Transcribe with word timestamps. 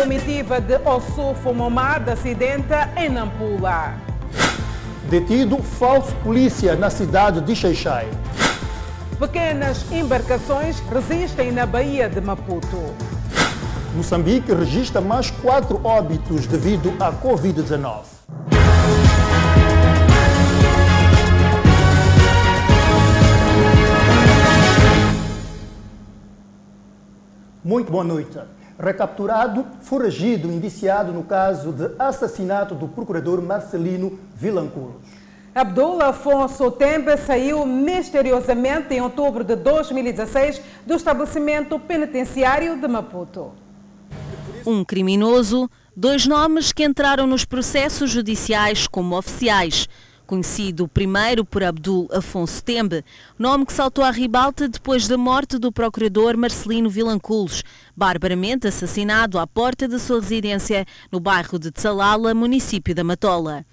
Comitiva 0.00 0.62
de 0.62 0.76
Ossufo 0.76 1.52
Momada 1.52 2.14
acidenta 2.14 2.90
em 2.96 3.10
Nampula. 3.10 3.92
Detido 5.10 5.62
falso 5.62 6.14
polícia 6.24 6.74
na 6.74 6.88
cidade 6.88 7.42
de 7.42 7.54
Xeixai. 7.54 8.08
Pequenas 9.18 9.84
embarcações 9.92 10.80
resistem 10.90 11.52
na 11.52 11.66
Baía 11.66 12.08
de 12.08 12.18
Maputo. 12.18 12.94
Moçambique 13.94 14.50
registra 14.54 15.02
mais 15.02 15.30
quatro 15.30 15.78
óbitos 15.84 16.46
devido 16.46 16.94
à 16.98 17.12
Covid-19. 17.12 18.04
Muito 27.62 27.92
boa 27.92 28.02
noite. 28.02 28.38
Recapturado, 28.80 29.66
foragido, 29.82 30.50
indiciado 30.50 31.12
no 31.12 31.22
caso 31.22 31.70
de 31.70 31.90
assassinato 31.98 32.74
do 32.74 32.88
procurador 32.88 33.42
Marcelino 33.42 34.18
Vilanculos. 34.34 35.02
Abdul 35.54 36.00
Afonso 36.00 36.70
Tembe 36.70 37.14
saiu 37.18 37.66
misteriosamente 37.66 38.94
em 38.94 39.02
outubro 39.02 39.44
de 39.44 39.54
2016 39.54 40.62
do 40.86 40.94
estabelecimento 40.94 41.78
penitenciário 41.78 42.80
de 42.80 42.88
Maputo. 42.88 43.52
Um 44.64 44.82
criminoso, 44.82 45.68
dois 45.94 46.26
nomes 46.26 46.72
que 46.72 46.84
entraram 46.84 47.26
nos 47.26 47.44
processos 47.44 48.10
judiciais 48.10 48.86
como 48.86 49.14
oficiais. 49.14 49.88
Conhecido 50.30 50.86
primeiro 50.86 51.44
por 51.44 51.60
Abdul 51.60 52.08
Afonso 52.12 52.62
Tembe, 52.62 53.04
nome 53.36 53.66
que 53.66 53.72
saltou 53.72 54.04
à 54.04 54.12
ribalta 54.12 54.68
depois 54.68 55.08
da 55.08 55.18
morte 55.18 55.58
do 55.58 55.72
procurador 55.72 56.36
Marcelino 56.36 56.88
Vilanculos, 56.88 57.64
barbaramente 57.96 58.68
assassinado 58.68 59.40
à 59.40 59.46
porta 59.48 59.88
da 59.88 59.98
sua 59.98 60.20
residência 60.20 60.86
no 61.10 61.18
bairro 61.18 61.58
de 61.58 61.72
Tsalala, 61.72 62.32
município 62.32 62.94
da 62.94 63.02
Matola. 63.02 63.66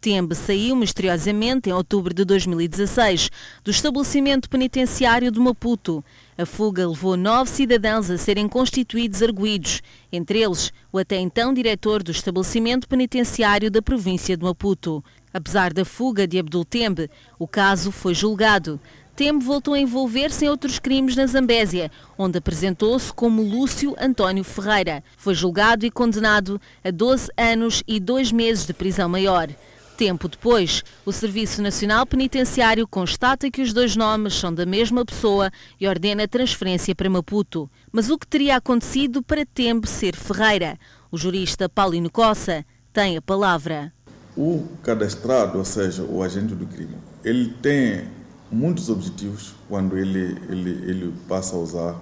Tembe 0.00 0.34
saiu 0.34 0.74
misteriosamente 0.76 1.68
em 1.68 1.74
outubro 1.74 2.14
de 2.14 2.24
2016 2.24 3.28
do 3.62 3.70
estabelecimento 3.70 4.48
penitenciário 4.48 5.30
de 5.30 5.38
Maputo. 5.38 6.02
A 6.38 6.46
fuga 6.46 6.88
levou 6.88 7.18
nove 7.18 7.50
cidadãos 7.50 8.08
a 8.08 8.16
serem 8.16 8.48
constituídos 8.48 9.22
arguídos, 9.22 9.82
entre 10.10 10.40
eles 10.40 10.72
o 10.90 10.98
até 10.98 11.16
então 11.16 11.52
diretor 11.52 12.02
do 12.02 12.12
estabelecimento 12.12 12.88
penitenciário 12.88 13.70
da 13.70 13.82
província 13.82 14.36
de 14.38 14.44
Maputo. 14.44 15.04
Apesar 15.38 15.72
da 15.72 15.84
fuga 15.84 16.26
de 16.26 16.36
Abdul 16.36 16.64
Tembe, 16.64 17.08
o 17.38 17.46
caso 17.46 17.92
foi 17.92 18.12
julgado. 18.12 18.80
Tembe 19.14 19.44
voltou 19.44 19.74
a 19.74 19.78
envolver-se 19.78 20.44
em 20.44 20.48
outros 20.48 20.80
crimes 20.80 21.14
na 21.14 21.26
Zambésia, 21.26 21.92
onde 22.18 22.38
apresentou-se 22.38 23.12
como 23.12 23.40
Lúcio 23.40 23.94
António 24.00 24.42
Ferreira. 24.42 25.00
Foi 25.16 25.36
julgado 25.36 25.86
e 25.86 25.92
condenado 25.92 26.60
a 26.82 26.90
12 26.90 27.30
anos 27.36 27.84
e 27.86 28.00
2 28.00 28.32
meses 28.32 28.66
de 28.66 28.72
prisão 28.72 29.08
maior. 29.08 29.48
Tempo 29.96 30.28
depois, 30.28 30.82
o 31.06 31.12
Serviço 31.12 31.62
Nacional 31.62 32.04
Penitenciário 32.04 32.88
constata 32.88 33.48
que 33.48 33.62
os 33.62 33.72
dois 33.72 33.94
nomes 33.94 34.34
são 34.34 34.52
da 34.52 34.66
mesma 34.66 35.04
pessoa 35.04 35.52
e 35.80 35.86
ordena 35.86 36.24
a 36.24 36.28
transferência 36.28 36.96
para 36.96 37.08
Maputo. 37.08 37.70
Mas 37.92 38.10
o 38.10 38.18
que 38.18 38.26
teria 38.26 38.56
acontecido 38.56 39.22
para 39.22 39.46
Tempo 39.46 39.86
ser 39.86 40.16
Ferreira? 40.16 40.76
O 41.12 41.16
jurista 41.16 41.68
Paulino 41.68 42.10
Coça 42.10 42.66
tem 42.92 43.16
a 43.16 43.22
palavra. 43.22 43.92
O 44.38 44.68
cadastrado, 44.84 45.58
ou 45.58 45.64
seja, 45.64 46.04
o 46.04 46.22
agente 46.22 46.54
do 46.54 46.64
crime, 46.64 46.96
ele 47.24 47.52
tem 47.60 48.08
muitos 48.48 48.88
objetivos 48.88 49.52
quando 49.68 49.98
ele, 49.98 50.40
ele, 50.48 50.70
ele 50.88 51.14
passa 51.28 51.56
a 51.56 51.58
usar 51.58 52.00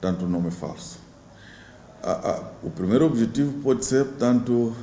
tanto 0.00 0.24
nome 0.26 0.50
falso. 0.50 0.98
o 2.62 2.70
primeiro 2.70 3.04
objetivo 3.04 3.52
pode 3.62 3.84
ser, 3.84 4.02
portanto, 4.06 4.74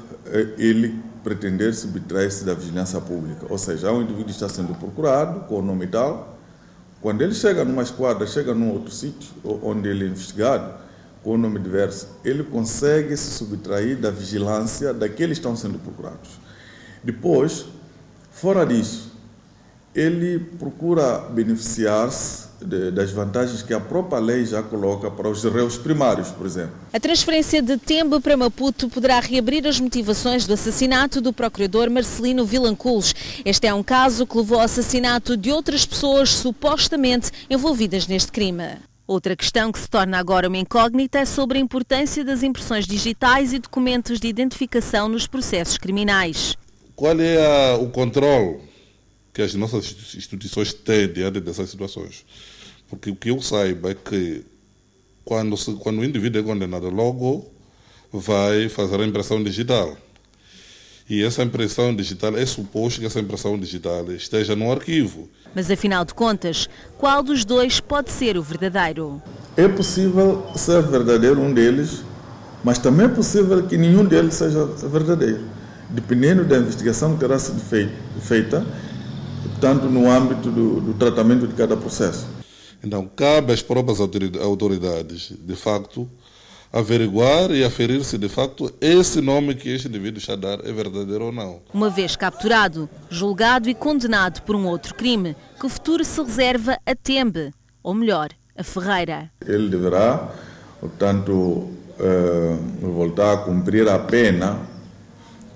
ele 0.59 1.01
pretender 1.23 1.73
subtrair-se 1.73 2.45
da 2.45 2.53
vigilância 2.53 3.01
pública. 3.01 3.47
Ou 3.49 3.57
seja, 3.57 3.91
um 3.91 4.03
indivíduo 4.03 4.29
está 4.29 4.47
sendo 4.47 4.75
procurado 4.75 5.39
com 5.47 5.57
o 5.57 5.61
nome 5.63 5.87
tal, 5.87 6.37
quando 7.01 7.23
ele 7.23 7.33
chega 7.33 7.65
numa 7.65 7.81
esquadra, 7.81 8.27
chega 8.27 8.53
num 8.53 8.71
outro 8.71 8.91
sítio 8.91 9.33
onde 9.43 9.89
ele 9.89 10.05
é 10.05 10.07
investigado, 10.07 10.71
com 11.23 11.31
o 11.31 11.37
nome 11.39 11.57
diverso, 11.57 12.09
ele 12.23 12.43
consegue 12.43 13.17
se 13.17 13.31
subtrair 13.31 13.97
da 13.97 14.11
vigilância 14.11 14.93
daqueles 14.93 15.39
que 15.39 15.41
estão 15.41 15.55
sendo 15.55 15.79
procurados. 15.79 16.44
Depois, 17.05 17.65
fora 18.31 18.65
disso, 18.65 19.11
ele 19.93 20.39
procura 20.39 21.19
beneficiar-se 21.19 22.45
das 22.93 23.11
vantagens 23.11 23.61
que 23.61 23.73
a 23.73 23.79
própria 23.79 24.19
lei 24.19 24.45
já 24.45 24.63
coloca 24.63 25.11
para 25.11 25.29
os 25.29 25.43
réus 25.43 25.77
primários, 25.77 26.29
por 26.29 26.47
exemplo. 26.47 26.73
A 26.91 26.99
transferência 26.99 27.61
de 27.61 27.77
Tembo 27.77 28.19
para 28.19 28.35
Maputo 28.35 28.89
poderá 28.89 29.19
reabrir 29.19 29.67
as 29.67 29.79
motivações 29.79 30.47
do 30.47 30.53
assassinato 30.53 31.21
do 31.21 31.31
procurador 31.31 31.89
Marcelino 31.91 32.43
Vilanculos. 32.43 33.13
Este 33.45 33.67
é 33.67 33.73
um 33.73 33.83
caso 33.83 34.25
que 34.25 34.37
levou 34.37 34.57
ao 34.57 34.65
assassinato 34.65 35.37
de 35.37 35.51
outras 35.51 35.85
pessoas 35.85 36.31
supostamente 36.31 37.29
envolvidas 37.49 38.07
neste 38.07 38.31
crime. 38.31 38.77
Outra 39.07 39.35
questão 39.35 39.71
que 39.71 39.77
se 39.77 39.87
torna 39.87 40.17
agora 40.17 40.47
uma 40.47 40.57
incógnita 40.57 41.19
é 41.19 41.25
sobre 41.25 41.59
a 41.59 41.61
importância 41.61 42.25
das 42.25 42.41
impressões 42.41 42.87
digitais 42.87 43.53
e 43.53 43.59
documentos 43.59 44.19
de 44.19 44.27
identificação 44.27 45.07
nos 45.07 45.27
processos 45.27 45.77
criminais. 45.77 46.57
Qual 46.95 47.19
é 47.19 47.73
a, 47.73 47.77
o 47.77 47.89
controle 47.89 48.59
que 49.35 49.41
as 49.41 49.53
nossas 49.53 50.15
instituições 50.15 50.73
têm 50.73 51.11
diante 51.11 51.41
dessas 51.41 51.69
situações. 51.69 52.25
Porque 52.87 53.11
o 53.11 53.15
que 53.15 53.29
eu 53.29 53.41
saiba 53.41 53.91
é 53.91 53.93
que 53.93 54.45
quando, 55.25 55.57
se, 55.57 55.73
quando 55.73 55.99
o 55.99 56.05
indivíduo 56.05 56.41
é 56.41 56.43
condenado, 56.43 56.89
logo 56.89 57.45
vai 58.13 58.69
fazer 58.69 59.01
a 59.01 59.05
impressão 59.05 59.43
digital. 59.43 59.97
E 61.09 61.21
essa 61.21 61.43
impressão 61.43 61.93
digital, 61.93 62.37
é 62.37 62.45
suposto 62.45 63.01
que 63.01 63.05
essa 63.05 63.19
impressão 63.19 63.59
digital 63.59 64.09
esteja 64.13 64.55
no 64.55 64.71
arquivo. 64.71 65.29
Mas 65.53 65.69
afinal 65.69 66.05
de 66.05 66.13
contas, 66.13 66.69
qual 66.97 67.21
dos 67.21 67.43
dois 67.43 67.81
pode 67.81 68.11
ser 68.11 68.37
o 68.37 68.41
verdadeiro? 68.41 69.21
É 69.57 69.67
possível 69.67 70.47
ser 70.55 70.81
verdadeiro 70.81 71.41
um 71.41 71.53
deles, 71.53 72.03
mas 72.63 72.77
também 72.77 73.07
é 73.07 73.09
possível 73.09 73.67
que 73.67 73.77
nenhum 73.77 74.05
deles 74.05 74.35
seja 74.35 74.65
verdadeiro. 74.65 75.43
Dependendo 75.95 76.43
da 76.43 76.57
investigação 76.57 77.13
que 77.13 77.21
terá 77.21 77.39
sido 77.39 77.61
feita 78.19 78.65
tanto 79.61 79.85
no 79.85 80.11
âmbito 80.11 80.51
do, 80.51 80.81
do 80.81 80.93
tratamento 80.93 81.47
de 81.47 81.53
cada 81.53 81.77
processo. 81.77 82.27
Então, 82.83 83.09
cabe 83.15 83.53
às 83.53 83.61
próprias 83.61 83.99
autoridades, 83.99 85.33
de 85.39 85.55
facto, 85.55 86.09
averiguar 86.71 87.51
e 87.51 87.63
aferir 87.63 88.03
se 88.03 88.17
de 88.17 88.27
facto 88.27 88.71
esse 88.81 89.21
nome 89.21 89.55
que 89.55 89.69
este 89.69 89.87
indivíduo 89.87 90.19
está 90.19 90.33
a 90.33 90.35
dar 90.35 90.59
é 90.65 90.73
verdadeiro 90.73 91.25
ou 91.25 91.31
não. 91.31 91.61
Uma 91.73 91.89
vez 91.89 92.15
capturado, 92.15 92.89
julgado 93.09 93.69
e 93.69 93.73
condenado 93.73 94.41
por 94.41 94.55
um 94.55 94.67
outro 94.67 94.93
crime, 94.93 95.35
que 95.57 95.65
o 95.65 95.69
futuro 95.69 96.03
se 96.03 96.21
reserva 96.21 96.77
a 96.85 96.93
Tembe, 96.93 97.51
ou 97.81 97.93
melhor, 97.93 98.29
a 98.57 98.63
Ferreira. 98.63 99.31
Ele 99.47 99.69
deverá, 99.69 100.29
portanto, 100.79 101.69
eh, 101.97 102.57
voltar 102.81 103.33
a 103.33 103.37
cumprir 103.37 103.87
a 103.87 103.97
pena 103.97 104.74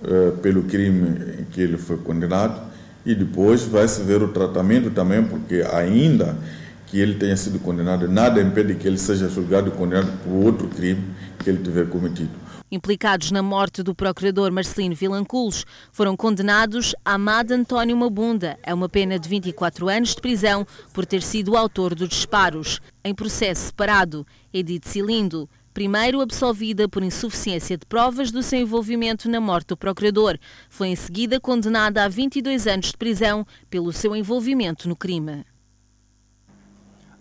eh, 0.04 0.32
pelo 0.42 0.64
crime 0.64 1.42
em 1.42 1.44
que 1.46 1.62
ele 1.62 1.78
foi 1.78 1.98
condenado 1.98 2.62
e 3.06 3.16
depois 3.16 3.64
vai 3.64 3.88
se 3.88 4.02
ver 4.04 4.22
o 4.22 4.28
tratamento 4.30 4.90
também, 4.92 5.24
porque 5.24 5.66
ainda 5.74 6.38
que 6.86 7.00
ele 7.00 7.16
tenha 7.16 7.38
sido 7.38 7.60
condenado, 7.60 8.08
nada 8.08 8.42
impede 8.42 8.76
que 8.76 8.88
ele 8.88 8.98
seja 8.98 9.30
julgado 9.30 9.70
e 9.70 9.72
condenado 9.72 10.12
por 10.24 10.32
outro 10.32 10.68
crime 10.68 11.04
que 11.44 11.50
ele 11.50 11.64
tiver 11.64 11.88
cometido. 11.88 12.32
Implicados 12.72 13.32
na 13.32 13.42
morte 13.42 13.82
do 13.82 13.96
procurador 13.96 14.52
Marcelino 14.52 14.94
Vilanculos 14.94 15.66
foram 15.92 16.16
condenados 16.16 16.94
Amado 17.04 17.52
António 17.52 17.98
Mabunda 17.98 18.60
a 18.64 18.76
uma 18.76 18.88
pena 18.88 19.18
de 19.18 19.28
24 19.28 19.90
anos 19.90 20.14
de 20.14 20.22
prisão 20.22 20.68
por 20.94 21.04
ter 21.04 21.24
sido 21.24 21.54
o 21.54 21.58
autor 21.58 21.96
dos 21.96 22.10
disparos. 22.10 22.80
Em 23.04 23.14
processo 23.14 23.68
separado, 23.68 24.26
Edith 24.54 24.86
Cilindo, 24.86 25.50
primeiro 25.80 26.20
absolvida 26.20 26.90
por 26.90 27.02
insuficiência 27.02 27.78
de 27.78 27.86
provas 27.86 28.32
do 28.32 28.44
seu 28.44 28.60
envolvimento 28.60 29.30
na 29.30 29.40
morte 29.40 29.68
do 29.68 29.78
procurador. 29.78 30.38
Foi 30.70 30.90
em 30.90 30.96
seguida 30.98 31.40
condenada 31.40 32.04
a 32.04 32.10
22 32.10 32.68
anos 32.68 32.88
de 32.88 32.98
prisão 32.98 33.48
pelo 33.70 33.94
seu 33.94 34.14
envolvimento 34.14 34.90
no 34.90 34.96
crime. 34.98 35.46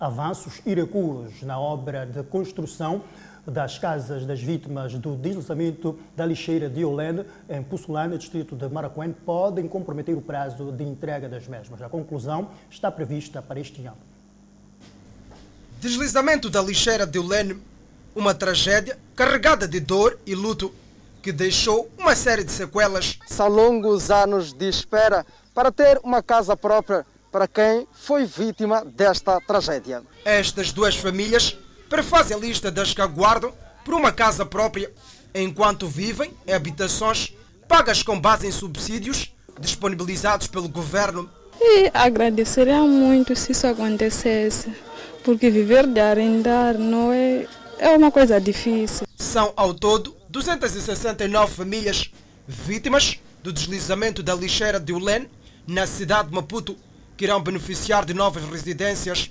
Avanços 0.00 0.60
e 0.66 0.74
recuos 0.74 1.40
na 1.42 1.56
obra 1.56 2.04
de 2.04 2.20
construção 2.24 3.04
das 3.46 3.78
casas 3.78 4.26
das 4.26 4.42
vítimas 4.42 4.92
do 4.94 5.14
deslizamento 5.14 5.96
da 6.16 6.26
lixeira 6.26 6.68
de 6.68 6.84
Olene, 6.84 7.24
em 7.48 7.62
Pussulana, 7.62 8.18
distrito 8.18 8.56
de 8.56 8.68
Maracuén, 8.68 9.12
podem 9.24 9.68
comprometer 9.68 10.16
o 10.16 10.20
prazo 10.20 10.72
de 10.72 10.82
entrega 10.82 11.28
das 11.28 11.46
mesmas. 11.46 11.80
A 11.80 11.88
conclusão 11.88 12.50
está 12.68 12.90
prevista 12.90 13.40
para 13.40 13.60
este 13.60 13.86
ano. 13.86 13.98
Deslizamento 15.80 16.50
da 16.50 16.60
lixeira 16.60 17.06
de 17.06 17.20
Olene 17.20 17.77
uma 18.18 18.34
tragédia 18.34 18.98
carregada 19.14 19.68
de 19.68 19.78
dor 19.78 20.18
e 20.26 20.34
luto 20.34 20.74
que 21.22 21.30
deixou 21.30 21.88
uma 21.96 22.16
série 22.16 22.42
de 22.42 22.50
sequelas. 22.50 23.18
São 23.26 23.48
longos 23.48 24.10
anos 24.10 24.52
de 24.52 24.68
espera 24.68 25.24
para 25.54 25.70
ter 25.70 26.00
uma 26.02 26.22
casa 26.22 26.56
própria 26.56 27.06
para 27.30 27.46
quem 27.46 27.86
foi 27.92 28.24
vítima 28.24 28.84
desta 28.84 29.40
tragédia. 29.40 30.02
Estas 30.24 30.72
duas 30.72 30.96
famílias 30.96 31.56
prefazem 31.88 32.36
a 32.36 32.40
lista 32.40 32.70
das 32.70 32.92
que 32.92 33.00
aguardam 33.00 33.52
por 33.84 33.94
uma 33.94 34.10
casa 34.10 34.44
própria 34.44 34.90
enquanto 35.34 35.86
vivem 35.86 36.34
em 36.46 36.52
habitações 36.52 37.32
pagas 37.68 38.02
com 38.02 38.18
base 38.18 38.46
em 38.46 38.50
subsídios 38.50 39.32
disponibilizados 39.60 40.48
pelo 40.48 40.68
governo. 40.68 41.30
E 41.60 41.90
agradeceria 41.94 42.80
muito 42.80 43.36
se 43.36 43.52
isso 43.52 43.66
acontecesse, 43.66 44.72
porque 45.22 45.50
viver 45.50 45.86
de 45.86 46.00
arrendar 46.00 46.78
não 46.78 47.12
é, 47.12 47.46
é 47.78 47.96
uma 47.96 48.10
coisa 48.10 48.40
difícil. 48.40 49.06
São 49.16 49.52
ao 49.56 49.72
todo 49.74 50.16
269 50.28 51.54
famílias 51.54 52.10
vítimas 52.46 53.18
do 53.42 53.52
deslizamento 53.52 54.22
da 54.22 54.34
lixeira 54.34 54.78
de 54.78 54.92
Ulen, 54.92 55.28
na 55.66 55.86
cidade 55.86 56.28
de 56.28 56.34
Maputo, 56.34 56.76
que 57.16 57.24
irão 57.24 57.42
beneficiar 57.42 58.04
de 58.04 58.14
novas 58.14 58.44
residências. 58.44 59.30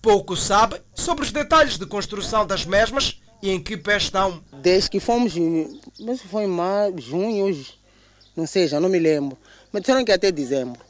Pouco 0.00 0.36
sabe 0.36 0.80
sobre 0.94 1.24
os 1.24 1.32
detalhes 1.32 1.78
de 1.78 1.86
construção 1.86 2.46
das 2.46 2.64
mesmas 2.64 3.20
e 3.42 3.50
em 3.50 3.60
que 3.60 3.76
pé 3.76 3.96
estão. 3.96 4.42
Desde 4.62 4.90
que 4.90 5.00
fomos, 5.00 5.34
mas 6.00 6.20
foi 6.22 6.44
em 6.44 6.48
maio, 6.48 7.00
junho, 7.00 7.66
não 8.36 8.46
sei, 8.46 8.68
já 8.68 8.78
não 8.78 8.88
me 8.88 8.98
lembro. 8.98 9.36
Mas 9.72 9.82
disseram 9.82 10.04
que 10.04 10.12
até 10.12 10.30
dezembro. 10.30 10.85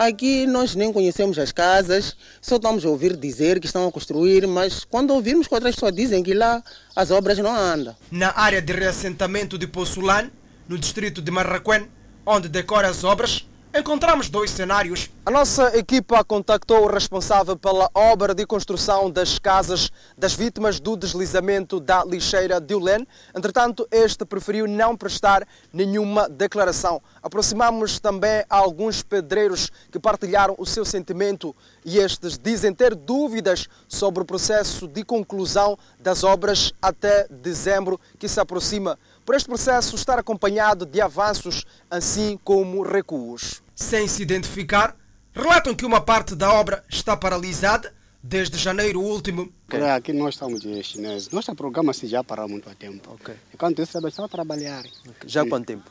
Aqui 0.00 0.46
nós 0.46 0.74
nem 0.74 0.90
conhecemos 0.90 1.38
as 1.38 1.52
casas, 1.52 2.16
só 2.40 2.56
estamos 2.56 2.86
a 2.86 2.88
ouvir 2.88 3.14
dizer 3.14 3.60
que 3.60 3.66
estão 3.66 3.86
a 3.86 3.92
construir, 3.92 4.46
mas 4.46 4.82
quando 4.82 5.10
ouvirmos 5.10 5.46
que 5.46 5.52
outras 5.52 5.74
pessoas 5.74 5.94
dizem 5.94 6.22
que 6.22 6.32
lá 6.32 6.64
as 6.96 7.10
obras 7.10 7.36
não 7.36 7.54
andam. 7.54 7.94
Na 8.10 8.32
área 8.34 8.62
de 8.62 8.72
reassentamento 8.72 9.58
de 9.58 9.66
Poçulane, 9.66 10.32
no 10.66 10.78
distrito 10.78 11.20
de 11.20 11.30
Marraquém, 11.30 11.86
onde 12.24 12.48
decora 12.48 12.88
as 12.88 13.04
obras, 13.04 13.46
encontramos 13.78 14.28
dois 14.28 14.50
cenários. 14.50 15.10
A 15.24 15.30
nossa 15.30 15.76
equipa 15.78 16.24
contactou 16.24 16.84
o 16.84 16.90
responsável 16.90 17.56
pela 17.56 17.88
obra 17.94 18.34
de 18.34 18.44
construção 18.44 19.08
das 19.08 19.38
casas 19.38 19.90
das 20.18 20.34
vítimas 20.34 20.80
do 20.80 20.96
deslizamento 20.96 21.78
da 21.78 22.04
lixeira 22.04 22.60
de 22.60 22.74
Ulen. 22.74 23.06
Entretanto, 23.34 23.86
este 23.90 24.24
preferiu 24.24 24.66
não 24.66 24.96
prestar 24.96 25.46
nenhuma 25.72 26.28
declaração. 26.28 27.00
Aproximamos 27.22 28.00
também 28.00 28.44
alguns 28.50 29.02
pedreiros 29.02 29.70
que 29.90 30.00
partilharam 30.00 30.56
o 30.58 30.66
seu 30.66 30.84
sentimento 30.84 31.54
e 31.84 31.98
estes 31.98 32.36
dizem 32.36 32.74
ter 32.74 32.94
dúvidas 32.96 33.68
sobre 33.88 34.22
o 34.22 34.26
processo 34.26 34.88
de 34.88 35.04
conclusão 35.04 35.78
das 36.00 36.24
obras 36.24 36.72
até 36.82 37.28
dezembro 37.30 38.00
que 38.18 38.28
se 38.28 38.40
aproxima 38.40 38.98
por 39.30 39.36
este 39.36 39.46
processo 39.46 39.94
estar 39.94 40.18
acompanhado 40.18 40.84
de 40.84 41.00
avanços, 41.00 41.64
assim 41.88 42.36
como 42.42 42.82
recuos. 42.82 43.62
Sem 43.76 44.08
se 44.08 44.22
identificar, 44.24 44.96
relatam 45.32 45.72
que 45.72 45.86
uma 45.86 46.00
parte 46.00 46.34
da 46.34 46.52
obra 46.52 46.82
está 46.88 47.16
paralisada 47.16 47.94
desde 48.20 48.58
janeiro 48.58 49.00
último. 49.00 49.48
Okay. 49.68 49.82
Aqui 49.84 50.12
nós 50.12 50.34
estamos 50.34 50.62
de 50.62 50.82
chineses. 50.82 51.30
Nosso 51.30 51.54
programa-se 51.54 52.08
já 52.08 52.24
parou 52.24 52.48
muito 52.48 52.68
a 52.68 52.74
tempo. 52.74 53.12
Okay. 53.20 53.36
Enquanto 53.54 53.80
isso, 53.80 54.04
estão 54.04 54.24
a 54.24 54.28
trabalhar. 54.28 54.80
Okay. 54.80 55.28
Já 55.28 55.42
há 55.42 55.48
quanto 55.48 55.66
tempo? 55.66 55.88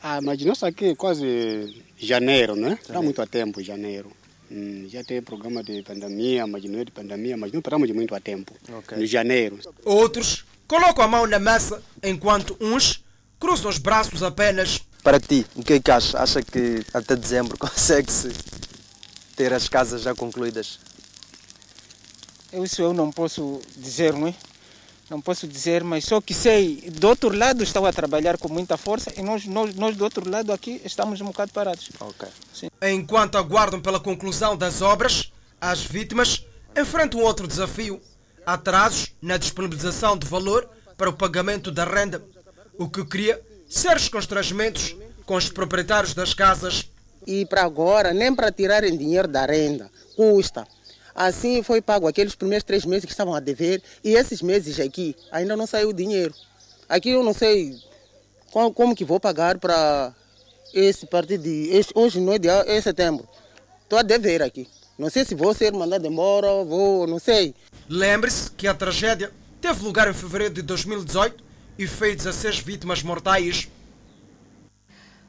Ah, 0.00 0.20
mas 0.22 0.40
nós 0.44 0.62
aqui 0.62 0.94
quase 0.94 1.82
janeiro, 1.98 2.54
né? 2.54 2.78
Está 2.80 3.02
muito 3.02 3.20
a 3.20 3.26
tempo, 3.26 3.60
janeiro. 3.64 4.12
Hum, 4.48 4.86
já 4.88 5.02
tem 5.02 5.20
programa 5.20 5.60
de 5.64 5.82
pandemia, 5.82 6.46
mas 6.46 6.62
não 6.62 6.78
é 6.78 6.84
de 6.84 6.92
pandemia, 6.92 7.36
mas 7.36 7.50
não 7.50 7.60
paramos 7.60 7.88
de 7.88 7.94
muito 7.94 8.14
a 8.14 8.20
tempo. 8.20 8.54
Okay. 8.78 8.96
No 8.96 9.06
janeiro. 9.06 9.58
Outros 9.84 10.44
colocam 10.66 11.04
a 11.04 11.08
mão 11.08 11.26
na 11.26 11.38
massa, 11.38 11.82
enquanto 12.02 12.56
uns 12.60 13.04
cruzam 13.38 13.70
os 13.70 13.78
braços 13.78 14.22
apenas. 14.22 14.80
Para 15.02 15.20
ti, 15.20 15.46
o 15.54 15.62
que 15.62 15.74
é 15.74 15.80
que 15.80 15.90
acha? 15.90 16.18
Acha 16.18 16.42
que 16.42 16.84
até 16.92 17.14
dezembro 17.14 17.56
consegue-se 17.58 18.30
ter 19.36 19.52
as 19.52 19.68
casas 19.68 20.02
já 20.02 20.14
concluídas? 20.14 20.78
Isso 22.52 22.80
eu 22.80 22.92
não 22.92 23.10
posso 23.10 23.60
dizer, 23.76 24.12
não 24.12 24.28
é? 24.28 24.34
Não 25.08 25.20
posso 25.20 25.46
dizer, 25.46 25.84
mas 25.84 26.04
só 26.04 26.20
que 26.20 26.34
sei, 26.34 26.90
do 26.90 27.06
outro 27.06 27.36
lado 27.36 27.62
estão 27.62 27.86
a 27.86 27.92
trabalhar 27.92 28.36
com 28.38 28.48
muita 28.48 28.76
força 28.76 29.12
e 29.16 29.22
nós, 29.22 29.46
nós, 29.46 29.72
nós 29.76 29.96
do 29.96 30.02
outro 30.02 30.28
lado 30.28 30.52
aqui 30.52 30.80
estamos 30.84 31.20
um 31.20 31.26
bocado 31.26 31.52
parados. 31.52 31.90
Ok. 32.00 32.26
Sim. 32.52 32.68
Enquanto 32.82 33.38
aguardam 33.38 33.80
pela 33.80 34.00
conclusão 34.00 34.56
das 34.56 34.82
obras, 34.82 35.30
as 35.60 35.80
vítimas 35.82 36.44
enfrentam 36.76 37.20
outro 37.20 37.46
desafio 37.46 38.00
atrasos 38.46 39.12
na 39.20 39.36
disponibilização 39.36 40.16
de 40.16 40.26
valor 40.26 40.70
para 40.96 41.10
o 41.10 41.12
pagamento 41.12 41.72
da 41.72 41.84
renda, 41.84 42.22
o 42.78 42.88
que 42.88 43.04
cria 43.04 43.42
sérios 43.68 44.08
constrangimentos 44.08 44.96
com 45.26 45.34
os 45.34 45.50
proprietários 45.50 46.14
das 46.14 46.32
casas. 46.32 46.88
E 47.26 47.44
para 47.44 47.64
agora, 47.64 48.14
nem 48.14 48.32
para 48.32 48.52
tirarem 48.52 48.96
dinheiro 48.96 49.26
da 49.26 49.44
renda, 49.44 49.90
custa. 50.14 50.66
Assim 51.12 51.62
foi 51.62 51.82
pago 51.82 52.06
aqueles 52.06 52.34
primeiros 52.34 52.62
três 52.62 52.84
meses 52.84 53.04
que 53.04 53.10
estavam 53.10 53.34
a 53.34 53.40
dever 53.40 53.82
e 54.04 54.14
esses 54.14 54.42
meses 54.42 54.78
aqui 54.78 55.16
ainda 55.32 55.56
não 55.56 55.66
saiu 55.66 55.88
o 55.88 55.92
dinheiro. 55.92 56.32
Aqui 56.88 57.10
eu 57.10 57.24
não 57.24 57.32
sei 57.32 57.74
como, 58.52 58.72
como 58.72 58.94
que 58.94 59.04
vou 59.04 59.18
pagar 59.18 59.58
para 59.58 60.14
esse 60.72 61.06
partido 61.06 61.42
de. 61.42 61.70
Hoje 61.94 62.20
não 62.20 62.34
é 62.34 62.38
dia, 62.38 62.64
é 62.66 62.80
setembro. 62.80 63.26
Estou 63.82 63.98
a 63.98 64.02
dever 64.02 64.42
aqui. 64.42 64.68
Não 64.98 65.10
sei 65.10 65.24
se 65.26 65.34
vou 65.34 65.52
ser 65.52 65.74
mandado 65.74 66.06
embora, 66.06 66.46
vou, 66.64 67.06
não 67.06 67.18
sei. 67.18 67.54
Lembre-se 67.86 68.50
que 68.50 68.66
a 68.66 68.72
tragédia 68.72 69.30
teve 69.60 69.84
lugar 69.84 70.08
em 70.08 70.14
fevereiro 70.14 70.54
de 70.54 70.62
2018 70.62 71.44
e 71.78 71.86
fez 71.86 72.16
16 72.16 72.60
vítimas 72.60 73.02
mortais. 73.02 73.68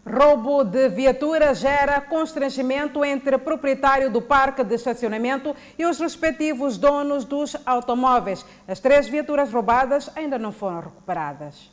Roubo 0.06 0.64
de 0.64 0.88
viatura 0.88 1.54
gera 1.54 2.00
constrangimento 2.00 3.04
entre 3.04 3.38
proprietário 3.38 4.10
do 4.10 4.22
parque 4.22 4.64
de 4.64 4.76
estacionamento 4.76 5.54
e 5.78 5.86
os 5.86 6.00
respectivos 6.00 6.78
donos 6.78 7.26
dos 7.26 7.58
automóveis. 7.66 8.46
As 8.66 8.80
três 8.80 9.10
viaturas 9.10 9.52
roubadas 9.52 10.10
ainda 10.16 10.40
não 10.40 10.54
foram 10.54 10.80
recuperadas. 10.80 11.70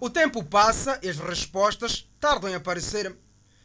O 0.00 0.08
tempo 0.08 0.42
passa 0.42 0.98
e 1.02 1.08
as 1.10 1.18
respostas 1.18 2.08
tardam 2.18 2.48
em 2.48 2.54
aparecer. 2.54 3.14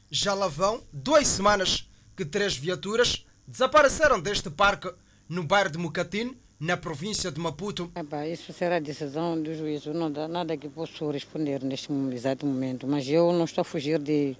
Já 0.09 0.33
lá 0.33 0.50
vão 0.50 0.81
duas 0.91 1.25
semanas 1.25 1.89
que 2.18 2.25
três 2.25 2.57
viaturas 2.57 3.25
desapareceram 3.51 4.19
deste 4.19 4.50
parque 4.50 4.89
no 5.27 5.44
bairro 5.44 5.69
de 5.69 5.77
Mucatine 5.77 6.38
na 6.57 6.77
província 6.77 7.30
de 7.30 7.39
Maputo. 7.39 7.92
Epá, 7.95 8.25
isso 8.25 8.53
será 8.53 8.80
decisão 8.80 9.42
do 9.42 9.53
juiz. 9.53 9.86
Não 9.88 10.09
dá 10.09 10.27
nada 10.27 10.56
que 10.56 10.69
posso 10.69 11.12
responder 11.12 11.62
neste 11.62 11.92
exato 12.13 12.45
momento. 12.45 12.88
Mas 12.88 13.07
eu 13.09 13.33
não 13.33 13.44
estou 13.44 13.63
a 13.63 13.65
fugir 13.65 14.00
de. 14.00 14.38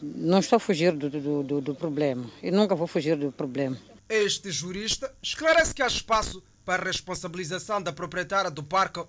Não 0.00 0.38
estou 0.38 0.58
a 0.58 0.60
fugir 0.60 0.92
do, 0.92 1.10
do, 1.10 1.42
do, 1.42 1.60
do 1.60 1.74
problema. 1.74 2.30
E 2.42 2.50
nunca 2.50 2.74
vou 2.74 2.86
fugir 2.86 3.16
do 3.16 3.32
problema. 3.32 3.76
Este 4.08 4.50
jurista 4.50 5.12
esclarece 5.20 5.74
que 5.74 5.82
há 5.82 5.86
espaço 5.86 6.42
para 6.64 6.82
a 6.82 6.86
responsabilização 6.86 7.82
da 7.82 7.92
proprietária 7.92 8.50
do 8.50 8.62
parque. 8.62 9.02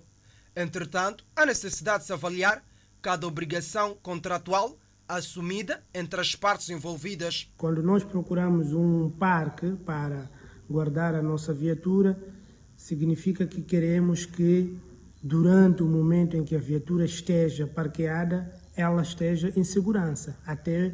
Entretanto, 0.56 1.24
há 1.36 1.46
necessidade 1.46 2.00
de 2.00 2.06
se 2.06 2.12
avaliar 2.12 2.62
cada 3.00 3.26
obrigação 3.26 3.96
contratual 4.02 4.76
assumida 5.16 5.82
entre 5.94 6.20
as 6.20 6.34
partes 6.34 6.70
envolvidas. 6.70 7.52
Quando 7.56 7.82
nós 7.82 8.04
procuramos 8.04 8.72
um 8.72 9.10
parque 9.10 9.72
para 9.84 10.30
guardar 10.68 11.14
a 11.14 11.22
nossa 11.22 11.52
viatura, 11.52 12.18
significa 12.76 13.46
que 13.46 13.62
queremos 13.62 14.24
que 14.24 14.76
durante 15.22 15.82
o 15.82 15.86
momento 15.86 16.36
em 16.36 16.44
que 16.44 16.56
a 16.56 16.58
viatura 16.58 17.04
esteja 17.04 17.66
parqueada, 17.66 18.52
ela 18.76 19.02
esteja 19.02 19.52
em 19.54 19.62
segurança, 19.62 20.36
até 20.46 20.92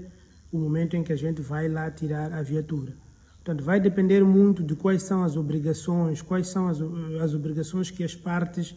o 0.52 0.58
momento 0.58 0.96
em 0.96 1.02
que 1.02 1.12
a 1.12 1.16
gente 1.16 1.40
vai 1.40 1.68
lá 1.68 1.90
tirar 1.90 2.32
a 2.32 2.42
viatura. 2.42 2.94
Portanto, 3.36 3.64
vai 3.64 3.80
depender 3.80 4.22
muito 4.22 4.62
de 4.62 4.74
quais 4.74 5.02
são 5.02 5.22
as 5.22 5.36
obrigações, 5.36 6.20
quais 6.20 6.48
são 6.48 6.68
as, 6.68 6.78
as 7.22 7.34
obrigações 7.34 7.90
que 7.90 8.04
as 8.04 8.14
partes 8.14 8.74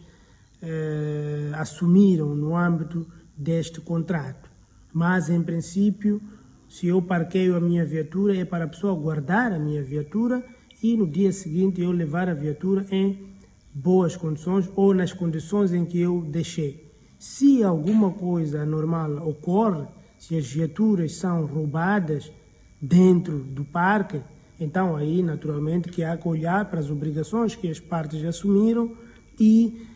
eh, 0.62 1.50
assumiram 1.54 2.34
no 2.34 2.56
âmbito 2.56 3.06
deste 3.36 3.80
contrato. 3.80 4.51
Mas, 4.92 5.30
em 5.30 5.42
princípio, 5.42 6.20
se 6.68 6.86
eu 6.86 7.00
parqueio 7.02 7.56
a 7.56 7.60
minha 7.60 7.84
viatura, 7.84 8.36
é 8.36 8.44
para 8.44 8.64
a 8.64 8.68
pessoa 8.68 8.94
guardar 8.94 9.52
a 9.52 9.58
minha 9.58 9.82
viatura 9.82 10.44
e 10.82 10.96
no 10.96 11.06
dia 11.06 11.30
seguinte 11.32 11.80
eu 11.80 11.92
levar 11.92 12.28
a 12.28 12.34
viatura 12.34 12.86
em 12.90 13.32
boas 13.74 14.16
condições 14.16 14.70
ou 14.74 14.92
nas 14.92 15.12
condições 15.12 15.72
em 15.72 15.84
que 15.84 16.00
eu 16.00 16.22
deixei. 16.22 16.92
Se 17.18 17.62
alguma 17.62 18.10
coisa 18.10 18.62
anormal 18.62 19.28
ocorre, 19.28 19.86
se 20.18 20.36
as 20.36 20.46
viaturas 20.46 21.14
são 21.14 21.46
roubadas 21.46 22.32
dentro 22.80 23.38
do 23.38 23.64
parque, 23.64 24.20
então 24.58 24.96
aí 24.96 25.22
naturalmente 25.22 25.88
que 25.88 26.02
há 26.02 26.16
que 26.16 26.26
olhar 26.26 26.64
para 26.70 26.80
as 26.80 26.90
obrigações 26.90 27.54
que 27.54 27.68
as 27.68 27.78
partes 27.78 28.24
assumiram 28.24 28.96
e 29.38 29.86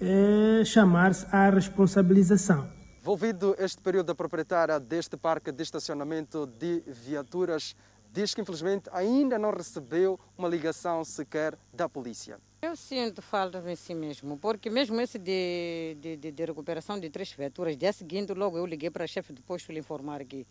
eh, 0.00 0.62
chamar-se 0.64 1.26
à 1.30 1.48
responsabilização. 1.48 2.73
Envolvido 3.04 3.54
este 3.58 3.82
período, 3.82 4.12
a 4.12 4.14
proprietária 4.14 4.80
deste 4.80 5.14
parque 5.14 5.52
de 5.52 5.62
estacionamento 5.62 6.46
de 6.46 6.82
viaturas 6.86 7.76
diz 8.10 8.32
que 8.32 8.40
infelizmente 8.40 8.88
ainda 8.90 9.38
não 9.38 9.50
recebeu 9.50 10.18
uma 10.38 10.48
ligação 10.48 11.04
sequer 11.04 11.54
da 11.70 11.86
polícia. 11.86 12.40
Eu 12.62 12.74
sinto 12.74 13.20
falta 13.20 13.62
em 13.70 13.76
si 13.76 13.92
mesmo, 13.92 14.38
porque 14.38 14.70
mesmo 14.70 14.98
esse 15.02 15.18
de, 15.18 15.98
de, 16.00 16.16
de 16.16 16.44
recuperação 16.46 16.98
de 16.98 17.10
três 17.10 17.30
viaturas, 17.30 17.76
dia 17.76 17.92
seguinte 17.92 18.32
logo 18.32 18.56
eu 18.56 18.64
liguei 18.64 18.88
para 18.88 19.04
o 19.04 19.06
chefe 19.06 19.34
do 19.34 19.42
posto 19.42 19.70
lhe 19.70 19.80
informar 19.80 20.24
que 20.24 20.46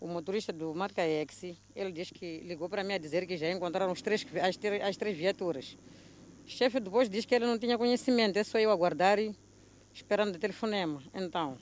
o 0.00 0.08
motorista 0.08 0.52
do 0.52 0.74
marca 0.74 1.02
X, 1.02 1.56
ele 1.72 1.92
diz 1.92 2.10
que 2.10 2.40
ligou 2.40 2.68
para 2.68 2.82
mim 2.82 2.94
a 2.94 2.98
dizer 2.98 3.28
que 3.28 3.36
já 3.36 3.48
encontraram 3.52 3.92
os 3.92 4.02
três, 4.02 4.26
as, 4.42 4.58
as 4.88 4.96
três 4.96 5.16
viaturas. 5.16 5.78
O 6.44 6.48
chefe 6.48 6.80
do 6.80 6.90
posto 6.90 7.12
diz 7.12 7.24
que 7.24 7.32
ele 7.32 7.46
não 7.46 7.56
tinha 7.56 7.78
conhecimento, 7.78 8.36
é 8.40 8.42
só 8.42 8.58
eu 8.58 8.72
aguardar 8.72 9.20
esperando 9.94 10.34
o 10.34 10.38
telefonema. 10.38 11.00
Então, 11.14 11.56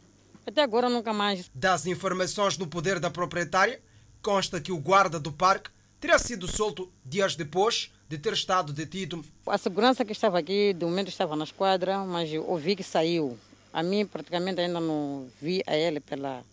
até 0.47 0.63
agora 0.63 0.89
nunca 0.89 1.13
mais. 1.13 1.51
Das 1.55 1.87
informações 1.87 2.59
no 2.59 2.67
poder 2.67 3.01
da 3.01 3.11
proprietária, 3.11 3.81
consta 4.23 4.61
que 4.61 4.73
o 4.73 4.79
guarda 4.79 5.19
do 5.19 5.33
parque 5.33 5.71
teria 6.01 6.19
sido 6.19 6.47
solto 6.47 6.91
dias 7.05 7.35
depois 7.37 7.91
de 8.09 8.19
ter 8.19 8.33
estado 8.33 8.73
detido. 8.73 9.25
A 9.47 9.57
segurança 9.59 10.05
que 10.05 10.13
estava 10.13 10.39
aqui, 10.39 10.73
de 10.75 10.85
momento 10.85 11.09
estava 11.09 11.35
na 11.35 11.45
esquadra, 11.45 12.05
mas 12.05 12.33
eu 12.33 12.47
ouvi 12.49 12.77
que 12.77 12.83
saiu. 12.83 13.39
A 13.73 13.83
mim, 13.83 14.07
praticamente, 14.07 14.61
ainda 14.61 14.79
não 14.79 15.27
vi 15.41 15.63
a 15.67 15.77
ele 15.77 15.99
pela, 16.01 16.45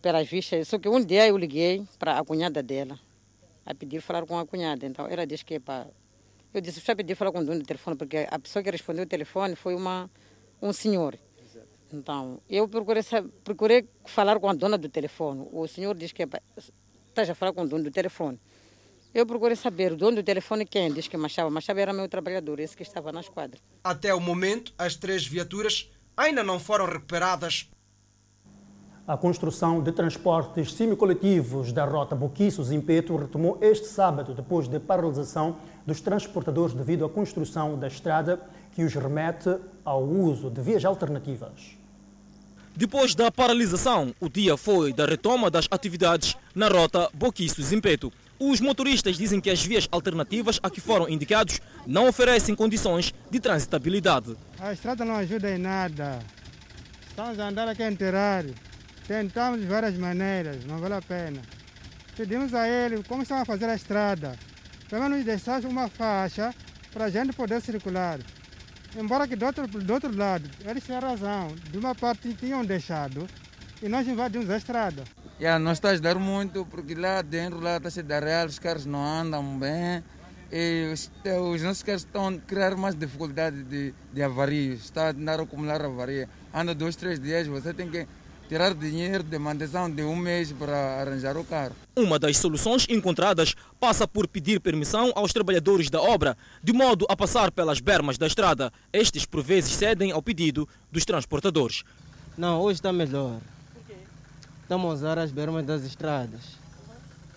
pelas 0.00 0.28
vistas. 0.28 0.68
Só 0.68 0.78
que 0.78 0.88
um 0.88 1.04
dia 1.04 1.26
eu 1.26 1.36
liguei 1.36 1.84
para 1.98 2.18
a 2.18 2.24
cunhada 2.24 2.62
dela, 2.62 2.98
a 3.66 3.74
pedir 3.74 4.00
falar 4.00 4.24
com 4.24 4.38
a 4.38 4.46
cunhada. 4.46 4.86
Então, 4.86 5.06
ela 5.06 5.26
disse 5.26 5.44
que 5.44 5.58
para... 5.60 5.86
Eu 6.52 6.60
disse, 6.60 6.80
só 6.80 6.94
pedir 6.94 7.14
falar 7.14 7.30
com 7.30 7.40
o 7.40 7.44
dono 7.44 7.60
do 7.60 7.66
telefone, 7.66 7.96
porque 7.96 8.26
a 8.30 8.38
pessoa 8.38 8.62
que 8.62 8.70
respondeu 8.70 9.04
o 9.04 9.06
telefone 9.06 9.54
foi 9.54 9.74
uma, 9.74 10.10
um 10.60 10.72
senhor. 10.72 11.18
Então, 11.92 12.40
eu 12.48 12.68
procurei, 12.68 13.02
procurei 13.42 13.88
falar 14.04 14.38
com 14.38 14.48
a 14.48 14.54
dona 14.54 14.78
do 14.78 14.88
telefone. 14.88 15.48
O 15.52 15.66
senhor 15.66 15.94
disse 15.96 16.14
que 16.14 16.26
estás 17.08 17.28
a 17.28 17.34
falar 17.34 17.52
com 17.52 17.62
o 17.62 17.68
dono 17.68 17.84
do 17.84 17.90
telefone. 17.90 18.38
Eu 19.12 19.26
procurei 19.26 19.56
saber 19.56 19.92
o 19.92 19.96
dono 19.96 20.16
do 20.18 20.22
telefone 20.22 20.64
quem 20.64 20.92
diz 20.92 21.08
que 21.08 21.16
Machava. 21.16 21.50
Machava 21.50 21.80
era 21.80 21.92
meu 21.92 22.08
trabalhador, 22.08 22.60
esse 22.60 22.76
que 22.76 22.84
estava 22.84 23.10
na 23.10 23.20
esquadra. 23.20 23.58
Até 23.82 24.14
o 24.14 24.20
momento, 24.20 24.72
as 24.78 24.94
três 24.94 25.26
viaturas 25.26 25.90
ainda 26.16 26.44
não 26.44 26.60
foram 26.60 26.86
recuperadas. 26.86 27.68
A 29.08 29.16
construção 29.16 29.82
de 29.82 29.90
transportes 29.90 30.72
semicoletivos 30.74 31.72
da 31.72 31.84
rota 31.84 32.14
Boquiço-Zimpeto 32.14 33.16
retomou 33.16 33.58
este 33.60 33.88
sábado, 33.88 34.32
depois 34.32 34.68
da 34.68 34.78
paralisação 34.78 35.56
dos 35.84 36.00
transportadores 36.00 36.72
devido 36.72 37.04
à 37.04 37.08
construção 37.08 37.76
da 37.76 37.88
estrada 37.88 38.40
que 38.70 38.84
os 38.84 38.94
remete 38.94 39.58
ao 39.84 40.04
uso 40.04 40.48
de 40.48 40.60
vias 40.62 40.84
alternativas. 40.84 41.79
Depois 42.76 43.14
da 43.14 43.30
paralisação, 43.30 44.14
o 44.20 44.28
dia 44.28 44.56
foi 44.56 44.92
da 44.92 45.04
retoma 45.04 45.50
das 45.50 45.66
atividades 45.70 46.36
na 46.54 46.68
rota 46.68 47.10
Boquiço-Zimpeto. 47.12 48.12
Os 48.38 48.60
motoristas 48.60 49.18
dizem 49.18 49.40
que 49.40 49.50
as 49.50 49.62
vias 49.62 49.86
alternativas 49.90 50.58
a 50.62 50.70
que 50.70 50.80
foram 50.80 51.08
indicados 51.08 51.60
não 51.86 52.08
oferecem 52.08 52.54
condições 52.54 53.12
de 53.30 53.38
transitabilidade. 53.38 54.34
A 54.58 54.72
estrada 54.72 55.04
não 55.04 55.16
ajuda 55.16 55.50
em 55.54 55.58
nada. 55.58 56.20
Estamos 57.06 57.38
a 57.38 57.48
andar 57.48 57.68
aqui 57.68 57.82
em 57.82 57.94
terrário. 57.94 58.54
Tentamos 59.06 59.60
de 59.60 59.66
várias 59.66 59.98
maneiras, 59.98 60.64
não 60.64 60.78
vale 60.78 60.94
a 60.94 61.02
pena. 61.02 61.42
Pedimos 62.16 62.54
a 62.54 62.66
ele 62.68 63.02
como 63.02 63.22
estão 63.22 63.38
a 63.38 63.44
fazer 63.44 63.66
a 63.66 63.74
estrada. 63.74 64.38
Pelo 64.88 65.02
menos 65.02 65.24
deixar 65.24 65.62
uma 65.64 65.88
faixa 65.88 66.54
para 66.92 67.06
a 67.06 67.10
gente 67.10 67.32
poder 67.32 67.60
circular. 67.60 68.20
Embora 68.96 69.26
que 69.26 69.36
do 69.36 69.46
outro, 69.46 69.66
do 69.66 69.92
outro 69.92 70.16
lado, 70.16 70.48
eles 70.64 70.84
têm 70.84 70.98
razão. 70.98 71.54
De 71.70 71.78
uma 71.78 71.94
parte 71.94 72.34
tinham 72.34 72.64
deixado 72.64 73.26
e 73.82 73.88
nós 73.88 74.06
invadimos 74.06 74.50
a 74.50 74.56
estrada. 74.56 75.04
Yeah, 75.40 75.58
nós 75.58 75.78
está 75.78 75.88
a 75.88 75.92
ajudar 75.92 76.16
muito 76.16 76.66
porque 76.66 76.94
lá 76.94 77.22
dentro 77.22 77.60
lá 77.60 77.76
está 77.76 78.00
a 78.00 78.02
dar 78.02 78.22
real, 78.22 78.46
os 78.46 78.58
carros 78.58 78.84
não 78.84 79.02
andam 79.02 79.58
bem 79.58 80.02
e 80.52 80.90
os, 80.92 81.10
os 81.52 81.62
nossos 81.62 81.82
carros 81.82 82.02
estão 82.02 82.28
a 82.28 82.38
criar 82.38 82.76
mais 82.76 82.94
dificuldade 82.94 83.62
de, 83.62 83.94
de 84.12 84.22
avaria, 84.22 84.74
está 84.74 85.10
a 85.10 85.34
acumular 85.42 85.82
avaria. 85.82 86.28
Anda 86.52 86.74
dois, 86.74 86.96
três 86.96 87.20
dias, 87.20 87.46
você 87.46 87.72
tem 87.72 87.88
que 87.88 88.06
tirar 88.50 88.74
dinheiro 88.74 89.22
de 89.22 89.38
manutenção 89.38 89.88
de 89.88 90.02
um 90.02 90.16
mês 90.16 90.50
para 90.50 91.00
arranjar 91.00 91.36
o 91.36 91.44
carro. 91.44 91.76
Uma 91.94 92.18
das 92.18 92.36
soluções 92.36 92.84
encontradas 92.90 93.54
passa 93.78 94.08
por 94.08 94.26
pedir 94.26 94.58
permissão 94.58 95.12
aos 95.14 95.32
trabalhadores 95.32 95.88
da 95.88 96.02
obra, 96.02 96.36
de 96.60 96.72
modo 96.72 97.06
a 97.08 97.16
passar 97.16 97.52
pelas 97.52 97.78
bermas 97.78 98.18
da 98.18 98.26
estrada. 98.26 98.72
Estes, 98.92 99.24
por 99.24 99.40
vezes, 99.40 99.70
cedem 99.74 100.10
ao 100.10 100.20
pedido 100.20 100.68
dos 100.90 101.04
transportadores. 101.04 101.84
Não, 102.36 102.60
hoje 102.60 102.80
está 102.80 102.92
melhor. 102.92 103.38
Estamos 104.62 104.90
a 104.90 104.94
usar 104.94 105.18
as 105.20 105.30
bermas 105.30 105.64
das 105.64 105.84
estradas. 105.84 106.40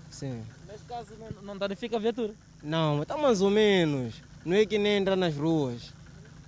Sim. 0.10 0.42
Nesse 0.68 0.86
caso, 0.86 1.10
não, 1.20 1.44
não 1.44 1.58
danifica 1.60 1.96
a 1.96 2.00
viatura? 2.00 2.34
Não, 2.64 3.04
está 3.04 3.16
mais 3.18 3.40
ou 3.40 3.52
menos. 3.52 4.16
Não 4.44 4.56
é 4.56 4.66
que 4.66 4.80
nem 4.80 4.98
entrar 4.98 5.16
nas 5.16 5.36
ruas. 5.36 5.94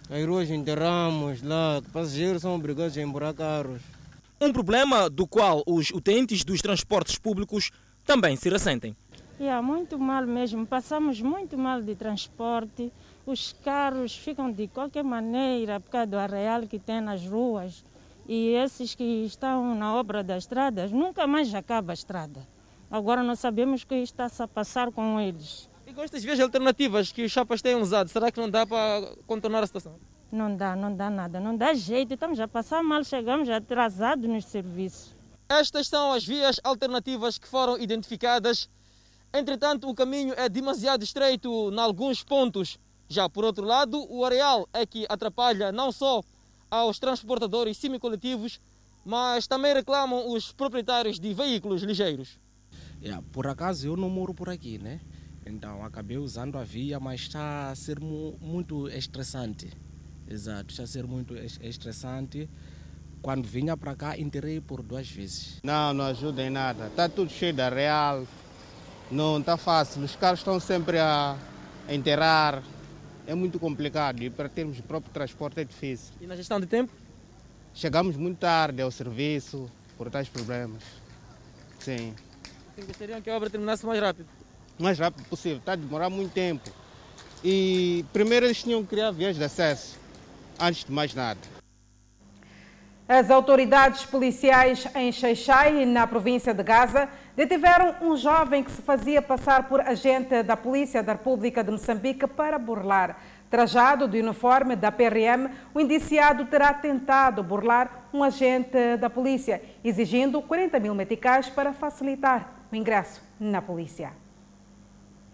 As 0.10 0.26
ruas 0.26 0.50
enterramos 0.50 1.44
lá, 1.44 1.84
passageiros 1.94 2.42
são 2.42 2.56
obrigados 2.56 2.98
a 2.98 3.02
embora 3.02 3.32
carros. 3.32 3.95
Um 4.40 4.52
problema 4.52 5.10
do 5.10 5.26
qual 5.26 5.64
os 5.66 5.90
utentes 5.92 6.44
dos 6.44 6.62
transportes 6.62 7.18
públicos 7.18 7.72
também 8.04 8.36
se 8.36 8.50
ressentem. 8.50 8.96
É, 9.40 9.62
muito 9.62 9.98
mal 9.98 10.26
mesmo. 10.26 10.66
Passamos 10.68 11.22
muito 11.22 11.58
mal 11.58 11.82
de 11.82 11.96
transporte. 11.96 12.92
Os 13.26 13.54
carros 13.64 14.16
ficam 14.16 14.52
de 14.52 14.68
qualquer 14.68 15.04
maneira 15.04 15.80
por 15.80 15.90
causa 15.90 16.08
do 16.08 16.18
arreal 16.18 16.64
que 16.64 16.78
tem 16.78 17.00
nas 17.00 17.26
ruas. 17.26 17.86
E 18.28 18.50
esses 18.56 18.94
que 18.94 19.04
estão 19.26 19.74
na 19.74 19.96
obra 19.96 20.22
das 20.22 20.44
estradas, 20.44 20.92
nunca 20.92 21.26
mais 21.26 21.54
acaba 21.54 21.94
a 21.94 21.96
estrada. 21.96 22.46
Agora 22.92 23.24
não 23.24 23.36
sabemos 23.36 23.84
o 23.84 23.88
que 23.88 23.96
está-se 23.96 24.42
a 24.44 24.48
passar 24.48 24.92
com 24.92 25.20
eles. 25.20 25.70
E 25.88 25.94
com 25.94 26.02
estas 26.02 26.24
vias 26.24 26.40
alternativas 26.40 27.12
que 27.12 27.24
os 27.24 27.32
chapas 27.32 27.62
têm 27.62 27.76
usado, 27.76 28.10
será 28.10 28.32
que 28.32 28.40
não 28.40 28.50
dá 28.50 28.66
para 28.66 29.16
contornar 29.26 29.64
a 29.64 29.68
situação? 29.68 29.96
Não 30.36 30.54
dá, 30.54 30.76
não 30.76 30.94
dá 30.94 31.10
nada, 31.10 31.40
não 31.40 31.56
dá 31.56 31.74
jeito. 31.74 32.14
Estamos 32.14 32.42
a 32.42 32.46
passar 32.46 32.84
mal, 32.84 33.06
chegamos 33.06 33.48
atrasados 33.50 34.30
nos 34.30 34.44
serviços. 34.44 35.16
Estas 35.48 35.88
são 35.88 36.12
as 36.12 36.26
vias 36.26 36.60
alternativas 36.62 37.38
que 37.38 37.48
foram 37.48 37.80
identificadas. 37.80 38.70
Entretanto, 39.34 39.90
o 39.90 39.96
caminho 39.96 40.34
é 40.36 40.50
demasiado 40.50 41.04
estreito 41.04 41.72
em 41.72 41.80
alguns 41.80 42.22
pontos. 42.22 42.78
Já 43.08 43.30
por 43.30 43.46
outro 43.46 43.64
lado, 43.64 44.06
o 44.12 44.26
areal 44.26 44.68
é 44.74 44.86
que 44.86 45.06
atrapalha 45.08 45.72
não 45.72 45.90
só 45.90 46.22
aos 46.70 47.00
transportadores 47.00 47.78
semicoletivos, 47.78 48.60
mas 49.06 49.48
também 49.48 49.74
reclamam 49.74 50.34
os 50.34 50.52
proprietários 50.52 51.18
de 51.18 51.34
veículos 51.34 51.82
ligeiros. 51.82 52.38
Yeah, 53.02 53.24
por 53.32 53.48
acaso 53.48 53.88
eu 53.88 53.96
não 53.96 54.10
moro 54.10 54.34
por 54.34 54.50
aqui, 54.50 54.78
né? 54.80 55.00
Então 55.46 55.82
acabei 55.86 56.18
usando 56.18 56.58
a 56.58 56.64
via, 56.66 57.00
mas 57.00 57.22
está 57.22 57.70
a 57.70 57.76
ser 57.76 58.02
mu 58.02 58.38
muito 58.42 58.90
estressante. 58.90 59.72
Exato, 60.28 60.72
está 60.72 60.84
a 60.84 60.88
ser 60.88 61.06
muito 61.06 61.36
estressante. 61.36 62.50
Quando 63.22 63.48
vinha 63.48 63.76
para 63.76 63.96
cá, 63.96 64.18
enterrei 64.18 64.62
por 64.62 64.82
duas 64.82 65.10
vezes. 65.10 65.60
Não, 65.64 65.94
não 65.94 66.06
ajuda 66.06 66.44
em 66.44 66.50
nada. 66.50 66.88
Está 66.88 67.10
tudo 67.10 67.32
cheio 67.32 67.54
de 67.54 67.70
real. 67.70 68.28
Não 69.12 69.40
está 69.40 69.58
fácil. 69.58 70.04
Os 70.04 70.16
carros 70.16 70.40
estão 70.40 70.60
sempre 70.60 71.00
a 71.00 71.38
enterrar 71.90 72.64
é 73.28 73.34
muito 73.34 73.60
complicado 73.60 74.22
e 74.22 74.30
para 74.30 74.48
termos 74.48 74.80
próprio 74.82 75.12
transporte 75.12 75.60
é 75.60 75.64
difícil. 75.64 76.14
E 76.22 76.28
na 76.28 76.36
gestão 76.36 76.60
de 76.60 76.68
tempo? 76.68 76.92
Chegamos 77.74 78.16
muito 78.16 78.38
tarde 78.38 78.82
ao 78.82 78.92
serviço 78.92 79.70
por 79.98 80.10
tais 80.10 80.30
problemas. 80.30 80.84
Sim. 81.80 82.14
Sim 82.76 82.86
gostariam 82.86 83.22
que 83.22 83.30
a 83.30 83.36
obra 83.36 83.50
terminasse 83.50 83.86
mais 83.86 84.00
rápido? 84.00 84.28
O 84.78 84.84
mais 84.84 85.00
rápido 85.00 85.26
possível, 85.28 85.58
está 85.58 85.74
a 85.74 85.76
demorar 85.76 86.10
muito 86.10 86.34
tempo. 86.34 86.70
E 87.44 88.06
primeiro 88.12 88.46
eles 88.46 88.62
tinham 88.62 88.82
que 88.84 88.90
criar 88.90 89.12
vias 89.12 89.36
de 89.36 89.44
acesso, 89.44 89.98
antes 90.60 90.84
de 90.84 90.92
mais 90.92 91.14
nada. 91.14 91.40
As 93.08 93.30
autoridades 93.30 94.04
policiais 94.04 94.88
em 94.96 95.12
Xeixai, 95.12 95.86
na 95.86 96.08
província 96.08 96.56
de 96.56 96.64
Gaza, 96.64 97.08
detiveram 97.36 97.96
um 98.02 98.18
jovem 98.18 98.64
que 98.64 98.72
se 98.72 98.82
fazia 98.82 99.22
passar 99.22 99.68
por 99.68 99.80
agente 99.80 100.42
da 100.42 100.58
Polícia 100.58 101.04
da 101.04 101.12
República 101.12 101.64
de 101.64 101.70
Moçambique 101.70 102.26
para 102.26 102.58
burlar. 102.58 103.22
Trajado 103.48 104.08
de 104.08 104.20
uniforme 104.20 104.76
da 104.76 104.92
PRM, 104.92 105.52
o 105.72 105.80
indiciado 105.80 106.46
terá 106.46 106.74
tentado 106.74 107.44
burlar 107.44 108.08
um 108.12 108.24
agente 108.24 108.98
da 108.98 109.10
polícia, 109.10 109.62
exigindo 109.84 110.42
40 110.42 110.80
mil 110.80 110.96
meticais 110.96 111.48
para 111.48 111.74
facilitar 111.74 112.66
o 112.72 112.76
ingresso 112.76 113.22
na 113.40 113.62
polícia. 113.62 114.25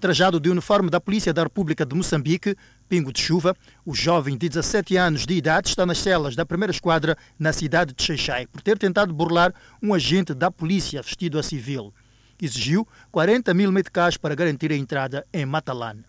Trajado 0.02 0.40
de 0.40 0.50
uniforme 0.50 0.90
da 0.90 1.00
Polícia 1.00 1.32
da 1.32 1.44
República 1.44 1.86
de 1.86 1.96
Moçambique, 1.96 2.56
pingo 2.90 3.14
de 3.14 3.22
chuva, 3.22 3.56
o 3.86 3.94
jovem 3.94 4.36
de 4.36 4.50
17 4.50 4.98
anos 4.98 5.28
de 5.28 5.36
idade 5.36 5.70
está 5.70 5.86
nas 5.86 6.00
celas 6.00 6.36
da 6.36 6.44
primeira 6.44 6.72
esquadra 6.72 7.16
na 7.38 7.54
cidade 7.54 7.94
de 7.94 8.02
Xeixai 8.02 8.48
por 8.48 8.64
ter 8.64 8.80
tentado 8.80 9.14
burlar 9.14 9.54
um 9.80 9.94
agente 9.94 10.34
da 10.34 10.50
polícia 10.50 11.04
vestido 11.04 11.38
a 11.38 11.44
civil. 11.44 11.94
Exigiu 12.42 12.88
40 13.12 13.54
mil 13.54 13.72
meticais 13.72 14.18
para 14.18 14.34
garantir 14.34 14.72
a 14.72 14.76
entrada 14.76 15.24
em 15.32 15.46
Matalane. 15.46 16.04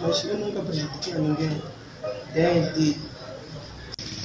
Mas 0.00 0.24
eu 0.24 0.36
nunca 0.36 0.60
prejudiquei 0.60 1.14
ninguém. 1.14 1.62
Desde 2.32 2.98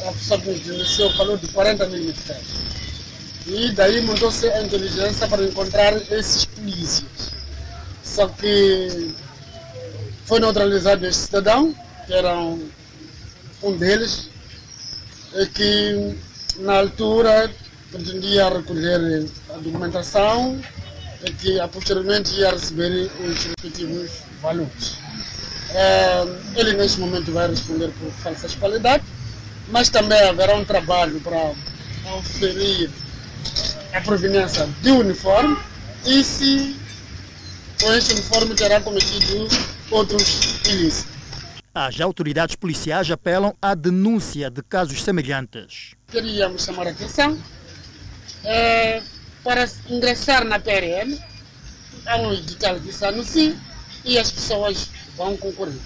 a 0.04 0.12
pessoa 0.12 0.42
que 0.42 0.54
denunciou 0.56 1.14
falou 1.14 1.38
de 1.38 1.48
40 1.50 1.88
mil 1.90 2.06
meticais. 2.06 2.56
E 3.46 3.72
daí 3.74 4.02
montou-se 4.02 4.50
a 4.50 4.64
inteligência 4.64 5.28
para 5.28 5.44
encontrar 5.44 5.94
esses 6.12 6.46
polícias. 6.46 7.39
Só 8.14 8.28
que 8.28 9.14
foi 10.26 10.40
neutralizado 10.40 11.06
este 11.06 11.22
cidadão, 11.28 11.76
que 12.06 12.14
era 12.14 12.36
um, 12.38 12.70
um 13.64 13.78
deles, 13.78 14.30
e 15.36 15.46
que 15.48 16.18
na 16.58 16.80
altura 16.80 17.52
pretendia 17.92 18.50
recolher 18.50 19.30
a 19.54 19.58
documentação 19.58 20.60
e 21.26 21.32
que 21.34 21.68
posteriormente 21.72 22.34
ia 22.36 22.52
receber 22.52 23.12
os 23.20 23.44
respectivos 23.44 24.12
valores. 24.42 24.98
ele 26.56 26.74
neste 26.74 27.00
momento 27.00 27.32
vai 27.32 27.48
responder 27.48 27.92
por 28.00 28.12
falsas 28.12 28.56
qualidades 28.56 29.06
mas 29.72 29.90
também 29.90 30.20
haverá 30.28 30.56
um 30.56 30.66
trabalho 30.66 31.20
para 31.22 31.54
oferir 32.18 32.90
a 33.94 34.02
proveniência 34.02 34.68
de 34.82 34.92
uniforme 34.92 35.58
e 36.06 36.24
se 36.24 36.76
com 37.80 37.94
este 37.94 38.14
uniforme 38.14 38.56
terá 38.56 38.82
cometido 38.82 39.48
outros 39.90 40.60
ilícitos. 40.68 41.20
As 41.74 42.00
autoridades 42.02 42.56
policiais 42.56 43.10
apelam 43.10 43.56
à 43.62 43.74
denúncia 43.74 44.50
de 44.50 44.62
casos 44.62 45.02
semelhantes. 45.02 45.96
Queríamos 46.12 46.66
chamar 46.66 46.88
a 46.88 46.92
atenção 46.92 47.38
é, 48.44 49.02
para 49.44 49.70
ingressar 49.90 50.44
na 50.46 50.60
PRM, 50.60 51.18
há 52.06 52.18
um 52.18 52.34
edital 52.34 52.80
que 52.80 52.92
se 52.92 53.06
anuncia 53.06 53.56
e 54.04 54.18
as 54.18 54.32
pessoas 54.32 54.90
vão 55.16 55.38
concorrer. 55.38 55.78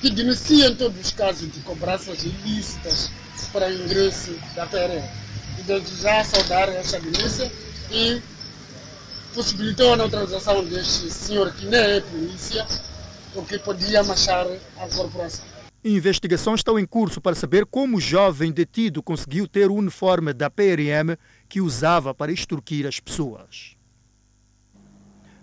Que 0.00 0.10
denunciem 0.10 0.74
todos 0.74 1.00
os 1.00 1.10
casos 1.12 1.50
de 1.50 1.60
cobranças 1.60 2.22
ilícitas 2.24 3.10
para 3.52 3.68
o 3.68 3.72
ingresso 3.72 4.38
da 4.54 4.66
PRM. 4.66 5.04
E 5.58 5.62
desde 5.62 6.02
já 6.02 6.24
saudar 6.24 6.68
essa 6.68 7.00
denúncia 7.00 7.50
e 7.90 8.20
possibilitou 9.34 9.92
a 9.92 9.96
neutralização 9.96 10.64
deste 10.64 11.10
senhor 11.10 11.52
que 11.52 11.66
nem 11.66 11.80
é 11.80 12.00
polícia, 12.00 12.64
o 13.34 13.42
que 13.42 13.58
podia 13.58 14.02
manchar 14.04 14.46
a 14.78 14.88
corporação. 14.96 15.44
Investigações 15.84 16.60
estão 16.60 16.78
em 16.78 16.86
curso 16.86 17.20
para 17.20 17.34
saber 17.34 17.66
como 17.66 17.98
o 17.98 18.00
jovem 18.00 18.50
detido 18.50 19.02
conseguiu 19.02 19.46
ter 19.46 19.70
o 19.70 19.74
uniforme 19.74 20.32
da 20.32 20.48
PRM 20.48 21.18
que 21.48 21.60
usava 21.60 22.14
para 22.14 22.32
extorquir 22.32 22.86
as 22.86 23.00
pessoas. 23.00 23.76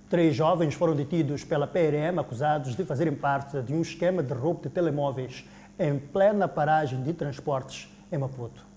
Três 0.09 0.35
jovens 0.35 0.73
foram 0.73 0.95
detidos 0.95 1.43
pela 1.43 1.67
PRM 1.67 2.17
acusados 2.19 2.75
de 2.75 2.83
fazerem 2.83 3.13
parte 3.13 3.61
de 3.61 3.73
um 3.73 3.81
esquema 3.81 4.23
de 4.23 4.33
roubo 4.33 4.63
de 4.63 4.69
telemóveis 4.69 5.45
em 5.77 5.99
plena 5.99 6.47
paragem 6.47 7.03
de 7.03 7.13
transportes 7.13 7.87
em 8.11 8.17
Maputo 8.17 8.70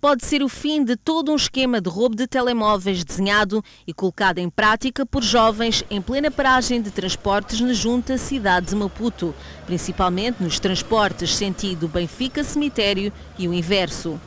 pode 0.00 0.24
ser 0.24 0.42
o 0.42 0.48
fim 0.48 0.82
de 0.82 0.96
todo 0.96 1.30
um 1.30 1.36
esquema 1.36 1.80
de 1.80 1.90
roubo 1.90 2.16
de 2.16 2.26
telemóveis 2.26 3.04
desenhado 3.04 3.62
e 3.86 3.92
colocado 3.92 4.38
em 4.38 4.48
prática 4.48 5.04
por 5.04 5.22
jovens 5.22 5.84
em 5.90 6.00
plena 6.00 6.30
paragem 6.30 6.80
de 6.80 6.90
transportes 6.90 7.60
na 7.60 7.74
junta 7.74 8.16
cidade 8.16 8.68
de 8.68 8.76
Maputo, 8.76 9.34
principalmente 9.66 10.42
nos 10.42 10.58
transportes 10.58 11.36
sentido 11.36 11.86
Benfica-Cemitério 11.86 13.12
e 13.38 13.46
o 13.46 13.52
inverso. 13.52 14.18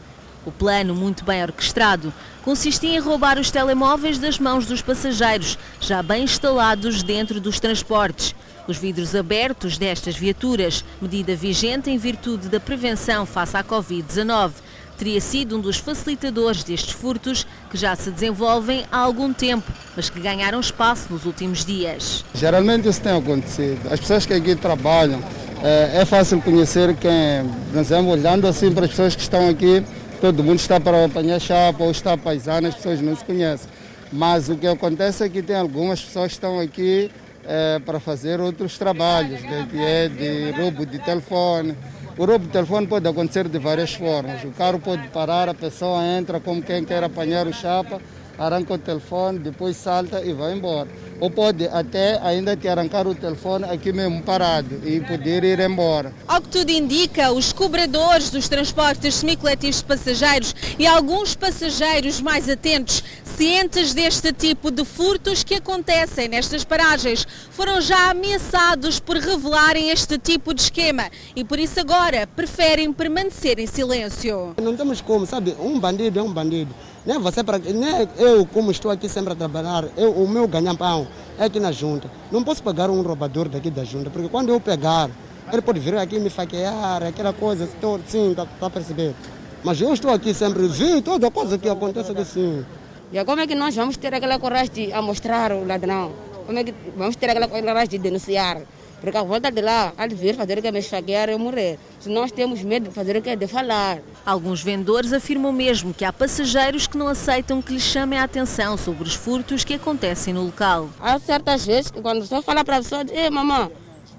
O 0.46 0.52
plano, 0.52 0.94
muito 0.94 1.24
bem 1.24 1.42
orquestrado, 1.42 2.14
consistia 2.44 2.96
em 2.96 3.00
roubar 3.00 3.40
os 3.40 3.50
telemóveis 3.50 4.20
das 4.20 4.38
mãos 4.38 4.66
dos 4.66 4.82
passageiros, 4.82 5.58
já 5.80 6.04
bem 6.04 6.26
instalados 6.26 7.02
dentro 7.02 7.40
dos 7.40 7.60
transportes. 7.60 8.36
Os 8.68 8.78
vidros 8.78 9.16
abertos 9.16 9.78
destas 9.78 10.16
viaturas, 10.16 10.86
medida 11.02 11.36
vigente 11.36 11.90
em 11.90 11.98
virtude 11.98 12.48
da 12.48 12.60
prevenção 12.60 13.26
face 13.26 13.58
à 13.58 13.64
Covid-19, 13.64 14.52
teria 14.98 15.20
sido 15.20 15.58
um 15.58 15.60
dos 15.60 15.78
facilitadores 15.78 16.64
destes 16.64 16.94
furtos 16.94 17.46
que 17.70 17.78
já 17.78 17.96
se 17.96 18.12
desenvolvem 18.12 18.86
há 18.92 19.00
algum 19.00 19.34
tempo, 19.34 19.72
mas 19.96 20.10
que 20.10 20.20
ganharam 20.20 20.60
espaço 20.60 21.08
nos 21.12 21.26
últimos 21.26 21.66
dias. 21.66 22.24
Geralmente 22.34 22.88
isso 22.88 23.02
tem 23.02 23.18
acontecido. 23.18 23.80
As 23.92 24.00
pessoas 24.00 24.26
que 24.26 24.34
aqui 24.34 24.56
trabalham, 24.56 25.22
é, 25.64 26.02
é 26.02 26.06
fácil 26.06 26.42
conhecer 26.42 26.96
quem, 26.96 27.50
por 27.72 27.80
exemplo, 27.80 28.12
olhando 28.12 28.48
assim 28.48 28.72
para 28.72 28.86
as 28.86 28.92
pessoas 28.92 29.16
que 29.16 29.22
estão 29.22 29.50
aqui, 29.50 29.84
todo 30.20 30.44
mundo 30.44 30.60
está 30.60 30.80
para 30.80 31.06
apanhar 31.06 31.40
chapa 31.40 31.84
ou 31.84 31.92
está 31.92 32.18
paisana, 32.18 32.70
as 32.70 32.76
pessoas 32.76 33.02
não 33.02 33.16
se 33.16 33.24
conhecem. 33.24 33.70
Mas 34.12 34.48
o 34.48 34.56
que 34.56 34.68
acontece 34.68 35.24
é 35.24 35.30
que 35.30 35.42
tem 35.42 35.56
algumas 35.56 36.02
pessoas 36.02 36.28
que 36.28 36.34
estão 36.34 36.60
aqui 36.60 37.10
é, 37.46 37.80
para 37.80 38.00
fazer 38.00 38.40
outros 38.40 38.78
trabalhos, 38.78 39.42
de 39.42 40.52
roubo 40.56 40.86
de 40.86 41.00
telefone, 41.00 41.76
o 42.18 42.26
roubo 42.26 42.46
de 42.46 42.52
telefone 42.52 42.86
pode 42.86 43.08
acontecer 43.08 43.48
de 43.48 43.58
várias 43.58 43.94
formas. 43.94 44.44
O 44.44 44.52
carro 44.52 44.80
pode 44.80 45.08
parar, 45.08 45.50
a 45.50 45.54
pessoa 45.54 46.04
entra 46.06 46.40
como 46.40 46.62
quem 46.62 46.86
quer 46.86 47.04
apanhar 47.04 47.48
o 47.48 47.54
chapa, 47.54 48.00
arranca 48.38 48.74
o 48.74 48.78
telefone, 48.78 49.40
depois 49.40 49.76
salta 49.78 50.22
e 50.22 50.34
vai 50.34 50.54
embora. 50.54 50.88
Ou 51.20 51.30
pode 51.30 51.68
até 51.68 52.20
ainda 52.22 52.56
te 52.56 52.68
arrancar 52.68 53.08
o 53.08 53.16
telefone 53.16 53.66
aqui 53.66 53.94
mesmo 53.94 54.22
parado 54.22 54.82
e 54.84 55.00
poder 55.00 55.44
ir 55.44 55.60
embora. 55.60 56.14
Ao 56.28 56.42
que 56.42 56.50
tudo 56.50 56.70
indica, 56.70 57.32
os 57.32 57.54
cobradores 57.54 58.30
dos 58.30 58.50
transportes 58.50 59.16
semicoletivos 59.16 59.78
de 59.78 59.86
passageiros 59.86 60.56
e 60.78 60.86
alguns 60.86 61.36
passageiros 61.36 62.22
mais 62.22 62.50
atentos, 62.50 63.04
cientes 63.34 63.94
deste 63.94 64.32
tipo 64.32 64.70
de 64.70 64.86
furtos 64.86 65.44
que 65.44 65.56
acontecem 65.56 66.28
nestas 66.28 66.64
paragens, 66.64 67.28
foram 67.50 67.82
já 67.82 68.12
ameaçados 68.12 69.00
por 69.00 69.18
revelarem 69.18 69.90
este 69.90 70.18
tipo 70.20 70.54
de 70.54 70.62
esquema 70.62 71.10
e 71.36 71.44
por 71.44 71.58
isso 71.58 71.80
agora 71.80 72.28
preferem 72.28 72.94
permanecer 72.94 73.58
em 73.60 73.66
silêncio. 73.66 74.54
Não 74.62 74.76
temos 74.76 75.02
como, 75.02 75.26
sabe? 75.26 75.56
Um 75.60 75.80
bandido 75.80 76.20
é 76.20 76.22
um 76.22 76.32
bandido. 76.32 76.74
Nem 77.06 77.20
você 77.20 77.44
para 77.44 77.58
nem 77.58 78.08
eu 78.18 78.46
como 78.46 78.72
estou 78.72 78.92
aqui 78.92 79.10
sempre 79.10 79.34
a 79.34 79.36
trabalhar, 79.36 79.86
eu, 79.98 80.12
o 80.12 80.30
meu 80.30 80.48
ganha-pão 80.48 81.08
é 81.38 81.46
aqui 81.46 81.60
na 81.60 81.72
junta. 81.72 82.10
Não 82.32 82.44
posso 82.44 82.62
pegar 82.62 82.90
um 82.90 83.02
roubador 83.02 83.50
daqui 83.50 83.72
da 83.72 83.84
junta, 83.84 84.10
porque 84.10 84.30
quando 84.30 84.50
eu 84.50 84.60
pegar, 84.60 85.10
ele 85.52 85.62
pode 85.62 85.80
vir 85.80 85.98
aqui 85.98 86.20
me 86.20 86.30
faquear, 86.30 87.04
aquela 87.04 87.34
coisa, 87.34 87.64
estou, 87.66 88.00
sim, 88.08 88.34
tá, 88.36 88.46
tá 88.46 88.70
perceber. 88.70 89.16
Mas 89.64 89.82
eu 89.82 89.94
estou 89.94 90.12
aqui 90.12 90.34
sempre, 90.34 90.68
vi 90.68 91.02
toda 91.02 91.32
coisa 91.32 91.58
que 91.58 91.68
acontece 91.68 92.12
aqui 92.12 92.26
sim. 92.26 92.66
E 93.14 93.24
como 93.26 93.42
é 93.42 93.46
que 93.46 93.54
nós 93.54 93.76
vamos 93.76 93.96
ter 93.96 94.12
aquela 94.12 94.40
coragem 94.40 94.74
de 94.74 95.02
mostrar 95.02 95.52
o 95.52 95.64
ladrão? 95.64 96.12
Como 96.48 96.58
é 96.58 96.64
que 96.64 96.74
vamos 96.98 97.16
ter 97.16 97.30
aquela 97.30 97.48
coragem 97.48 97.88
de 97.88 98.00
denunciar? 98.00 98.64
Porque 99.00 99.16
a 99.16 99.22
volta 99.22 99.52
de 99.52 99.62
lá, 99.62 99.94
há 99.96 100.08
de 100.08 100.16
vir 100.16 100.36
fazer 100.36 100.58
o 100.58 100.62
que 100.64 100.72
me 100.72 100.80
esfaquear 100.80 101.30
e 101.30 101.38
morrer. 101.38 101.78
Se 102.00 102.10
nós 102.10 102.32
temos 102.32 102.64
medo 102.64 102.90
de 102.90 102.96
fazer 102.96 103.16
o 103.16 103.22
que 103.22 103.36
de 103.36 103.46
falar. 103.46 104.00
Alguns 104.26 104.64
vendedores 104.64 105.14
afirmam 105.14 105.52
mesmo 105.52 105.94
que 105.94 106.04
há 106.04 106.12
passageiros 106.12 106.88
que 106.88 106.98
não 106.98 107.08
aceitam 107.08 107.62
que 107.62 107.74
lhes 107.74 107.84
chamem 107.84 108.18
a 108.18 108.24
atenção 108.24 108.78
sobre 108.78 109.04
os 109.04 109.14
furtos 109.14 109.64
que 109.64 109.76
acontecem 109.76 110.34
no 110.34 110.46
local. 110.46 110.90
Há 111.00 111.20
certas 111.20 111.68
vezes 111.68 111.92
que 111.92 112.02
quando 112.02 112.26
você 112.26 112.42
fala 112.42 112.66
para 112.66 112.78
a 112.78 112.82
pessoa, 112.82 113.06
ei 113.12 113.30
mamãe, 113.30 113.70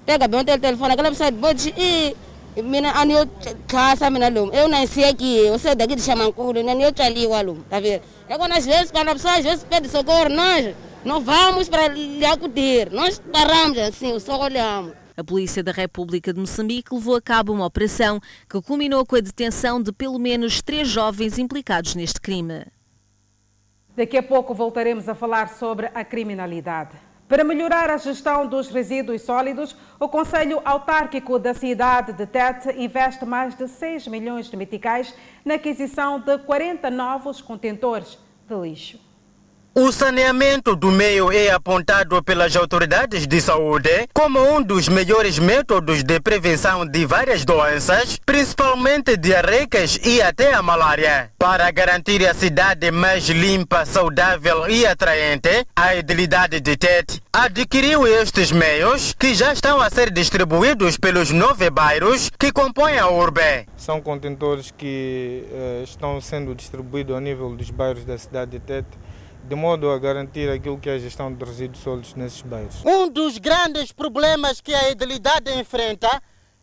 pega 0.05 0.25
bem 0.25 0.39
o 0.39 0.43
teu 0.45 0.57
telefone, 0.57 0.93
aquela 0.93 1.09
pessoa 1.09 1.31
pode 1.33 1.73
ir. 1.77 2.15
Mina 2.63 2.91
anio 2.99 3.29
casa 3.67 4.09
mina 4.09 4.29
lum. 4.29 4.49
Eu 4.53 4.67
não 4.67 4.87
sei 4.87 5.09
aqui, 5.09 5.37
eu 5.45 5.59
sei 5.59 5.75
daqui 5.75 5.95
de 5.95 6.01
Chamancuru, 6.01 6.63
nem 6.63 6.81
eu 6.81 6.93
ali 6.99 7.27
o 7.27 7.33
aluno, 7.33 7.65
tá 7.69 7.79
vendo? 7.79 8.01
É 8.29 8.37
quando 8.37 8.53
às 8.53 8.65
vezes, 8.65 8.91
quando 8.91 9.09
a 9.09 9.13
pessoa 9.13 9.35
às 9.35 9.43
vezes 9.43 9.63
pede 9.63 9.89
socorro, 9.89 10.29
nós 10.29 10.73
não 11.03 11.21
vamos 11.21 11.67
para 11.67 11.87
lhe 11.89 12.25
acudir, 12.25 12.91
nós 12.91 13.21
paramos 13.31 13.77
assim, 13.77 14.17
só 14.19 14.41
olhamos. 14.41 14.93
A 15.17 15.23
Polícia 15.23 15.63
da 15.63 15.71
República 15.71 16.33
de 16.33 16.39
Moçambique 16.39 16.93
levou 16.93 17.15
a 17.15 17.21
cabo 17.21 17.53
uma 17.53 17.65
operação 17.65 18.19
que 18.49 18.61
culminou 18.61 19.05
com 19.05 19.15
a 19.15 19.21
detenção 19.21 19.81
de 19.81 19.93
pelo 19.93 20.19
menos 20.19 20.61
três 20.61 20.87
jovens 20.87 21.37
implicados 21.37 21.95
neste 21.95 22.19
crime. 22.19 22.65
Daqui 23.95 24.17
a 24.17 24.23
pouco 24.23 24.53
voltaremos 24.53 25.07
a 25.07 25.15
falar 25.15 25.47
sobre 25.49 25.89
a 25.93 26.03
criminalidade. 26.03 26.97
Para 27.27 27.43
melhorar 27.43 27.89
a 27.89 27.97
gestão 27.97 28.45
dos 28.45 28.69
resíduos 28.69 29.23
sólidos, 29.23 29.75
o 29.99 30.07
Conselho 30.07 30.61
Autárquico 30.63 31.39
da 31.39 31.55
cidade 31.55 32.13
de 32.13 32.27
Tete 32.27 32.69
investe 32.77 33.25
mais 33.25 33.55
de 33.55 33.67
6 33.67 34.07
milhões 34.07 34.47
de 34.47 34.55
meticais 34.55 35.11
na 35.43 35.55
aquisição 35.55 36.19
de 36.19 36.37
40 36.37 36.91
novos 36.91 37.41
contentores 37.41 38.19
de 38.47 38.55
lixo. 38.55 39.04
O 39.77 39.91
saneamento 39.91 40.73
do 40.73 40.89
meio 40.89 41.29
é 41.33 41.51
apontado 41.51 42.23
pelas 42.23 42.55
autoridades 42.55 43.27
de 43.27 43.41
saúde 43.41 44.07
como 44.13 44.39
um 44.39 44.61
dos 44.63 44.87
melhores 44.87 45.37
métodos 45.37 46.01
de 46.01 46.17
prevenção 46.21 46.85
de 46.85 47.05
várias 47.05 47.43
doenças, 47.43 48.17
principalmente 48.25 49.17
diarreicas 49.17 49.99
e 50.01 50.21
até 50.21 50.53
a 50.53 50.61
malária. 50.61 51.29
Para 51.37 51.69
garantir 51.71 52.25
a 52.25 52.33
cidade 52.33 52.89
mais 52.89 53.27
limpa, 53.27 53.85
saudável 53.85 54.69
e 54.69 54.85
atraente, 54.85 55.67
a 55.75 55.93
Edilidade 55.93 56.61
de 56.61 56.77
Tete 56.77 57.21
adquiriu 57.33 58.07
estes 58.07 58.53
meios 58.53 59.13
que 59.19 59.35
já 59.35 59.51
estão 59.51 59.81
a 59.81 59.89
ser 59.89 60.09
distribuídos 60.09 60.95
pelos 60.95 61.31
nove 61.31 61.69
bairros 61.69 62.31
que 62.39 62.49
compõem 62.49 62.97
a 62.97 63.09
urbe. 63.09 63.67
São 63.75 63.99
contentores 63.99 64.71
que 64.71 65.43
eh, 65.51 65.81
estão 65.83 66.21
sendo 66.21 66.55
distribuídos 66.55 67.13
ao 67.13 67.19
nível 67.19 67.53
dos 67.53 67.69
bairros 67.71 68.05
da 68.05 68.17
cidade 68.17 68.51
de 68.51 68.59
Tete 68.61 69.04
de 69.47 69.55
modo 69.55 69.91
a 69.91 69.99
garantir 69.99 70.49
aquilo 70.49 70.79
que 70.79 70.89
é 70.89 70.93
a 70.93 70.99
gestão 70.99 71.31
de 71.31 71.45
resíduos 71.45 71.83
sólidos 71.83 72.15
nesses 72.15 72.41
bairros. 72.41 72.83
Um 72.83 73.07
dos 73.07 73.37
grandes 73.37 73.91
problemas 73.91 74.59
que 74.59 74.73
a 74.73 74.89
idilidade 74.89 75.51
enfrenta 75.53 76.21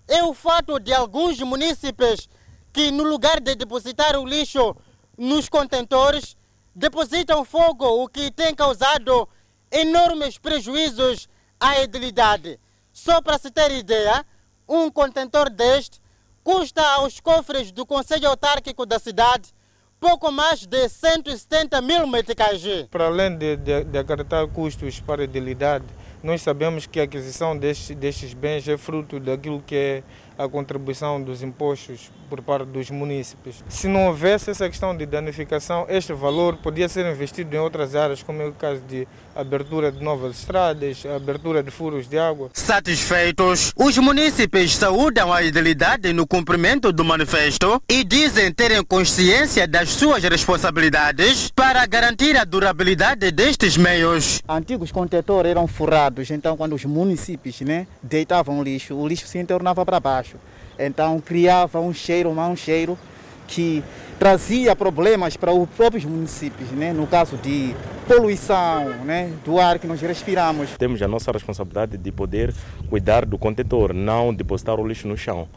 é 0.08 0.22
o 0.24 0.34
fato 0.34 0.80
de 0.80 0.92
alguns 0.92 1.38
municípios 1.40 2.28
que, 2.72 2.90
no 2.90 3.04
lugar 3.04 3.40
de 3.40 3.54
depositar 3.54 4.16
o 4.16 4.26
lixo 4.26 4.74
nos 5.16 5.48
contentores, 5.48 6.36
depositam 6.74 7.44
fogo, 7.44 7.86
o 8.02 8.08
que 8.08 8.30
tem 8.32 8.54
causado 8.54 9.28
enormes 9.70 10.36
prejuízos 10.38 11.28
à 11.60 11.80
idilidade. 11.80 12.58
Só 12.92 13.22
para 13.22 13.38
se 13.38 13.50
ter 13.50 13.70
ideia, 13.70 14.26
um 14.68 14.90
contentor 14.90 15.48
deste 15.48 16.00
custa 16.42 16.82
aos 16.94 17.20
cofres 17.20 17.70
do 17.70 17.86
Conselho 17.86 18.28
Autárquico 18.28 18.84
da 18.84 18.98
cidade 18.98 19.54
pouco 20.02 20.32
mais 20.32 20.66
de 20.66 20.88
170 20.88 21.80
mil 21.80 22.08
meticais. 22.08 22.60
Para 22.90 23.06
além 23.06 23.38
de, 23.38 23.56
de, 23.56 23.84
de 23.84 23.98
acarretar 23.98 24.48
custos 24.48 24.98
para 24.98 25.22
a 25.22 25.24
idilidade, 25.24 25.84
nós 26.24 26.42
sabemos 26.42 26.86
que 26.86 26.98
a 26.98 27.04
aquisição 27.04 27.56
destes, 27.56 27.94
destes 27.94 28.34
bens 28.34 28.66
é 28.66 28.76
fruto 28.76 29.20
daquilo 29.20 29.62
que 29.64 29.76
é 29.76 30.02
a 30.42 30.48
contribuição 30.48 31.22
dos 31.22 31.42
impostos 31.42 32.10
por 32.28 32.40
parte 32.42 32.66
dos 32.66 32.90
munícipes. 32.90 33.62
Se 33.68 33.86
não 33.86 34.06
houvesse 34.06 34.50
essa 34.50 34.68
questão 34.68 34.96
de 34.96 35.04
danificação, 35.06 35.86
este 35.88 36.12
valor 36.12 36.56
podia 36.56 36.88
ser 36.88 37.04
investido 37.06 37.54
em 37.54 37.58
outras 37.58 37.94
áreas, 37.94 38.22
como 38.22 38.42
é 38.42 38.46
o 38.46 38.52
caso 38.52 38.80
de 38.88 39.06
abertura 39.34 39.92
de 39.92 40.02
novas 40.02 40.38
estradas, 40.38 41.04
abertura 41.06 41.62
de 41.62 41.70
furos 41.70 42.08
de 42.08 42.18
água. 42.18 42.50
Satisfeitos, 42.52 43.72
os 43.76 43.96
munícipes 43.98 44.76
saúdam 44.76 45.32
a 45.32 45.42
idilidade 45.42 46.12
no 46.12 46.26
cumprimento 46.26 46.92
do 46.92 47.04
manifesto 47.04 47.82
e 47.88 48.02
dizem 48.04 48.52
terem 48.52 48.82
consciência 48.84 49.66
das 49.66 49.90
suas 49.90 50.22
responsabilidades 50.22 51.50
para 51.54 51.84
garantir 51.86 52.36
a 52.36 52.44
durabilidade 52.44 53.30
destes 53.30 53.76
meios. 53.76 54.40
Antigos 54.48 54.90
contetores 54.90 55.50
eram 55.50 55.66
furados, 55.66 56.30
então 56.30 56.56
quando 56.56 56.74
os 56.74 56.84
municípios 56.84 57.60
né, 57.60 57.86
deitavam 58.02 58.62
lixo, 58.62 58.94
o 58.94 59.06
lixo 59.06 59.26
se 59.26 59.38
entornava 59.38 59.84
para 59.84 60.00
baixo. 60.00 60.31
Então 60.78 61.20
criava 61.20 61.80
um 61.80 61.92
cheiro, 61.92 62.30
um 62.30 62.34
mau 62.34 62.56
cheiro, 62.56 62.98
que 63.46 63.82
trazia 64.18 64.74
problemas 64.76 65.36
para 65.36 65.52
os 65.52 65.68
próprios 65.70 66.04
municípios, 66.04 66.70
né? 66.70 66.92
no 66.92 67.06
caso 67.06 67.36
de 67.36 67.74
poluição 68.06 68.84
né? 69.04 69.32
do 69.44 69.58
ar 69.58 69.78
que 69.78 69.86
nós 69.86 70.00
respiramos. 70.00 70.70
Temos 70.78 71.02
a 71.02 71.08
nossa 71.08 71.32
responsabilidade 71.32 71.98
de 71.98 72.12
poder 72.12 72.54
cuidar 72.88 73.26
do 73.26 73.36
contentor, 73.36 73.92
não 73.92 74.32
depositar 74.32 74.78
o 74.78 74.86
lixo 74.86 75.08
no 75.08 75.16
chão. 75.16 75.48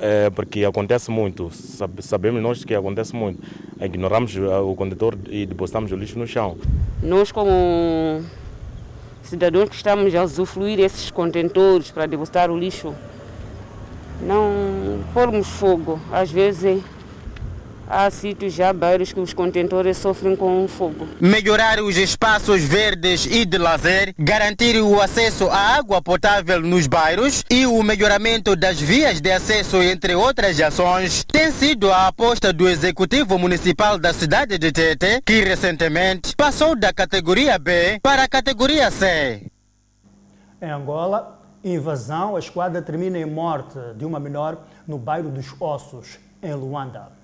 É, 0.00 0.30
porque 0.30 0.64
acontece 0.64 1.10
muito, 1.10 1.50
sabemos 2.00 2.40
nós 2.40 2.64
que 2.64 2.72
acontece 2.72 3.16
muito. 3.16 3.42
Ignoramos 3.80 4.36
o 4.36 4.74
contentor 4.76 5.18
e 5.28 5.44
depositamos 5.44 5.90
o 5.90 5.96
lixo 5.96 6.16
no 6.18 6.26
chão. 6.26 6.56
Nós, 7.02 7.32
como 7.32 8.22
cidadãos 9.24 9.68
que 9.68 9.74
estamos 9.74 10.14
a 10.14 10.22
usufruir 10.22 10.78
esses 10.78 11.10
contentores 11.10 11.90
para 11.90 12.06
depositar 12.06 12.48
o 12.48 12.56
lixo, 12.56 12.94
não 14.20 15.04
pormos 15.12 15.48
fogo. 15.48 16.00
Às 16.12 16.30
vezes 16.30 16.82
há 17.88 18.10
sítios 18.10 18.52
já 18.52 18.72
bairros 18.72 19.12
que 19.12 19.20
os 19.20 19.32
contentores 19.32 19.96
sofrem 19.96 20.36
com 20.36 20.64
o 20.64 20.68
fogo. 20.68 21.08
Melhorar 21.20 21.80
os 21.80 21.96
espaços 21.96 22.62
verdes 22.62 23.26
e 23.26 23.44
de 23.44 23.56
lazer, 23.56 24.14
garantir 24.18 24.80
o 24.80 25.00
acesso 25.00 25.48
à 25.48 25.76
água 25.76 26.02
potável 26.02 26.60
nos 26.60 26.86
bairros 26.86 27.44
e 27.50 27.66
o 27.66 27.82
melhoramento 27.82 28.54
das 28.54 28.78
vias 28.80 29.20
de 29.20 29.32
acesso, 29.32 29.82
entre 29.82 30.14
outras 30.14 30.60
ações, 30.60 31.24
tem 31.24 31.50
sido 31.50 31.90
a 31.90 32.08
aposta 32.08 32.52
do 32.52 32.68
Executivo 32.68 33.38
Municipal 33.38 33.98
da 33.98 34.12
cidade 34.12 34.58
de 34.58 34.70
Tete, 34.70 35.22
que 35.24 35.40
recentemente 35.40 36.36
passou 36.36 36.76
da 36.76 36.92
categoria 36.92 37.58
B 37.58 37.98
para 38.02 38.24
a 38.24 38.28
categoria 38.28 38.90
C. 38.90 39.46
Em 40.60 40.70
Angola, 40.70 41.37
invasão, 41.62 42.36
a 42.36 42.38
esquadra 42.38 42.80
termina 42.80 43.18
em 43.18 43.26
morte 43.26 43.78
de 43.96 44.04
uma 44.04 44.20
menor 44.20 44.64
no 44.86 44.98
bairro 44.98 45.30
dos 45.30 45.54
Ossos, 45.60 46.18
em 46.42 46.54
Luanda. 46.54 47.18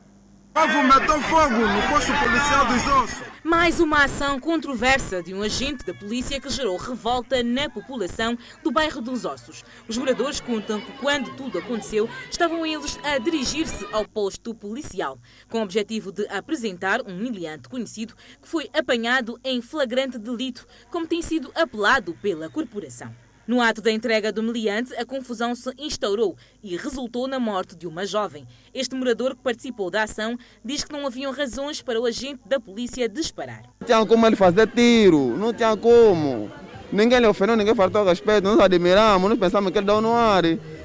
Fogo 0.57 0.85
matou 0.85 1.21
fogo 1.23 1.57
no 1.57 1.83
posto 1.89 2.13
policial 2.13 2.67
dos 2.67 2.87
Ossos. 2.87 3.27
Mais 3.43 3.81
uma 3.81 4.05
ação 4.05 4.39
controversa 4.39 5.21
de 5.21 5.35
um 5.35 5.43
agente 5.43 5.85
da 5.85 5.93
polícia 5.93 6.41
que 6.41 6.49
gerou 6.49 6.77
revolta 6.77 7.43
na 7.43 7.69
população 7.69 8.39
do 8.63 8.71
bairro 8.71 9.01
dos 9.01 9.25
Ossos. 9.25 9.65
Os 9.89 9.99
moradores 9.99 10.39
contam 10.39 10.81
que 10.81 10.93
quando 10.99 11.35
tudo 11.37 11.59
aconteceu, 11.59 12.09
estavam 12.31 12.65
eles 12.65 13.01
a 13.03 13.19
dirigir-se 13.19 13.85
ao 13.93 14.07
posto 14.07 14.55
policial, 14.55 15.19
com 15.49 15.59
o 15.59 15.63
objetivo 15.63 16.13
de 16.13 16.25
apresentar 16.29 17.01
um 17.03 17.17
miliante 17.17 17.69
conhecido 17.69 18.15
que 18.41 18.47
foi 18.47 18.71
apanhado 18.73 19.37
em 19.43 19.61
flagrante 19.61 20.19
delito, 20.19 20.65
como 20.89 21.05
tem 21.05 21.21
sido 21.21 21.51
apelado 21.57 22.15
pela 22.23 22.49
corporação. 22.49 23.24
No 23.47 23.61
ato 23.61 23.83
da 23.83 23.93
entrega 23.93 24.33
do 24.33 24.43
meliante, 24.43 24.95
a 24.97 25.05
confusão 25.05 25.55
se 25.55 25.71
instaurou 25.79 26.35
e 26.63 26.77
resultou 26.77 27.29
na 27.29 27.39
morte 27.39 27.77
de 27.77 27.87
uma 27.87 28.07
jovem. 28.07 28.47
Este 28.73 28.95
morador 28.95 29.37
que 29.37 29.43
participou 29.43 29.91
da 29.91 30.05
ação 30.05 30.39
diz 30.65 30.83
que 30.83 30.93
não 30.93 31.07
haviam 31.07 31.31
razões 31.31 31.83
para 31.83 32.01
o 32.01 32.07
agente 32.07 32.41
da 32.47 32.59
polícia 32.59 33.07
disparar. 33.07 33.63
Não 33.81 33.87
tinha 33.87 34.07
como 34.07 34.27
ele 34.27 34.37
fazer 34.37 34.67
tiro, 34.69 35.37
não 35.37 35.53
tinha 35.53 35.77
como. 35.77 36.51
Ninguém 36.91 37.19
lhe 37.19 37.27
ofendeu, 37.27 37.57
ninguém 37.57 37.75
faltou 37.75 38.05
respeito, 38.05 38.45
nós 38.45 38.59
admiramos, 38.61 39.29
nós 39.29 39.39
pensamos 39.39 39.71
que 39.71 39.79
ele 39.79 39.87
deu 39.87 40.01
no 40.01 40.13
ar. 40.13 40.45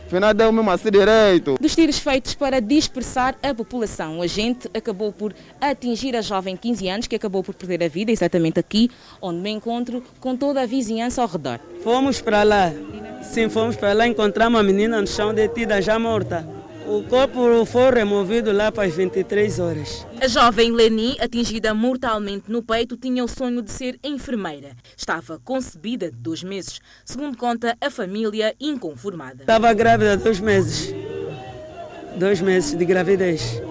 Afinal, 0.09 0.33
deu 0.33 0.51
mesmo 0.51 0.71
assim 0.71 0.89
direito. 0.89 1.55
Dos 1.61 1.75
tiros 1.75 1.99
feitos 1.99 2.33
para 2.33 2.59
dispersar 2.59 3.35
a 3.43 3.53
população, 3.53 4.17
o 4.17 4.21
agente 4.23 4.67
acabou 4.73 5.13
por 5.13 5.35
atingir 5.61 6.15
a 6.15 6.21
jovem 6.21 6.55
de 6.55 6.61
15 6.61 6.87
anos, 6.89 7.07
que 7.07 7.15
acabou 7.15 7.43
por 7.43 7.53
perder 7.53 7.83
a 7.83 7.87
vida, 7.87 8.11
exatamente 8.11 8.59
aqui, 8.59 8.89
onde 9.21 9.39
me 9.39 9.51
encontro 9.51 10.03
com 10.19 10.35
toda 10.35 10.63
a 10.63 10.65
vizinhança 10.65 11.21
ao 11.21 11.27
redor. 11.27 11.59
Fomos 11.83 12.19
para 12.19 12.41
lá. 12.41 12.73
Sim, 13.21 13.49
fomos 13.49 13.75
para 13.75 13.93
lá, 13.93 14.07
encontramos 14.07 14.59
a 14.59 14.63
menina 14.63 14.99
no 14.99 15.05
chão 15.05 15.31
detida, 15.31 15.79
já 15.79 15.99
morta. 15.99 16.58
O 16.89 17.03
corpo 17.03 17.63
foi 17.67 17.91
removido 17.91 18.51
lá 18.51 18.71
para 18.71 18.87
as 18.87 18.95
23 18.95 19.59
horas. 19.59 20.07
A 20.19 20.27
jovem 20.27 20.71
Leni, 20.71 21.15
atingida 21.19 21.71
mortalmente 21.71 22.51
no 22.51 22.63
peito, 22.63 22.97
tinha 22.97 23.23
o 23.23 23.27
sonho 23.27 23.61
de 23.61 23.71
ser 23.71 23.99
enfermeira. 24.03 24.71
Estava 24.97 25.37
concebida 25.37 26.09
de 26.09 26.17
dois 26.17 26.41
meses, 26.41 26.79
segundo 27.05 27.37
conta 27.37 27.77
a 27.79 27.91
família 27.91 28.55
inconformada. 28.59 29.41
Estava 29.43 29.71
grávida 29.71 30.17
dois 30.17 30.39
meses. 30.39 30.91
Dois 32.15 32.41
meses 32.41 32.75
de 32.75 32.83
gravidez. 32.85 33.61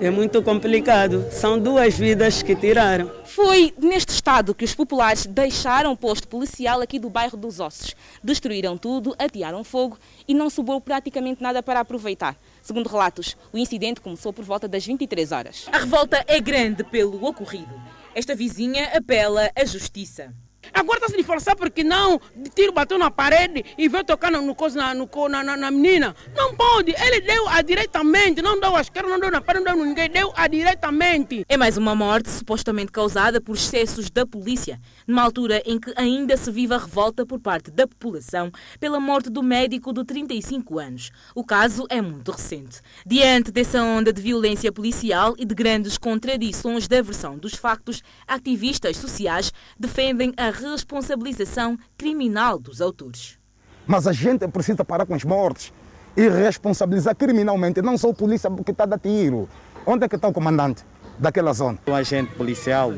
É 0.00 0.08
muito 0.08 0.42
complicado. 0.42 1.26
São 1.30 1.58
duas 1.58 1.94
vidas 1.94 2.42
que 2.42 2.56
tiraram. 2.56 3.19
Foi 3.32 3.72
neste 3.78 4.12
estado 4.12 4.52
que 4.52 4.64
os 4.64 4.74
populares 4.74 5.24
deixaram 5.24 5.92
o 5.92 5.96
posto 5.96 6.26
policial 6.26 6.80
aqui 6.80 6.98
do 6.98 7.08
bairro 7.08 7.38
dos 7.38 7.60
Ossos. 7.60 7.94
Destruíram 8.24 8.76
tudo, 8.76 9.14
atearam 9.16 9.62
fogo 9.62 9.96
e 10.26 10.34
não 10.34 10.50
sobrou 10.50 10.80
praticamente 10.80 11.40
nada 11.40 11.62
para 11.62 11.78
aproveitar. 11.78 12.36
Segundo 12.60 12.88
relatos, 12.88 13.36
o 13.52 13.56
incidente 13.56 14.00
começou 14.00 14.32
por 14.32 14.44
volta 14.44 14.66
das 14.66 14.84
23 14.84 15.30
horas. 15.30 15.66
A 15.70 15.78
revolta 15.78 16.24
é 16.26 16.40
grande 16.40 16.82
pelo 16.82 17.24
ocorrido. 17.24 17.72
Esta 18.16 18.34
vizinha 18.34 18.90
apela 18.96 19.48
à 19.54 19.64
justiça. 19.64 20.34
Agora 20.72 20.98
está 20.98 21.08
se 21.08 21.16
disfarçar 21.16 21.56
porque 21.56 21.82
não, 21.82 22.20
tiro 22.54 22.72
bateu 22.72 22.98
na 22.98 23.10
parede 23.10 23.64
e 23.76 23.88
veio 23.88 24.04
tocar 24.04 24.30
no, 24.30 24.40
no, 24.40 24.54
no, 24.54 25.28
na, 25.28 25.42
na, 25.42 25.56
na, 25.56 25.70
menina. 25.70 26.14
Não 26.36 26.54
pode, 26.54 26.94
ele 26.96 27.20
deu 27.22 27.48
a 27.48 27.62
diretamente, 27.62 28.42
não 28.42 28.60
deu 28.60 28.76
à 28.76 28.80
esquerda, 28.80 29.08
não 29.08 29.18
deu 29.18 29.30
na 29.30 29.40
parede, 29.40 29.64
não 29.64 29.74
deu 29.74 29.84
ninguém, 29.84 30.10
deu 30.10 30.32
a 30.36 30.46
diretamente. 30.46 31.44
É 31.48 31.56
mais 31.56 31.76
uma 31.76 31.94
morte 31.94 32.30
supostamente 32.30 32.92
causada 32.92 33.40
por 33.40 33.56
excessos 33.56 34.10
da 34.10 34.26
polícia, 34.26 34.80
numa 35.06 35.22
altura 35.22 35.62
em 35.64 35.78
que 35.78 35.92
ainda 35.96 36.36
se 36.36 36.50
vive 36.50 36.74
a 36.74 36.78
revolta 36.78 37.24
por 37.24 37.40
parte 37.40 37.70
da 37.70 37.86
população 37.86 38.52
pela 38.78 39.00
morte 39.00 39.30
do 39.30 39.42
médico 39.42 39.92
de 39.92 40.04
35 40.04 40.78
anos. 40.78 41.10
O 41.34 41.44
caso 41.44 41.86
é 41.88 42.00
muito 42.00 42.30
recente. 42.30 42.80
Diante 43.06 43.50
dessa 43.50 43.82
onda 43.82 44.12
de 44.12 44.22
violência 44.22 44.70
policial 44.70 45.34
e 45.38 45.44
de 45.44 45.54
grandes 45.54 45.96
contradições 45.98 46.86
da 46.86 47.00
versão 47.02 47.38
dos 47.38 47.54
factos, 47.54 48.02
ativistas 48.26 48.96
sociais 48.96 49.52
defendem 49.78 50.32
a 50.36 50.49
responsabilização 50.50 51.78
criminal 51.96 52.58
dos 52.58 52.80
autores. 52.80 53.38
Mas 53.86 54.06
a 54.06 54.12
gente 54.12 54.46
precisa 54.48 54.84
parar 54.84 55.06
com 55.06 55.14
as 55.14 55.24
mortes 55.24 55.72
e 56.16 56.28
responsabilizar 56.28 57.16
criminalmente, 57.16 57.80
não 57.80 57.96
só 57.96 58.10
a 58.10 58.14
polícia 58.14 58.50
que 58.64 58.70
está 58.70 58.84
a 58.84 58.98
tiro. 58.98 59.48
Onde 59.86 60.04
é 60.04 60.08
que 60.08 60.16
está 60.16 60.28
o 60.28 60.32
comandante 60.32 60.84
daquela 61.18 61.52
zona? 61.52 61.78
Um 61.86 61.94
agente 61.94 62.34
policial 62.34 62.92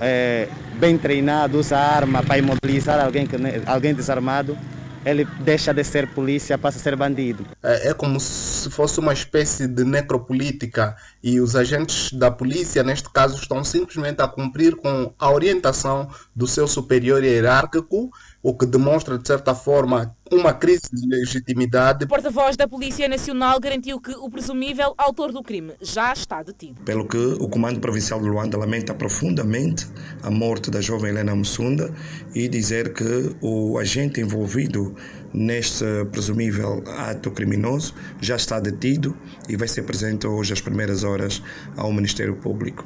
é, 0.00 0.48
bem 0.78 0.96
treinado 0.96 1.58
usa 1.58 1.76
arma 1.76 2.22
para 2.22 2.38
imobilizar 2.38 3.04
alguém, 3.04 3.26
que, 3.26 3.36
alguém 3.66 3.94
desarmado 3.94 4.56
ele 5.04 5.24
deixa 5.40 5.72
de 5.72 5.82
ser 5.84 6.08
polícia, 6.08 6.56
passa 6.56 6.78
a 6.78 6.80
ser 6.80 6.96
bandido. 6.96 7.44
É, 7.62 7.88
é 7.88 7.94
como 7.94 8.18
se 8.20 8.70
fosse 8.70 9.00
uma 9.00 9.12
espécie 9.12 9.66
de 9.66 9.84
necropolítica 9.84 10.96
e 11.22 11.40
os 11.40 11.56
agentes 11.56 12.12
da 12.12 12.30
polícia, 12.30 12.82
neste 12.82 13.10
caso, 13.10 13.36
estão 13.36 13.62
simplesmente 13.64 14.20
a 14.22 14.28
cumprir 14.28 14.76
com 14.76 15.12
a 15.18 15.30
orientação 15.30 16.08
do 16.34 16.46
seu 16.46 16.66
superior 16.66 17.22
hierárquico, 17.22 18.10
o 18.42 18.54
que 18.54 18.66
demonstra, 18.66 19.16
de 19.16 19.26
certa 19.26 19.54
forma, 19.54 20.16
uma 20.30 20.52
crise 20.52 20.82
de 20.92 21.06
legitimidade. 21.06 22.04
O 22.04 22.08
porta-voz 22.08 22.56
da 22.56 22.66
Polícia 22.66 23.08
Nacional 23.08 23.60
garantiu 23.60 24.00
que 24.00 24.10
o 24.12 24.28
presumível 24.28 24.94
autor 24.98 25.30
do 25.30 25.42
crime 25.42 25.74
já 25.80 26.12
está 26.12 26.42
detido. 26.42 26.80
Pelo 26.82 27.06
que 27.06 27.16
o 27.16 27.48
Comando 27.48 27.78
Provincial 27.78 28.20
de 28.20 28.28
Luanda 28.28 28.58
lamenta 28.58 28.92
profundamente 28.94 29.86
a 30.22 30.30
morte 30.30 30.70
da 30.70 30.80
jovem 30.80 31.10
Helena 31.10 31.36
Mussunda 31.36 31.94
e 32.34 32.48
dizer 32.48 32.92
que 32.92 33.36
o 33.40 33.78
agente 33.78 34.20
envolvido 34.20 34.96
neste 35.32 35.84
presumível 36.10 36.82
ato 36.98 37.30
criminoso 37.30 37.94
já 38.20 38.36
está 38.36 38.58
detido 38.58 39.16
e 39.48 39.56
vai 39.56 39.68
ser 39.68 39.82
presente 39.82 40.26
hoje 40.26 40.52
às 40.52 40.60
primeiras 40.60 41.04
horas 41.04 41.42
ao 41.76 41.92
Ministério 41.92 42.36
Público 42.36 42.84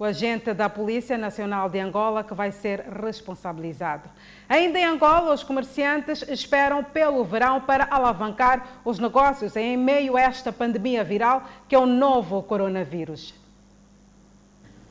o 0.00 0.04
agente 0.04 0.54
da 0.54 0.66
Polícia 0.66 1.18
Nacional 1.18 1.68
de 1.68 1.78
Angola 1.78 2.24
que 2.24 2.32
vai 2.32 2.50
ser 2.50 2.80
responsabilizado. 3.04 4.08
Ainda 4.48 4.78
em 4.78 4.86
Angola, 4.86 5.34
os 5.34 5.44
comerciantes 5.44 6.22
esperam 6.26 6.82
pelo 6.82 7.22
verão 7.22 7.60
para 7.60 7.86
alavancar 7.90 8.80
os 8.82 8.98
negócios 8.98 9.54
em 9.56 9.76
meio 9.76 10.16
a 10.16 10.22
esta 10.22 10.50
pandemia 10.50 11.04
viral 11.04 11.46
que 11.68 11.74
é 11.74 11.78
o 11.78 11.84
novo 11.84 12.42
coronavírus. 12.42 13.34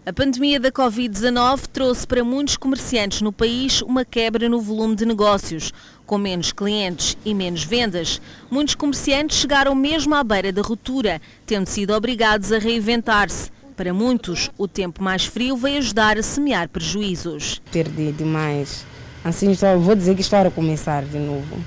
A 0.05 0.13
pandemia 0.13 0.59
da 0.59 0.71
Covid-19 0.71 1.65
trouxe 1.73 2.05
para 2.05 2.23
muitos 2.23 2.55
comerciantes 2.55 3.23
no 3.23 3.33
país 3.33 3.81
uma 3.81 4.05
quebra 4.05 4.47
no 4.47 4.61
volume 4.61 4.95
de 4.95 5.07
negócios. 5.07 5.73
Com 6.05 6.19
menos 6.19 6.51
clientes 6.51 7.17
e 7.25 7.33
menos 7.33 7.63
vendas, 7.63 8.21
muitos 8.49 8.75
comerciantes 8.75 9.39
chegaram 9.39 9.73
mesmo 9.73 10.13
à 10.13 10.23
beira 10.23 10.51
da 10.51 10.61
ruptura, 10.61 11.19
tendo 11.47 11.65
sido 11.65 11.95
obrigados 11.95 12.51
a 12.51 12.59
reinventar-se. 12.59 13.51
Para 13.79 13.93
muitos, 13.93 14.51
o 14.57 14.67
tempo 14.67 15.01
mais 15.01 15.23
frio 15.23 15.55
veio 15.55 15.77
ajudar 15.77 16.17
a 16.17 16.21
semear 16.21 16.67
prejuízos. 16.67 17.61
Perdi 17.71 18.11
demais. 18.11 18.85
Assim, 19.23 19.53
vou 19.79 19.95
dizer 19.95 20.15
que 20.15 20.21
estou 20.21 20.37
a 20.37 20.43
recomeçar 20.43 21.05
de 21.05 21.17
novo. 21.17 21.63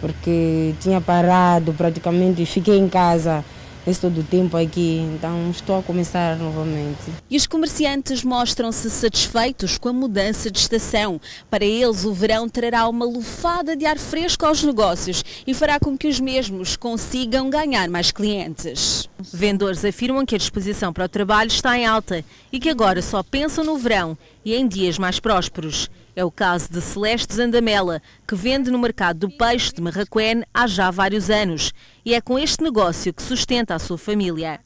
Porque 0.00 0.74
tinha 0.80 0.98
parado 0.98 1.74
praticamente, 1.74 2.40
e 2.40 2.46
fiquei 2.46 2.78
em 2.78 2.88
casa 2.88 3.44
esse 3.86 4.00
todo 4.00 4.20
o 4.20 4.24
tempo 4.24 4.56
aqui, 4.56 4.98
então 5.14 5.50
estou 5.50 5.78
a 5.78 5.82
começar 5.82 6.36
novamente. 6.36 7.12
E 7.30 7.36
os 7.36 7.46
comerciantes 7.46 8.24
mostram-se 8.24 8.90
satisfeitos 8.90 9.78
com 9.78 9.88
a 9.88 9.92
mudança 9.92 10.50
de 10.50 10.58
estação. 10.58 11.20
Para 11.48 11.64
eles, 11.64 12.04
o 12.04 12.12
verão 12.12 12.48
trará 12.48 12.88
uma 12.88 13.04
lufada 13.04 13.76
de 13.76 13.86
ar 13.86 13.98
fresco 13.98 14.44
aos 14.44 14.62
negócios 14.62 15.24
e 15.46 15.54
fará 15.54 15.78
com 15.78 15.96
que 15.96 16.08
os 16.08 16.18
mesmos 16.18 16.76
consigam 16.76 17.48
ganhar 17.48 17.88
mais 17.88 18.10
clientes. 18.10 19.08
Vendedores 19.32 19.84
afirmam 19.84 20.26
que 20.26 20.34
a 20.34 20.38
disposição 20.38 20.92
para 20.92 21.04
o 21.04 21.08
trabalho 21.08 21.48
está 21.48 21.78
em 21.78 21.86
alta 21.86 22.24
e 22.52 22.58
que 22.58 22.68
agora 22.68 23.00
só 23.00 23.22
pensam 23.22 23.64
no 23.64 23.78
verão 23.78 24.18
e 24.44 24.54
em 24.54 24.66
dias 24.66 24.98
mais 24.98 25.20
prósperos. 25.20 25.88
É 26.18 26.24
o 26.24 26.30
caso 26.30 26.72
de 26.72 26.80
Celeste 26.80 27.34
Zandamela, 27.34 28.00
que 28.26 28.34
vende 28.34 28.70
no 28.70 28.78
mercado 28.78 29.28
do 29.28 29.36
peixe 29.36 29.70
de 29.70 29.82
Marraquém 29.82 30.42
há 30.54 30.66
já 30.66 30.90
vários 30.90 31.28
anos. 31.28 31.74
E 32.06 32.14
é 32.14 32.22
com 32.22 32.38
este 32.38 32.64
negócio 32.64 33.12
que 33.12 33.22
sustenta 33.22 33.74
a 33.74 33.78
sua 33.78 33.98
família. 33.98 34.58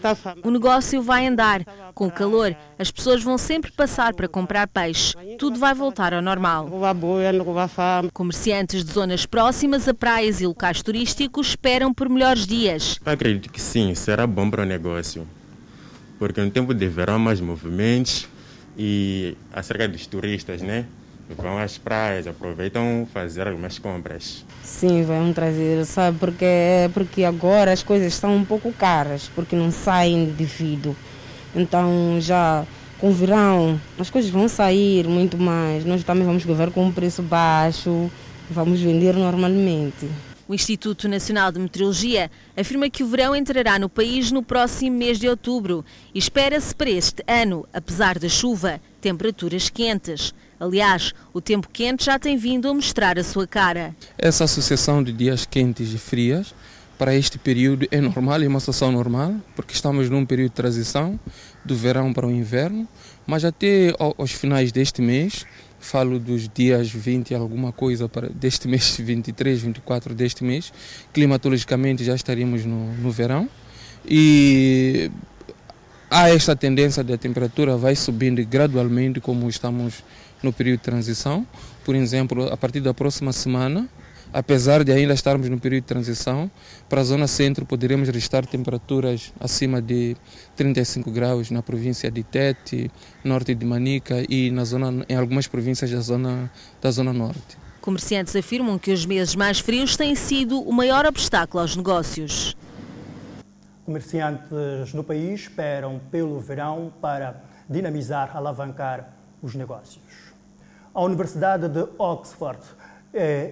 Tá 0.00 0.16
o 0.44 0.50
negócio 0.52 1.02
vai 1.02 1.26
andar. 1.26 1.64
Com 1.92 2.06
o 2.06 2.10
calor, 2.10 2.56
as 2.78 2.92
pessoas 2.92 3.20
vão 3.20 3.36
sempre 3.36 3.72
passar 3.72 4.14
para 4.14 4.28
comprar 4.28 4.68
peixe. 4.68 5.16
Tudo 5.40 5.58
vai 5.58 5.74
voltar 5.74 6.14
ao 6.14 6.22
normal. 6.22 6.70
Comerciantes 8.12 8.84
de 8.84 8.92
zonas 8.92 9.26
próximas 9.26 9.88
a 9.88 9.94
praias 9.94 10.40
e 10.40 10.46
locais 10.46 10.82
turísticos 10.82 11.48
esperam 11.48 11.92
por 11.92 12.08
melhores 12.08 12.46
dias. 12.46 13.00
Acredito 13.04 13.50
que 13.50 13.60
sim, 13.60 13.92
será 13.96 14.24
bom 14.24 14.48
para 14.48 14.62
o 14.62 14.66
negócio. 14.66 15.26
Porque 16.16 16.40
no 16.40 16.48
tempo 16.52 16.72
de 16.72 16.86
verão 16.86 17.16
há 17.16 17.18
mais 17.18 17.40
movimentos, 17.40 18.28
e 18.76 19.36
acerca 19.52 19.88
dos 19.88 20.06
turistas, 20.06 20.62
né? 20.62 20.86
Vão 21.36 21.56
às 21.56 21.78
praias, 21.78 22.26
aproveitam 22.26 23.06
fazer 23.12 23.46
algumas 23.46 23.78
compras. 23.78 24.44
Sim, 24.62 25.02
vão 25.02 25.32
trazer, 25.32 25.84
sabe? 25.86 26.18
Porque, 26.18 26.44
é 26.44 26.90
porque 26.92 27.24
agora 27.24 27.72
as 27.72 27.82
coisas 27.82 28.12
estão 28.12 28.36
um 28.36 28.44
pouco 28.44 28.72
caras, 28.72 29.30
porque 29.34 29.56
não 29.56 29.70
saem 29.70 30.26
devido. 30.26 30.96
Então 31.54 32.18
já 32.20 32.64
com 32.98 33.08
o 33.10 33.12
verão 33.12 33.80
as 33.98 34.10
coisas 34.10 34.30
vão 34.30 34.48
sair 34.48 35.06
muito 35.06 35.38
mais. 35.38 35.84
Nós 35.84 36.04
também 36.04 36.24
vamos 36.24 36.44
viver 36.44 36.70
com 36.70 36.84
um 36.84 36.92
preço 36.92 37.22
baixo, 37.22 38.10
vamos 38.50 38.80
vender 38.80 39.14
normalmente. 39.14 40.08
O 40.52 40.54
Instituto 40.54 41.08
Nacional 41.08 41.50
de 41.50 41.58
Meteorologia 41.58 42.30
afirma 42.54 42.90
que 42.90 43.02
o 43.02 43.06
verão 43.06 43.34
entrará 43.34 43.78
no 43.78 43.88
país 43.88 44.30
no 44.30 44.42
próximo 44.42 44.98
mês 44.98 45.18
de 45.18 45.26
outubro 45.26 45.82
e 46.14 46.18
espera-se 46.18 46.74
para 46.74 46.90
este 46.90 47.24
ano, 47.26 47.66
apesar 47.72 48.18
da 48.18 48.28
chuva, 48.28 48.78
temperaturas 49.00 49.70
quentes. 49.70 50.34
Aliás, 50.60 51.14
o 51.32 51.40
tempo 51.40 51.70
quente 51.72 52.04
já 52.04 52.18
tem 52.18 52.36
vindo 52.36 52.68
a 52.68 52.74
mostrar 52.74 53.18
a 53.18 53.24
sua 53.24 53.46
cara. 53.46 53.96
Essa 54.18 54.44
associação 54.44 55.02
de 55.02 55.10
dias 55.10 55.46
quentes 55.46 55.90
e 55.94 55.96
frias 55.96 56.54
para 56.98 57.14
este 57.14 57.38
período 57.38 57.88
é 57.90 57.98
normal, 57.98 58.42
é 58.42 58.46
uma 58.46 58.60
situação 58.60 58.92
normal, 58.92 59.34
porque 59.56 59.72
estamos 59.72 60.10
num 60.10 60.26
período 60.26 60.50
de 60.50 60.56
transição 60.56 61.18
do 61.64 61.74
verão 61.74 62.12
para 62.12 62.26
o 62.26 62.30
inverno, 62.30 62.86
mas 63.26 63.42
até 63.42 63.94
aos 63.98 64.32
finais 64.32 64.70
deste 64.70 65.00
mês 65.00 65.46
falo 65.82 66.18
dos 66.18 66.48
dias 66.48 66.90
20 66.90 67.34
alguma 67.34 67.72
coisa 67.72 68.08
para 68.08 68.28
deste 68.28 68.68
mês 68.68 68.96
23, 69.00 69.62
24 69.62 70.14
deste 70.14 70.44
mês, 70.44 70.72
climatologicamente 71.12 72.04
já 72.04 72.14
estaríamos 72.14 72.64
no, 72.64 72.92
no 72.94 73.10
verão 73.10 73.48
e 74.08 75.10
há 76.10 76.30
esta 76.30 76.54
tendência 76.54 77.02
da 77.02 77.16
temperatura 77.16 77.76
vai 77.76 77.96
subindo 77.96 78.44
gradualmente 78.46 79.20
como 79.20 79.48
estamos 79.48 80.02
no 80.42 80.52
período 80.52 80.78
de 80.78 80.84
transição. 80.84 81.46
Por 81.84 81.94
exemplo, 81.94 82.52
a 82.52 82.56
partir 82.56 82.80
da 82.80 82.92
próxima 82.92 83.32
semana 83.32 83.88
apesar 84.32 84.82
de 84.82 84.92
ainda 84.92 85.12
estarmos 85.12 85.48
no 85.48 85.58
período 85.58 85.82
de 85.82 85.88
transição, 85.88 86.50
para 86.88 87.00
a 87.00 87.04
zona 87.04 87.26
centro 87.26 87.66
poderemos 87.66 88.08
registrar 88.08 88.46
temperaturas 88.46 89.32
acima 89.38 89.82
de 89.82 90.16
35 90.56 91.10
graus 91.10 91.50
na 91.50 91.62
província 91.62 92.10
de 92.10 92.22
Tete, 92.22 92.90
norte 93.22 93.54
de 93.54 93.66
Manica 93.66 94.24
e 94.28 94.50
na 94.50 94.64
zona, 94.64 95.04
em 95.08 95.16
algumas 95.16 95.46
províncias 95.46 95.90
da 95.90 96.00
zona, 96.00 96.50
da 96.80 96.90
zona 96.90 97.12
norte. 97.12 97.58
Comerciantes 97.80 98.34
afirmam 98.36 98.78
que 98.78 98.92
os 98.92 99.04
meses 99.04 99.34
mais 99.34 99.58
frios 99.58 99.96
têm 99.96 100.14
sido 100.14 100.60
o 100.60 100.72
maior 100.72 101.04
obstáculo 101.04 101.60
aos 101.60 101.76
negócios. 101.76 102.56
Comerciantes 103.84 104.94
no 104.94 105.02
país 105.02 105.40
esperam 105.40 106.00
pelo 106.10 106.38
verão 106.38 106.92
para 107.00 107.42
dinamizar, 107.68 108.36
alavancar 108.36 109.12
os 109.42 109.56
negócios. 109.56 110.32
A 110.94 111.02
Universidade 111.02 111.68
de 111.68 111.88
Oxford 111.98 112.60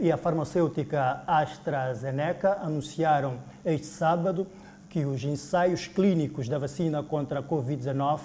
e 0.01 0.11
a 0.11 0.17
farmacêutica 0.17 1.23
AstraZeneca 1.27 2.59
anunciaram 2.63 3.39
este 3.65 3.87
sábado 3.87 4.47
que 4.89 5.05
os 5.05 5.23
ensaios 5.23 5.87
clínicos 5.87 6.49
da 6.49 6.59
vacina 6.59 7.03
contra 7.03 7.41
a 7.41 7.43
Covid-19 7.43 8.21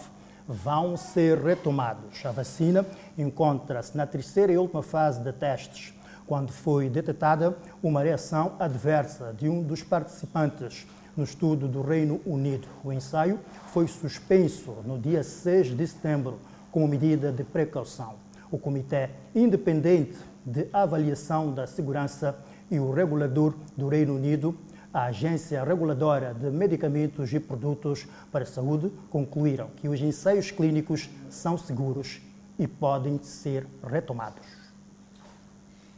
vão 0.48 0.95
ser 0.95 1.38
retomados. 1.38 2.26
A 2.26 2.32
vacina 2.32 2.86
encontra-se 3.17 3.98
na 3.98 4.08
terceira 4.08 4.54
e 4.54 4.58
última 4.58 4.82
fase 4.82 5.21
de 5.21 5.34
testes, 5.34 5.93
quando 6.26 6.52
foi 6.52 6.89
detectada 6.89 7.58
uma 7.84 8.02
reação 8.02 8.54
adversa 8.58 9.34
de 9.38 9.50
um 9.50 9.62
dos 9.62 9.84
participantes 9.84 10.88
no 11.17 11.24
estudo 11.24 11.67
do 11.67 11.82
Reino 11.82 12.21
Unido. 12.26 12.67
O 12.84 12.91
ensaio 12.91 13.39
foi 13.67 13.88
suspenso 13.88 14.71
no 14.86 14.98
dia 14.98 15.24
6 15.24 15.76
de 15.76 15.88
setembro 15.88 16.39
como 16.71 16.88
medida 16.88 17.32
de 17.32 17.43
precaução. 17.43 18.15
O 18.52 18.58
Comitê 18.58 19.10
Independente 19.34 20.17
de 20.45 20.67
Avaliação 20.71 21.53
da 21.53 21.65
Segurança 21.65 22.38
e 22.69 22.79
o 22.79 22.91
regulador 22.91 23.55
do 23.75 23.88
Reino 23.88 24.15
Unido, 24.15 24.55
a 24.93 25.05
Agência 25.05 25.63
Reguladora 25.63 26.34
de 26.34 26.49
Medicamentos 26.49 27.34
e 27.34 27.39
Produtos 27.39 28.08
para 28.31 28.43
a 28.43 28.47
Saúde, 28.47 28.91
concluíram 29.10 29.69
que 29.75 29.89
os 29.89 29.99
ensaios 29.99 30.51
clínicos 30.51 31.10
são 31.29 31.58
seguros 31.58 32.21
e 32.58 32.67
podem 32.67 33.19
ser 33.21 33.67
retomados. 33.86 34.55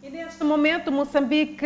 E 0.08 0.10
neste 0.10 0.42
momento, 0.42 0.90
Moçambique 0.90 1.66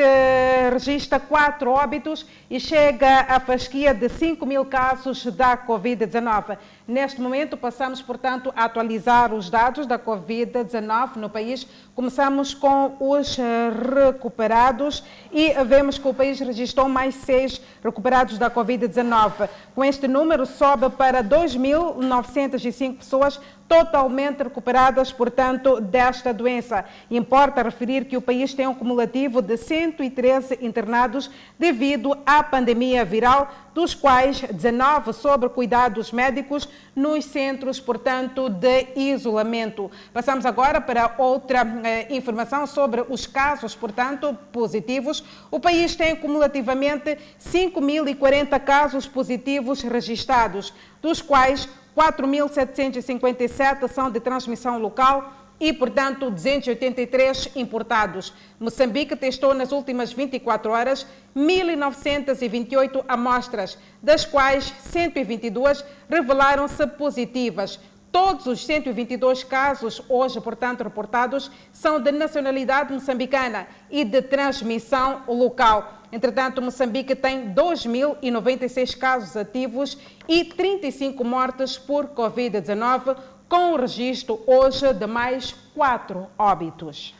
registra 0.72 1.20
quatro 1.20 1.70
óbitos 1.70 2.26
e 2.50 2.60
chega 2.60 3.20
à 3.30 3.40
fasquia 3.40 3.94
de 3.94 4.10
5 4.10 4.44
mil 4.48 4.66
casos 4.66 5.24
da 5.28 5.56
Covid-19. 5.56 6.58
Neste 6.88 7.22
momento, 7.22 7.56
passamos, 7.56 8.02
portanto, 8.02 8.52
a 8.56 8.66
atualizar 8.66 9.32
os 9.32 9.48
dados 9.48 9.86
da 9.86 10.00
Covid-19 10.00 11.18
no 11.18 11.30
país. 11.30 11.68
Começamos 11.94 12.56
com 12.56 12.96
os 13.00 13.38
recuperados 13.38 15.04
e 15.32 15.54
vemos 15.64 16.00
que 16.00 16.08
o 16.08 16.14
país 16.14 16.40
registrou 16.40 16.90
mais 16.90 17.14
seis 17.14 17.62
recuperados 17.84 18.40
da 18.40 18.50
Covid-19. 18.50 19.50
Com 19.76 19.86
este 19.86 20.08
número, 20.08 20.48
sobe 20.48 20.90
para 20.90 21.24
2.905 21.24 22.98
pessoas 22.98 23.40
totalmente 23.72 24.44
recuperadas, 24.44 25.14
portanto, 25.14 25.80
desta 25.80 26.34
doença. 26.34 26.84
Importa 27.10 27.64
referir 27.64 28.04
que 28.04 28.18
o 28.18 28.22
país 28.22 28.54
tem 28.54 28.68
um 28.68 28.76
cumulativo 28.76 29.42
de 29.42 29.56
113 29.56 30.60
internados 30.62 31.32
devido 31.58 32.18
à 32.26 32.44
pandemia 32.44 33.06
viral, 33.06 33.50
dos 33.74 33.96
quais 33.96 34.42
19 34.42 35.14
sobre 35.14 35.48
cuidados 35.48 36.12
médicos 36.12 36.68
nos 36.94 37.24
centros, 37.24 37.80
portanto, 37.80 38.50
de 38.50 38.88
isolamento. 38.94 39.90
Passamos 40.12 40.46
agora 40.46 40.82
para 40.82 41.16
outra 41.18 41.66
eh, 41.86 42.14
informação 42.14 42.68
sobre 42.68 43.06
os 43.08 43.26
casos, 43.26 43.74
portanto, 43.74 44.38
positivos. 44.52 45.24
O 45.50 45.62
país 45.62 45.96
tem 45.96 46.14
cumulativamente 46.14 47.18
5.040 47.40 48.60
casos 48.60 49.08
positivos 49.08 49.82
registrados, 49.82 50.74
dos 51.02 51.22
quais 51.22 51.70
4.757 51.96 53.88
são 53.90 54.10
de 54.10 54.20
transmissão 54.20 54.78
local 54.78 55.34
e, 55.60 55.72
portanto, 55.72 56.32
283 56.32 57.52
importados. 57.56 58.34
Moçambique 58.60 59.16
testou 59.16 59.54
nas 59.54 59.72
últimas 59.72 60.12
24 60.12 60.72
horas 60.72 61.06
1.928 61.36 63.06
amostras, 63.08 63.78
das 64.02 64.26
quais 64.26 64.74
122 64.92 65.86
revelaram-se 66.10 66.88
positivas. 66.88 67.80
Todos 68.12 68.48
os 68.48 68.66
122 68.66 69.44
casos 69.44 70.02
hoje, 70.10 70.42
portanto, 70.42 70.84
reportados 70.84 71.52
são 71.72 72.00
de 72.00 72.12
nacionalidade 72.12 72.92
moçambicana 72.92 73.68
e 73.90 74.04
de 74.04 74.22
transmissão 74.22 75.22
local. 75.28 76.01
Entretanto, 76.12 76.62
Moçambique 76.62 77.16
tem 77.16 77.54
2.096 77.54 78.98
casos 78.98 79.38
ativos 79.38 79.98
e 80.28 80.44
35 80.44 81.24
mortes 81.24 81.78
por 81.78 82.08
Covid-19, 82.08 83.16
com 83.48 83.74
o 83.74 83.78
registro 83.78 84.42
hoje 84.46 84.94
de 84.94 85.08
mais 85.08 85.54
quatro 85.74 86.28
óbitos. 86.38 87.16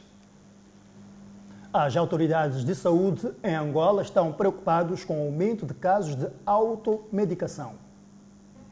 As 1.74 1.96
autoridades 1.96 2.66
de 2.66 2.76
saúde 2.76 3.32
em 3.42 3.56
Angola 3.56 4.02
estão 4.02 4.34
preocupados 4.34 5.06
com 5.06 5.22
o 5.22 5.26
aumento 5.28 5.66
de 5.66 5.74
casos 5.74 6.16
de 6.16 6.28
automedicação. 6.46 7.76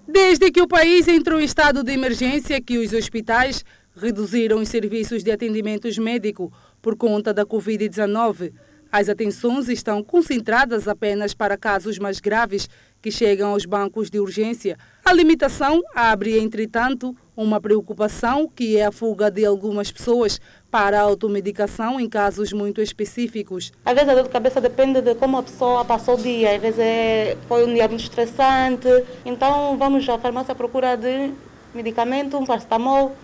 Desde 0.06 0.52
que 0.52 0.62
o 0.62 0.68
país 0.68 1.08
entrou 1.08 1.40
em 1.40 1.46
estado 1.46 1.82
de 1.82 1.94
emergência, 1.94 2.60
que 2.60 2.78
os 2.78 2.92
hospitais 2.92 3.64
reduziram 3.96 4.60
os 4.60 4.68
serviços 4.68 5.24
de 5.24 5.32
atendimentos 5.32 5.98
médico 5.98 6.52
por 6.82 6.98
conta 6.98 7.34
da 7.34 7.46
Covid-19. 7.46 8.52
As 8.92 9.08
atenções 9.08 9.70
estão 9.70 10.02
concentradas 10.04 10.88
apenas 10.88 11.36
para 11.36 11.56
casos 11.56 12.00
mais 12.00 12.20
graves 12.20 12.68
que 13.00 13.12
chegam 13.12 13.52
aos 13.52 13.64
bancos 13.64 14.10
de 14.10 14.20
urgência. 14.20 14.78
A 15.06 15.14
limitação 15.14 15.82
abre, 15.94 16.40
entretanto, 16.40 17.16
uma 17.38 17.62
preocupação 17.62 18.48
que 18.48 18.78
é 18.78 18.86
a 18.86 18.92
fuga 18.92 19.30
de 19.30 19.46
algumas 19.46 19.92
pessoas 19.92 20.42
para 20.72 21.00
a 21.00 21.04
automedicação 21.04 22.00
em 22.00 22.10
casos 22.10 22.52
muito 22.52 22.82
específicos. 22.82 23.72
Às 23.86 23.94
vezes 23.94 24.10
a 24.10 24.16
dor 24.16 24.24
de 24.24 24.30
cabeça 24.30 24.60
depende 24.60 25.02
de 25.02 25.14
como 25.14 25.38
a 25.38 25.44
pessoa 25.44 25.86
passou 25.86 26.16
o 26.16 26.22
dia, 26.22 26.56
às 26.56 26.62
vezes 26.62 26.80
é, 26.80 27.38
foi 27.48 27.66
um 27.66 27.74
dia 27.74 27.88
muito 27.88 28.02
estressante, 28.02 28.88
então 29.24 29.78
vamos 29.78 30.10
à 30.10 30.18
farmácia 30.18 30.52
à 30.52 30.56
procura 30.56 30.98
de 30.98 31.32
medicamento, 31.74 32.38
um 32.38 32.46
paracetamol, 32.46 33.16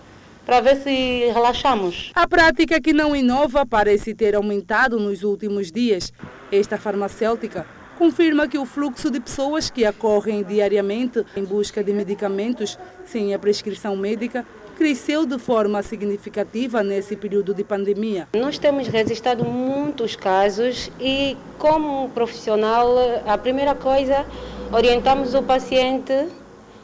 para 0.46 0.62
ver 0.62 0.78
se 0.78 1.32
relaxamos. 1.34 2.12
A 2.14 2.28
prática 2.28 2.80
que 2.80 2.94
não 2.94 3.16
inova 3.16 3.66
parece 3.66 4.14
ter 4.14 4.36
aumentado 4.36 5.00
nos 5.00 5.24
últimos 5.24 5.72
dias. 5.72 6.14
Esta 6.52 6.78
farmacêutica 6.78 7.66
confirma 7.98 8.48
que 8.48 8.58
o 8.58 8.66
fluxo 8.66 9.10
de 9.10 9.20
pessoas 9.20 9.70
que 9.70 9.86
acorrem 9.86 10.44
diariamente 10.44 11.26
em 11.36 11.44
busca 11.44 11.84
de 11.84 11.94
medicamentos 11.94 12.78
sem 13.06 13.34
a 13.34 13.40
prescrição 13.40 13.96
médica 13.96 14.46
cresceu 14.78 15.26
de 15.26 15.40
forma 15.40 15.82
significativa 15.82 16.84
nesse 16.84 17.16
período 17.16 17.54
de 17.54 17.64
pandemia. 17.64 18.28
Nós 18.36 18.58
temos 18.58 18.88
registrado 18.88 19.46
muitos 19.46 20.18
casos 20.18 20.92
e, 21.00 21.38
como 21.58 22.10
profissional, 22.10 22.94
a 23.26 23.38
primeira 23.38 23.74
coisa, 23.74 24.26
orientamos 24.72 25.34
o 25.34 25.42
paciente 25.42 26.28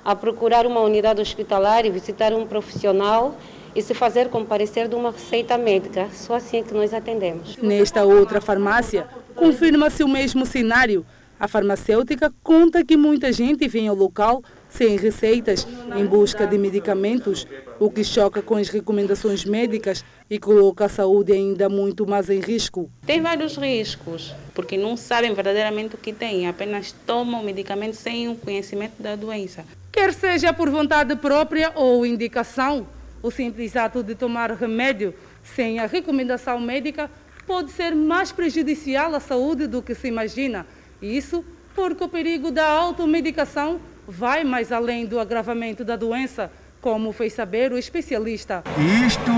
a 0.04 0.16
procurar 0.16 0.66
uma 0.66 0.80
unidade 0.80 1.22
hospitalar 1.22 1.86
e 1.86 1.90
visitar 1.90 2.34
um 2.34 2.46
profissional 2.46 3.36
e 3.76 3.82
se 3.82 3.94
fazer 3.94 4.30
comparecer 4.30 4.88
de 4.88 4.96
uma 4.96 5.12
receita 5.12 5.58
médica. 5.58 6.10
Só 6.14 6.36
assim 6.36 6.58
é 6.58 6.64
que 6.64 6.74
nós 6.74 6.94
atendemos. 6.94 7.58
Nesta 7.58 8.04
outra 8.04 8.42
farmácia, 8.42 9.08
confirma-se 9.36 10.04
o 10.04 10.08
mesmo 10.08 10.46
cenário. 10.46 11.06
A 11.40 11.48
farmacêutica 11.48 12.32
conta 12.44 12.86
que 12.86 12.96
muita 12.96 13.34
gente 13.34 13.68
vem 13.68 13.88
ao 13.88 13.96
local 13.96 14.44
sem 14.70 14.96
receitas, 14.96 15.68
em 15.98 16.06
busca 16.06 16.48
de 16.48 16.58
medicamentos, 16.58 17.48
o 17.80 17.90
que 17.90 18.04
choca 18.04 18.42
com 18.42 18.56
as 18.56 18.70
recomendações 18.70 19.44
médicas 19.44 20.06
e 20.30 20.40
coloca 20.40 20.86
a 20.86 20.90
saúde 20.90 21.34
ainda 21.34 21.68
muito 21.68 22.08
mais 22.08 22.30
em 22.30 22.40
risco. 22.40 22.90
Tem 23.06 23.20
vários 23.20 23.58
riscos, 23.58 24.34
porque 24.54 24.78
não 24.78 24.96
sabem 24.96 25.34
verdadeiramente 25.34 25.96
o 25.96 25.98
que 25.98 26.14
têm, 26.14 26.48
apenas 26.48 26.96
tomam 27.06 27.42
o 27.42 27.44
medicamento 27.44 27.96
sem 27.96 28.30
o 28.30 28.36
conhecimento 28.36 29.02
da 29.02 29.16
doença. 29.16 29.66
Quer 29.92 30.14
seja 30.14 30.54
por 30.54 30.70
vontade 30.70 31.16
própria 31.16 31.72
ou 31.76 32.06
indicação, 32.06 32.88
o 33.22 33.32
simples 33.32 33.76
ato 33.76 34.04
de 34.04 34.16
tomar 34.16 34.52
remédio 34.52 35.14
sem 35.44 35.80
a 35.80 35.86
recomendação 35.86 36.60
médica 36.60 37.10
pode 37.46 37.72
ser 37.72 37.96
mais 37.96 38.32
prejudicial 38.32 39.14
à 39.16 39.20
saúde 39.20 39.68
do 39.68 39.82
que 39.82 39.96
se 39.96 40.08
imagina. 40.08 40.66
Isso 41.02 41.44
porque 41.76 42.04
o 42.04 42.10
perigo 42.10 42.52
da 42.52 42.68
automedicação 42.68 43.80
vai 44.08 44.44
mais 44.44 44.72
além 44.72 45.06
do 45.06 45.20
agravamento 45.20 45.84
da 45.84 45.96
doença, 45.96 46.52
como 46.82 47.12
fez 47.12 47.34
saber 47.34 47.72
o 47.72 47.78
especialista. 47.78 48.64
Isto 49.06 49.32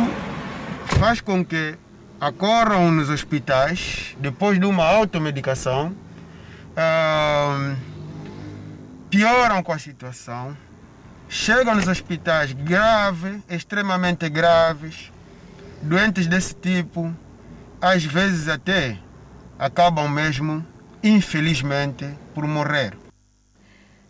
faz 1.00 1.22
com 1.22 1.44
que 1.44 1.76
acorram 2.20 2.92
nos 2.92 3.10
hospitais, 3.10 4.16
depois 4.20 4.60
de 4.60 4.66
uma 4.66 4.86
automedicação, 4.86 5.96
uh, 6.72 7.76
pioram 9.10 9.62
com 9.62 9.74
a 9.74 9.80
situação, 9.80 10.58
chegam 11.34 11.74
nos 11.74 11.88
hospitais 11.88 12.54
graves, 12.54 13.42
extremamente 13.50 14.30
graves, 14.30 15.12
doentes 15.82 16.28
desse 16.28 16.54
tipo, 16.54 17.12
às 17.82 18.06
vezes 18.06 18.48
até 18.48 19.00
acabam 19.58 20.08
mesmo, 20.08 20.64
infelizmente, 21.02 22.08
por 22.36 22.46
morrer. 22.46 22.96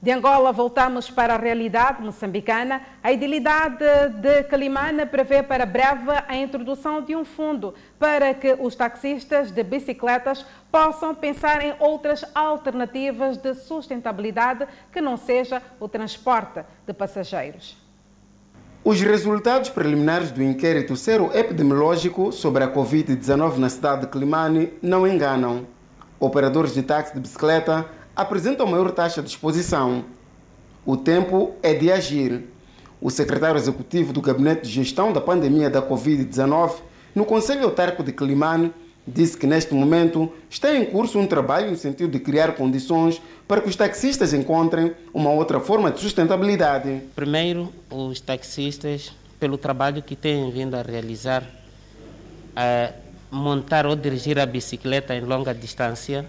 De 0.04 0.12
Angola, 0.12 0.52
voltamos 0.52 1.10
para 1.10 1.36
a 1.36 1.38
realidade 1.38 2.02
moçambicana. 2.02 2.82
A 3.02 3.14
idilidade 3.14 3.86
de 4.20 4.44
Calimana 4.44 5.06
prevê 5.06 5.42
para 5.42 5.66
breve 5.66 6.12
a 6.28 6.36
introdução 6.36 7.02
de 7.02 7.16
um 7.16 7.24
fundo 7.24 7.74
para 7.98 8.34
que 8.34 8.54
os 8.60 8.76
taxistas 8.76 9.50
de 9.50 9.64
bicicletas 9.64 10.46
possam 10.70 11.16
pensar 11.16 11.64
em 11.64 11.74
outras 11.80 12.26
alternativas 12.36 13.38
de 13.38 13.56
sustentabilidade 13.56 14.68
que 14.92 15.00
não 15.00 15.16
seja 15.16 15.62
o 15.80 15.88
transporte 15.88 16.66
de 16.86 16.94
passageiros. 16.94 17.78
Os 18.84 19.00
resultados 19.00 19.70
preliminares 19.70 20.32
do 20.32 20.44
inquérito 20.44 20.98
sero-epidemiológico 20.98 22.34
sobre 22.34 22.66
a 22.66 22.68
Covid-19 22.68 23.56
na 23.56 23.70
cidade 23.70 24.02
de 24.02 24.08
Climane 24.08 24.74
não 24.82 25.08
enganam. 25.08 25.66
Operadores 26.20 26.74
de 26.74 26.84
táxi 26.84 27.14
de 27.14 27.22
bicicleta 27.22 27.86
apresentam 28.16 28.68
maior 28.68 28.92
taxa 28.92 29.22
de 29.22 29.30
exposição. 29.30 30.06
O 30.86 30.96
tempo 30.98 31.54
é 31.64 31.74
de 31.74 31.92
agir. 31.92 32.44
O 33.02 33.10
secretário 33.10 33.58
executivo 33.58 34.14
do 34.14 34.22
Gabinete 34.22 34.64
de 34.64 34.70
Gestão 34.70 35.12
da 35.12 35.20
Pandemia 35.20 35.70
da 35.70 35.82
Covid-19 35.82 36.76
no 37.14 37.26
Conselho 37.26 37.66
Autárquico 37.66 38.04
de 38.04 38.12
Climane 38.12 38.74
disse 39.06 39.38
que 39.38 39.46
neste 39.46 39.74
momento 39.74 40.32
está 40.50 40.74
em 40.74 40.86
curso 40.86 41.20
um 41.20 41.28
trabalho 41.28 41.72
no 41.72 41.76
sentido 41.76 42.12
de 42.12 42.20
criar 42.20 42.56
condições 42.56 43.22
para 43.48 43.60
que 43.60 43.68
os 43.68 43.76
taxistas 43.76 44.34
encontrem 44.34 44.94
uma 45.14 45.30
outra 45.30 45.60
forma 45.60 45.92
de 45.92 46.00
sustentabilidade. 46.00 47.02
Primeiro, 47.14 47.72
os 47.90 48.22
taxistas, 48.22 49.12
pelo 49.40 49.58
trabalho 49.58 50.02
que 50.02 50.16
têm 50.16 50.50
vindo 50.52 50.76
a 50.76 50.82
realizar, 50.82 51.44
a 52.56 52.92
montar 53.30 53.86
ou 53.86 53.96
dirigir 53.96 54.40
a 54.40 54.46
bicicleta 54.46 55.14
em 55.14 55.22
longa 55.22 55.54
distância, 55.54 56.26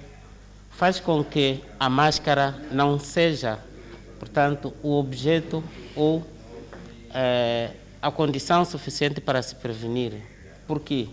faz 0.76 0.98
com 0.98 1.22
que 1.22 1.62
a 1.78 1.88
máscara 1.88 2.54
não 2.70 2.98
seja, 2.98 3.58
portanto, 4.18 4.74
o 4.82 4.98
objeto 4.98 5.62
ou 5.94 6.26
é, 7.12 7.70
a 8.02 8.10
condição 8.10 8.64
suficiente 8.64 9.20
para 9.20 9.40
se 9.40 9.54
prevenir. 9.54 10.14
Por 10.66 10.80
quê? 10.80 11.08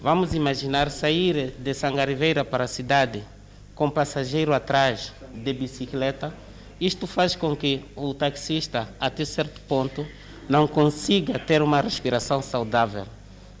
Vamos 0.00 0.32
imaginar 0.34 0.90
sair 0.90 1.52
de 1.58 1.74
Sangariveira 1.74 2.44
para 2.44 2.64
a 2.64 2.68
cidade 2.68 3.22
com 3.74 3.90
passageiro 3.90 4.54
atrás 4.54 5.12
de 5.34 5.52
bicicleta. 5.52 6.32
Isto 6.80 7.06
faz 7.06 7.36
com 7.36 7.54
que 7.54 7.84
o 7.94 8.14
taxista, 8.14 8.88
até 8.98 9.24
certo 9.24 9.60
ponto, 9.62 10.06
não 10.48 10.66
consiga 10.66 11.38
ter 11.38 11.60
uma 11.60 11.80
respiração 11.80 12.40
saudável. 12.40 13.06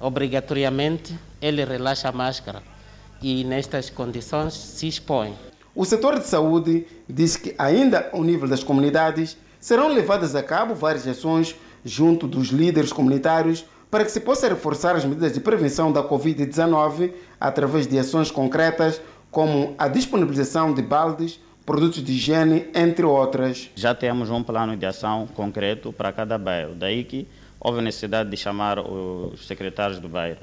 Obrigatoriamente, 0.00 1.18
ele 1.42 1.64
relaxa 1.64 2.08
a 2.08 2.12
máscara 2.12 2.75
e 3.22 3.44
nestas 3.44 3.90
condições 3.90 4.54
se 4.54 4.88
expõe. 4.88 5.34
O 5.74 5.84
setor 5.84 6.18
de 6.18 6.26
saúde 6.26 6.86
diz 7.08 7.36
que 7.36 7.54
ainda 7.58 8.08
ao 8.12 8.22
nível 8.22 8.48
das 8.48 8.64
comunidades 8.64 9.36
serão 9.60 9.88
levadas 9.88 10.34
a 10.34 10.42
cabo 10.42 10.74
várias 10.74 11.06
ações 11.06 11.54
junto 11.84 12.26
dos 12.26 12.48
líderes 12.48 12.92
comunitários 12.92 13.64
para 13.90 14.04
que 14.04 14.10
se 14.10 14.20
possa 14.20 14.48
reforçar 14.48 14.96
as 14.96 15.04
medidas 15.04 15.32
de 15.32 15.40
prevenção 15.40 15.92
da 15.92 16.02
Covid-19 16.02 17.12
através 17.40 17.86
de 17.86 17.98
ações 17.98 18.30
concretas 18.30 19.00
como 19.30 19.74
a 19.76 19.86
disponibilização 19.86 20.72
de 20.72 20.82
baldes, 20.82 21.38
produtos 21.64 22.02
de 22.02 22.12
higiene, 22.12 22.68
entre 22.74 23.04
outras. 23.04 23.70
Já 23.74 23.94
temos 23.94 24.30
um 24.30 24.42
plano 24.42 24.76
de 24.76 24.86
ação 24.86 25.26
concreto 25.34 25.92
para 25.92 26.12
cada 26.12 26.38
bairro, 26.38 26.74
daí 26.74 27.04
que 27.04 27.28
houve 27.60 27.82
necessidade 27.82 28.30
de 28.30 28.36
chamar 28.36 28.78
os 28.78 29.46
secretários 29.46 29.98
do 29.98 30.08
bairro 30.08 30.38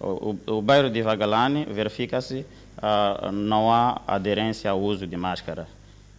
o, 0.00 0.36
o, 0.46 0.62
bairro 0.62 0.90
de 0.90 1.00
Vagalane 1.02 1.64
verifica-se 1.64 2.44
uh, 2.78 3.30
não 3.32 3.72
há 3.72 4.00
aderência 4.06 4.70
ao 4.70 4.80
uso 4.80 5.06
de 5.06 5.16
máscara 5.16 5.66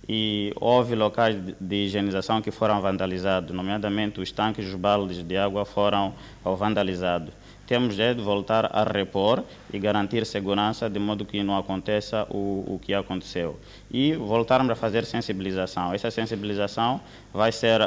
e 0.07 0.53
houve 0.59 0.95
locais 0.95 1.35
de, 1.59 1.75
higienização 1.75 2.41
que 2.41 2.51
foram 2.51 2.79
vandalizados, 2.79 3.55
nomeadamente 3.55 4.21
os 4.21 4.31
tanques 4.31 4.67
os 4.67 4.75
baldes 4.75 5.23
de 5.23 5.37
água 5.37 5.65
foram 5.65 6.13
vandalizados. 6.43 7.33
Temos 7.65 7.95
de 7.95 8.13
voltar 8.13 8.69
a 8.71 8.83
repor 8.83 9.43
e 9.73 9.79
garantir 9.79 10.23
segurança 10.27 10.87
de 10.87 10.99
modo 10.99 11.25
que 11.25 11.41
não 11.41 11.57
aconteça 11.57 12.27
o, 12.29 12.75
o 12.75 12.79
que 12.79 12.93
aconteceu. 12.93 13.59
E 13.89 14.13
voltarmos 14.13 14.69
a 14.69 14.75
fazer 14.75 15.03
sensibilização. 15.03 15.91
Essa 15.91 16.11
sensibilização 16.11 17.01
vai 17.33 17.51
ser 17.51 17.81
uh, 17.81 17.85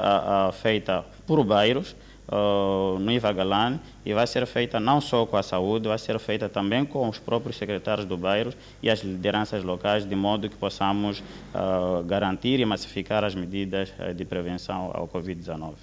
uh, 0.48 0.52
feita 0.52 1.04
por 1.24 1.44
bairros, 1.44 1.94
uh, 2.28 2.98
no 2.98 3.10
Ivagalan 3.10 3.78
e 4.04 4.12
vai 4.12 4.26
ser 4.26 4.46
feita 4.46 4.78
não 4.78 5.00
só 5.00 5.26
com 5.26 5.36
a 5.36 5.42
saúde, 5.42 5.88
vai 5.88 5.98
ser 5.98 6.18
feita 6.18 6.48
também 6.48 6.84
com 6.84 7.08
os 7.08 7.18
próprios 7.18 7.56
secretários 7.56 8.06
do 8.06 8.16
bairro 8.16 8.52
e 8.82 8.90
as 8.90 9.00
lideranças 9.00 9.64
locais, 9.64 10.04
de 10.04 10.14
modo 10.14 10.48
que 10.48 10.56
possamos 10.56 11.20
uh, 11.20 12.02
garantir 12.04 12.60
e 12.60 12.64
massificar 12.64 13.24
as 13.24 13.34
medidas 13.34 13.92
uh, 13.98 14.14
de 14.14 14.24
prevenção 14.24 14.90
ao 14.94 15.08
Covid-19. 15.08 15.74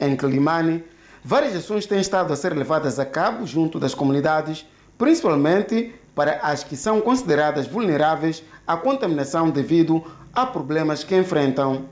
Em 0.00 0.16
Climane, 0.16 0.82
várias 1.24 1.54
ações 1.54 1.86
têm 1.86 2.00
estado 2.00 2.32
a 2.32 2.36
ser 2.36 2.54
levadas 2.54 2.98
a 2.98 3.04
cabo 3.06 3.46
junto 3.46 3.78
das 3.78 3.94
comunidades, 3.94 4.66
principalmente 4.96 5.94
para 6.14 6.40
as 6.42 6.62
que 6.62 6.76
são 6.76 7.00
consideradas 7.00 7.66
vulneráveis 7.66 8.42
à 8.66 8.76
contaminação 8.76 9.50
devido 9.50 10.04
a 10.32 10.44
problemas 10.46 11.04
que 11.04 11.16
enfrentam. 11.16 11.84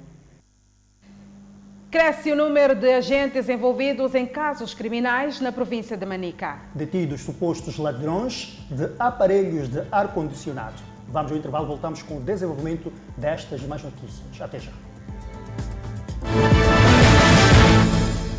Cresce 1.90 2.30
o 2.30 2.36
número 2.36 2.76
de 2.76 2.88
agentes 2.88 3.48
envolvidos 3.48 4.14
em 4.14 4.24
casos 4.24 4.72
criminais 4.72 5.40
na 5.40 5.50
província 5.50 5.96
de 5.96 6.06
Manica. 6.06 6.60
Detidos 6.72 7.22
supostos 7.22 7.78
ladrões 7.78 8.64
de 8.70 8.90
aparelhos 8.96 9.68
de 9.68 9.82
ar-condicionado. 9.90 10.80
Vamos 11.08 11.32
ao 11.32 11.38
intervalo, 11.38 11.66
voltamos 11.66 12.00
com 12.00 12.18
o 12.18 12.20
desenvolvimento 12.20 12.92
destas 13.16 13.62
mais 13.62 13.82
notícias. 13.82 14.40
Até 14.40 14.60
já. 14.60 14.70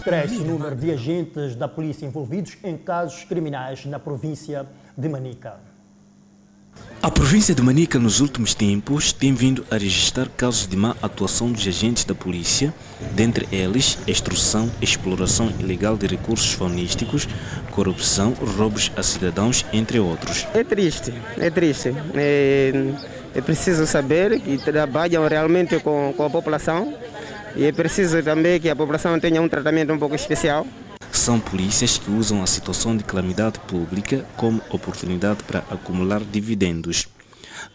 Cresce 0.01 0.37
o 0.37 0.45
número 0.45 0.73
de 0.77 0.89
agentes 0.89 1.53
da 1.53 1.67
polícia 1.67 2.05
envolvidos 2.05 2.57
em 2.63 2.77
casos 2.77 3.25
criminais 3.25 3.85
na 3.85 3.99
província 3.99 4.65
de 4.97 5.09
Manica. 5.09 5.70
A 7.03 7.09
província 7.09 7.55
de 7.55 7.63
Manica, 7.63 7.97
nos 7.97 8.19
últimos 8.19 8.53
tempos, 8.53 9.11
tem 9.11 9.33
vindo 9.33 9.65
a 9.71 9.73
registrar 9.75 10.29
casos 10.37 10.67
de 10.67 10.77
má 10.77 10.95
atuação 11.01 11.51
dos 11.51 11.67
agentes 11.67 12.03
da 12.03 12.13
polícia, 12.13 12.71
dentre 13.13 13.47
eles 13.51 13.97
extorsão, 14.05 14.69
exploração 14.79 15.51
ilegal 15.59 15.97
de 15.97 16.05
recursos 16.05 16.53
faunísticos, 16.53 17.27
corrupção, 17.71 18.35
roubos 18.55 18.91
a 18.95 19.01
cidadãos, 19.01 19.65
entre 19.73 19.99
outros. 19.99 20.45
É 20.53 20.63
triste, 20.63 21.11
é 21.39 21.49
triste. 21.49 21.91
É, 22.13 22.71
é 23.33 23.41
preciso 23.41 23.87
saber 23.87 24.39
que 24.39 24.59
trabalham 24.59 25.27
realmente 25.27 25.79
com, 25.79 26.13
com 26.15 26.23
a 26.23 26.29
população 26.29 26.93
e 27.55 27.65
é 27.65 27.71
preciso 27.71 28.21
também 28.21 28.59
que 28.59 28.69
a 28.69 28.75
população 28.75 29.19
tenha 29.19 29.41
um 29.41 29.49
tratamento 29.49 29.91
um 29.91 29.97
pouco 29.97 30.13
especial. 30.13 30.67
São 31.11 31.39
polícias 31.39 31.97
que 31.97 32.09
usam 32.11 32.43
a 32.43 32.47
situação 32.47 32.95
de 32.95 33.03
calamidade 33.03 33.59
pública 33.61 34.25
como 34.35 34.61
oportunidade 34.69 35.43
para 35.43 35.59
acumular 35.69 36.21
dividendos. 36.21 37.07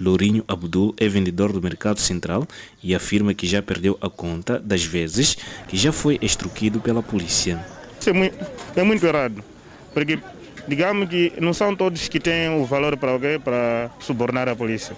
Lourinho 0.01 0.45
Abdul 0.49 0.95
é 0.99 1.09
vendedor 1.09 1.53
do 1.53 1.62
Mercado 1.62 2.01
Central 2.01 2.47
e 2.83 2.95
afirma 2.95 3.35
que 3.35 3.47
já 3.47 3.62
perdeu 3.62 3.97
a 4.01 4.11
conta 4.11 4.59
das 4.59 4.85
vezes 4.85 5.37
que 5.68 5.77
já 5.77 5.93
foi 5.93 6.18
extruído 6.20 6.81
pela 6.81 7.03
polícia. 7.03 7.64
Isso 7.99 8.11
é 8.11 8.12
muito, 8.12 8.47
é 8.77 8.83
muito 8.83 9.07
errado, 9.07 9.43
porque 9.95 10.18
digamos 10.68 11.09
que 11.09 11.33
não 11.41 11.55
são 11.55 11.74
todos 11.74 12.09
que 12.09 12.20
têm 12.20 12.49
o 12.51 12.64
valor 12.64 12.97
para 12.97 13.39
para 13.39 13.91
subornar 14.01 14.49
a 14.49 14.57
polícia 14.57 14.97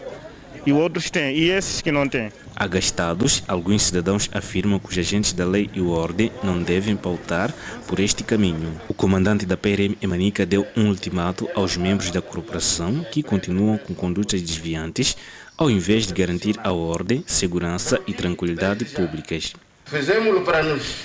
e 0.68 0.72
outros 0.72 1.08
têm, 1.08 1.34
e 1.34 1.48
esses 1.48 1.80
que 1.80 1.90
não 1.90 2.06
têm. 2.06 2.30
Agastados, 2.54 3.42
alguns 3.48 3.84
cidadãos 3.84 4.28
afirmam 4.34 4.78
que 4.78 4.90
os 4.90 4.98
agentes 4.98 5.32
da 5.32 5.46
lei 5.46 5.70
e 5.72 5.80
ordem 5.80 6.30
não 6.42 6.62
devem 6.62 6.94
pautar 6.94 7.54
por 7.86 7.98
este 7.98 8.22
caminho. 8.22 8.78
O 8.86 8.92
comandante 8.92 9.46
da 9.46 9.56
PRM 9.56 9.96
Emanica 10.02 10.44
deu 10.44 10.66
um 10.76 10.88
ultimato 10.88 11.48
aos 11.54 11.78
membros 11.78 12.10
da 12.10 12.20
corporação 12.20 13.02
que 13.10 13.22
continuam 13.22 13.78
com 13.78 13.94
condutas 13.94 14.42
desviantes, 14.42 15.16
ao 15.56 15.70
invés 15.70 16.06
de 16.06 16.12
garantir 16.12 16.56
a 16.62 16.70
ordem, 16.70 17.24
segurança 17.26 17.98
e 18.06 18.12
tranquilidade 18.12 18.84
públicas. 18.84 19.54
Fizemos-lo 19.86 20.42
para 20.42 20.62
nos 20.62 20.96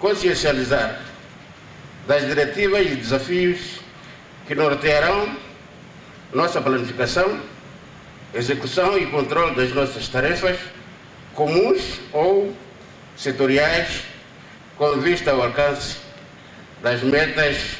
consciencializar 0.00 1.00
das 2.08 2.26
diretivas 2.26 2.84
e 2.84 2.96
desafios 2.96 3.58
que 4.48 4.54
nortearão 4.56 5.36
nossa 6.34 6.60
planificação 6.60 7.40
execução 8.36 8.98
e 8.98 9.06
controle 9.06 9.54
das 9.54 9.72
nossas 9.72 10.08
tarefas 10.08 10.58
comuns 11.34 12.00
ou 12.12 12.54
setoriais 13.16 14.02
com 14.76 14.98
vista 14.98 15.30
ao 15.30 15.42
alcance 15.42 15.96
das 16.82 17.02
metas 17.02 17.76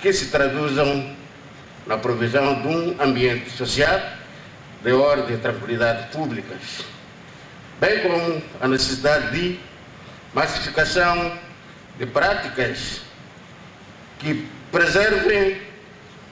que 0.00 0.12
se 0.12 0.28
traduzam 0.28 1.14
na 1.86 1.98
provisão 1.98 2.62
de 2.62 2.68
um 2.68 2.96
ambiente 3.02 3.50
social 3.50 4.00
de 4.82 4.92
ordem 4.92 5.36
e 5.36 5.38
tranquilidade 5.38 6.10
públicas, 6.10 6.84
bem 7.78 8.00
como 8.00 8.42
a 8.62 8.66
necessidade 8.66 9.30
de 9.32 9.60
massificação 10.32 11.38
de 11.98 12.06
práticas 12.06 13.02
que 14.18 14.48
preservem 14.72 15.60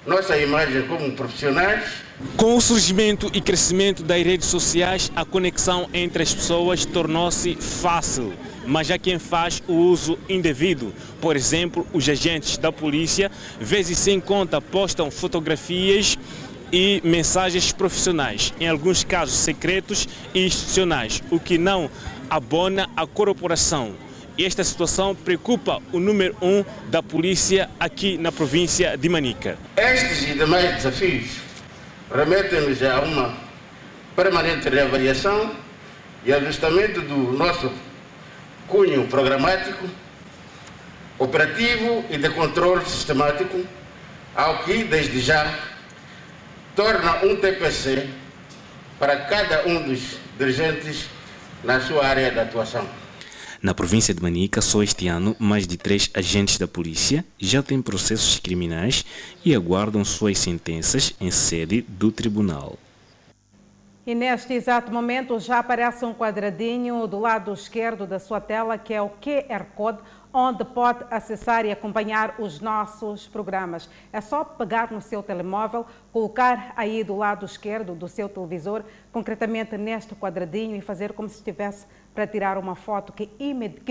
nossa 0.06 0.38
imagem 0.38 0.86
como 0.86 1.12
profissionais 1.12 2.07
com 2.36 2.56
o 2.56 2.60
surgimento 2.60 3.30
e 3.32 3.40
crescimento 3.40 4.02
das 4.02 4.22
redes 4.22 4.48
sociais, 4.48 5.10
a 5.14 5.24
conexão 5.24 5.88
entre 5.94 6.22
as 6.22 6.34
pessoas 6.34 6.84
tornou-se 6.84 7.54
fácil, 7.54 8.32
mas 8.66 8.90
há 8.90 8.98
quem 8.98 9.18
faz 9.18 9.62
o 9.68 9.74
uso 9.74 10.18
indevido. 10.28 10.92
Por 11.20 11.36
exemplo, 11.36 11.86
os 11.92 12.08
agentes 12.08 12.56
da 12.56 12.72
polícia, 12.72 13.30
vezes 13.60 13.98
sem 13.98 14.20
conta, 14.20 14.60
postam 14.60 15.10
fotografias 15.10 16.18
e 16.72 17.00
mensagens 17.04 17.72
profissionais, 17.72 18.52
em 18.60 18.68
alguns 18.68 19.04
casos 19.04 19.36
secretos 19.36 20.08
e 20.34 20.44
institucionais, 20.44 21.22
o 21.30 21.38
que 21.38 21.56
não 21.56 21.88
abona 22.28 22.90
a 22.96 23.06
corporação. 23.06 23.92
Esta 24.36 24.62
situação 24.62 25.14
preocupa 25.14 25.80
o 25.92 25.98
número 25.98 26.36
um 26.42 26.64
da 26.88 27.02
polícia 27.02 27.70
aqui 27.78 28.18
na 28.18 28.30
província 28.30 28.96
de 28.96 29.08
Manica. 29.08 29.56
Estes 29.76 30.30
e 30.30 30.34
demais 30.34 30.76
desafios 30.76 31.47
remetem-nos 32.14 32.82
a 32.82 33.00
uma 33.00 33.34
permanente 34.16 34.68
reavaliação 34.68 35.54
e 36.24 36.32
ajustamento 36.32 37.00
do 37.02 37.32
nosso 37.32 37.70
cunho 38.66 39.06
programático, 39.06 39.88
operativo 41.18 42.04
e 42.10 42.18
de 42.18 42.28
controle 42.30 42.84
sistemático, 42.84 43.64
ao 44.34 44.58
que, 44.64 44.84
desde 44.84 45.20
já, 45.20 45.58
torna 46.74 47.24
um 47.24 47.36
TPC 47.36 48.08
para 48.98 49.16
cada 49.24 49.66
um 49.66 49.82
dos 49.82 50.18
dirigentes 50.38 51.08
na 51.64 51.80
sua 51.80 52.06
área 52.06 52.30
de 52.30 52.38
atuação. 52.38 52.86
Na 53.60 53.74
província 53.74 54.14
de 54.14 54.22
Manica, 54.22 54.60
só 54.60 54.84
este 54.84 55.08
ano, 55.08 55.34
mais 55.36 55.66
de 55.66 55.76
três 55.76 56.08
agentes 56.14 56.58
da 56.58 56.68
polícia 56.68 57.24
já 57.36 57.60
têm 57.60 57.82
processos 57.82 58.38
criminais 58.38 59.04
e 59.44 59.52
aguardam 59.52 60.04
suas 60.04 60.38
sentenças 60.38 61.12
em 61.20 61.28
sede 61.32 61.82
do 61.82 62.12
tribunal. 62.12 62.78
E 64.06 64.14
neste 64.14 64.54
exato 64.54 64.92
momento 64.92 65.38
já 65.40 65.58
aparece 65.58 66.04
um 66.04 66.14
quadradinho 66.14 67.04
do 67.08 67.18
lado 67.18 67.52
esquerdo 67.52 68.06
da 68.06 68.20
sua 68.20 68.40
tela, 68.40 68.78
que 68.78 68.94
é 68.94 69.02
o 69.02 69.10
QR 69.10 69.64
Code, 69.74 69.98
onde 70.32 70.64
pode 70.64 71.04
acessar 71.10 71.66
e 71.66 71.72
acompanhar 71.72 72.36
os 72.38 72.60
nossos 72.60 73.26
programas. 73.26 73.90
É 74.12 74.20
só 74.20 74.44
pegar 74.44 74.92
no 74.92 75.02
seu 75.02 75.22
telemóvel, 75.22 75.84
colocar 76.12 76.72
aí 76.76 77.02
do 77.02 77.16
lado 77.16 77.44
esquerdo 77.44 77.94
do 77.94 78.08
seu 78.08 78.28
televisor, 78.28 78.82
concretamente 79.12 79.76
neste 79.76 80.14
quadradinho, 80.14 80.76
e 80.76 80.80
fazer 80.80 81.12
como 81.12 81.28
se 81.28 81.36
estivesse 81.36 81.86
para 82.18 82.26
tirar 82.26 82.58
uma 82.58 82.74
foto 82.74 83.12
que, 83.12 83.26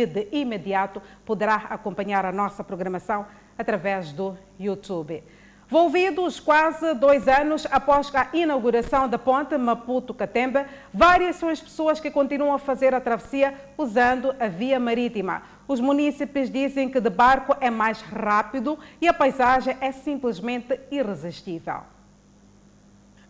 de 0.05 0.27
imediato 0.33 1.01
poderá 1.25 1.67
acompanhar 1.69 2.25
a 2.25 2.31
nossa 2.33 2.61
programação 2.61 3.25
através 3.57 4.11
do 4.11 4.37
YouTube. 4.59 5.23
Volvidos 5.69 6.37
quase 6.37 6.93
dois 6.95 7.25
anos 7.25 7.65
após 7.71 8.13
a 8.13 8.27
inauguração 8.33 9.07
da 9.07 9.17
ponte 9.17 9.57
Maputo-Catembe, 9.57 10.65
várias 10.93 11.37
são 11.37 11.47
as 11.47 11.61
pessoas 11.61 12.01
que 12.01 12.11
continuam 12.11 12.53
a 12.53 12.59
fazer 12.59 12.93
a 12.93 12.99
travessia 12.99 13.53
usando 13.77 14.35
a 14.37 14.49
via 14.49 14.77
marítima. 14.77 15.43
Os 15.65 15.79
munícipes 15.79 16.51
dizem 16.51 16.89
que 16.89 16.99
de 16.99 17.09
barco 17.09 17.55
é 17.61 17.69
mais 17.69 18.01
rápido 18.01 18.77
e 18.99 19.07
a 19.07 19.13
paisagem 19.13 19.77
é 19.79 19.93
simplesmente 19.93 20.77
irresistível. 20.91 21.79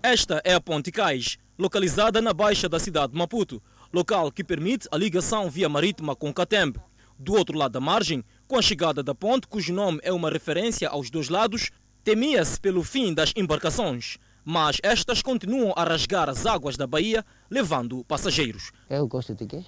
Esta 0.01 0.41
é 0.43 0.55
a 0.55 0.59
Ponte 0.59 0.91
Cais, 0.91 1.37
localizada 1.55 2.19
na 2.19 2.33
baixa 2.33 2.67
da 2.67 2.79
cidade 2.79 3.13
de 3.13 3.19
Maputo 3.19 3.61
local 3.97 4.31
que 4.31 4.43
permite 4.43 4.87
a 4.91 4.97
ligação 4.97 5.49
via 5.49 5.67
marítima 5.67 6.15
com 6.15 6.31
Catembe. 6.31 6.79
Do 7.17 7.33
outro 7.33 7.57
lado 7.57 7.71
da 7.71 7.79
margem, 7.79 8.23
com 8.47 8.55
a 8.55 8.61
chegada 8.61 9.01
da 9.01 9.15
ponte, 9.15 9.47
cujo 9.47 9.73
nome 9.73 9.99
é 10.03 10.13
uma 10.13 10.29
referência 10.29 10.87
aos 10.87 11.09
dois 11.09 11.29
lados, 11.29 11.71
temia-se 12.03 12.59
pelo 12.59 12.83
fim 12.83 13.11
das 13.11 13.33
embarcações, 13.35 14.19
mas 14.45 14.77
estas 14.83 15.23
continuam 15.23 15.73
a 15.75 15.83
rasgar 15.83 16.29
as 16.29 16.45
águas 16.45 16.77
da 16.77 16.85
Bahia, 16.85 17.25
levando 17.49 18.03
passageiros. 18.03 18.71
Eu 18.87 19.07
gosto 19.07 19.33
de 19.33 19.47
quê? 19.47 19.63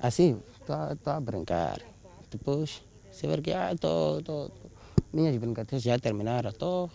Assim, 0.00 0.42
estou 0.60 1.12
a 1.12 1.20
brincar. 1.20 1.80
Depois, 2.32 2.82
se 3.12 3.28
ver 3.28 3.40
que 3.42 3.52
ah, 3.52 3.76
tô, 3.78 4.20
tô, 4.22 4.50
minhas 5.12 5.36
brincadeiras 5.36 5.84
já 5.84 5.96
terminaram, 6.00 6.50
estou 6.50 6.90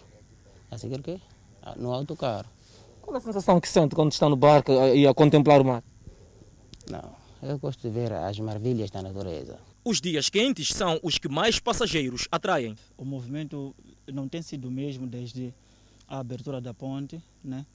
a 0.70 0.78
seguir 0.78 1.02
quê? 1.02 1.18
Ah, 1.62 1.76
no 1.78 1.94
autocarro. 1.94 2.50
Qual 3.02 3.16
é 3.16 3.20
a 3.20 3.22
sensação 3.22 3.62
que 3.62 3.70
sente 3.70 3.96
quando 3.96 4.12
está 4.12 4.28
no 4.28 4.36
barco 4.36 4.74
e 4.94 5.08
a 5.08 5.14
contemplar 5.14 5.62
o 5.62 5.66
mar? 5.66 5.84
Não, 6.90 7.16
eu 7.42 7.58
gosto 7.58 7.82
de 7.82 7.90
ver 7.90 8.12
as 8.14 8.40
maravilhas 8.40 8.90
da 8.92 9.02
natureza. 9.02 9.60
Os 9.84 10.02
dias 10.02 10.30
quentes 10.30 10.70
são 10.70 11.00
os 11.04 11.18
que 11.18 11.28
mais 11.28 11.60
passageiros 11.60 12.28
atraem. 12.32 12.76
O 12.98 13.06
movimento 13.06 13.76
não 14.12 14.28
tem 14.28 14.42
sido 14.42 14.68
o 14.68 14.72
mesmo 14.72 15.08
desde 15.08 15.54
a 16.08 16.20
abertura 16.20 16.62
da 16.62 16.74
ponte, 16.74 17.22
né? 17.44 17.66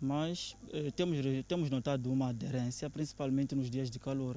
mas 0.00 0.56
eh, 0.72 0.90
temos, 0.90 1.18
temos 1.46 1.70
notado 1.70 2.12
uma 2.12 2.28
aderência, 2.28 2.88
principalmente 2.90 3.54
nos 3.54 3.70
dias 3.70 3.90
de 3.90 3.98
calor. 3.98 4.36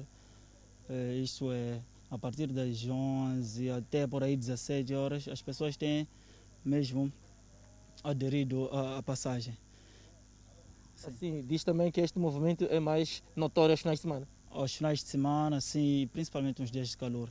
Eh, 0.88 1.20
isso 1.22 1.52
é, 1.52 1.80
a 2.10 2.18
partir 2.18 2.48
das 2.48 2.84
11 2.84 3.70
até 3.70 4.06
por 4.06 4.22
aí 4.22 4.36
17 4.36 4.94
horas, 4.94 5.28
as 5.28 5.42
pessoas 5.42 5.76
têm 5.76 6.08
mesmo 6.64 7.12
aderido 8.02 8.68
à, 8.72 8.98
à 8.98 9.02
passagem. 9.02 9.56
Assim, 11.06 11.42
diz 11.46 11.64
também 11.64 11.90
que 11.90 12.00
este 12.00 12.18
movimento 12.18 12.66
é 12.70 12.78
mais 12.78 13.22
notório 13.34 13.72
aos 13.72 13.80
finais 13.80 13.98
de 13.98 14.02
semana. 14.02 14.28
Aos 14.50 14.74
finais 14.74 14.98
de 14.98 15.06
semana, 15.06 15.60
sim, 15.60 16.08
principalmente 16.12 16.60
nos 16.60 16.70
dias 16.70 16.90
de 16.90 16.96
calor. 16.96 17.30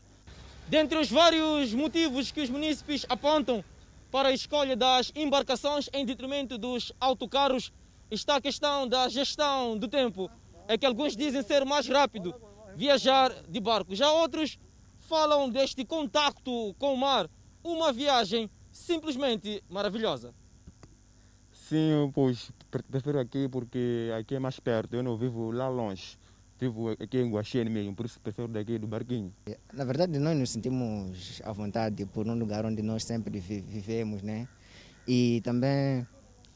Dentre 0.67 0.97
os 0.97 1.09
vários 1.09 1.73
motivos 1.73 2.31
que 2.31 2.41
os 2.41 2.49
munícipes 2.49 3.05
apontam 3.09 3.63
para 4.11 4.29
a 4.29 4.33
escolha 4.33 4.75
das 4.75 5.11
embarcações 5.15 5.89
em 5.93 6.05
detrimento 6.05 6.57
dos 6.57 6.91
autocarros, 6.99 7.71
está 8.09 8.37
a 8.37 8.41
questão 8.41 8.87
da 8.87 9.07
gestão 9.07 9.77
do 9.77 9.87
tempo. 9.87 10.29
É 10.67 10.77
que 10.77 10.85
alguns 10.85 11.15
dizem 11.15 11.43
ser 11.43 11.65
mais 11.65 11.87
rápido 11.87 12.33
viajar 12.75 13.33
de 13.47 13.59
barco. 13.59 13.93
Já 13.93 14.11
outros 14.11 14.57
falam 14.99 15.49
deste 15.49 15.83
contacto 15.85 16.73
com 16.79 16.93
o 16.93 16.97
mar, 16.97 17.29
uma 17.63 17.91
viagem 17.91 18.49
simplesmente 18.71 19.63
maravilhosa. 19.69 20.33
Sim, 21.51 22.11
pois 22.13 22.51
prefiro 22.69 23.19
aqui 23.19 23.47
porque 23.49 24.11
aqui 24.17 24.35
é 24.35 24.39
mais 24.39 24.59
perto, 24.59 24.95
eu 24.95 25.03
não 25.03 25.17
vivo 25.17 25.51
lá 25.51 25.67
longe. 25.67 26.17
Vivo 26.59 26.89
aqui 26.89 27.17
em 27.17 27.31
Guaxiene 27.31 27.69
mesmo, 27.69 27.95
por 27.95 28.05
isso 28.05 28.19
prefiro 28.19 28.47
daqui 28.49 28.77
do 28.77 28.85
barquinho. 28.85 29.33
Na 29.73 29.85
verdade, 29.85 30.19
nós 30.19 30.37
nos 30.37 30.49
sentimos 30.49 31.41
à 31.45 31.53
vontade 31.53 32.05
por 32.05 32.27
um 32.27 32.37
lugar 32.37 32.65
onde 32.65 32.81
nós 32.81 33.05
sempre 33.05 33.39
vivemos, 33.39 34.21
né? 34.21 34.47
E 35.07 35.39
também, 35.41 36.05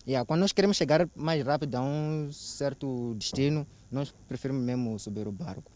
yeah, 0.05 0.26
quando 0.26 0.41
nós 0.41 0.51
queremos 0.51 0.76
chegar 0.76 1.07
mais 1.16 1.41
rápido 1.43 1.76
a 1.76 1.82
um 1.82 2.30
certo 2.34 3.16
destino, 3.16 3.66
nós 3.89 4.14
preferimos 4.28 4.61
mesmo 4.64 4.99
subir 4.99 5.26
o 5.26 5.32
barco. 5.32 5.72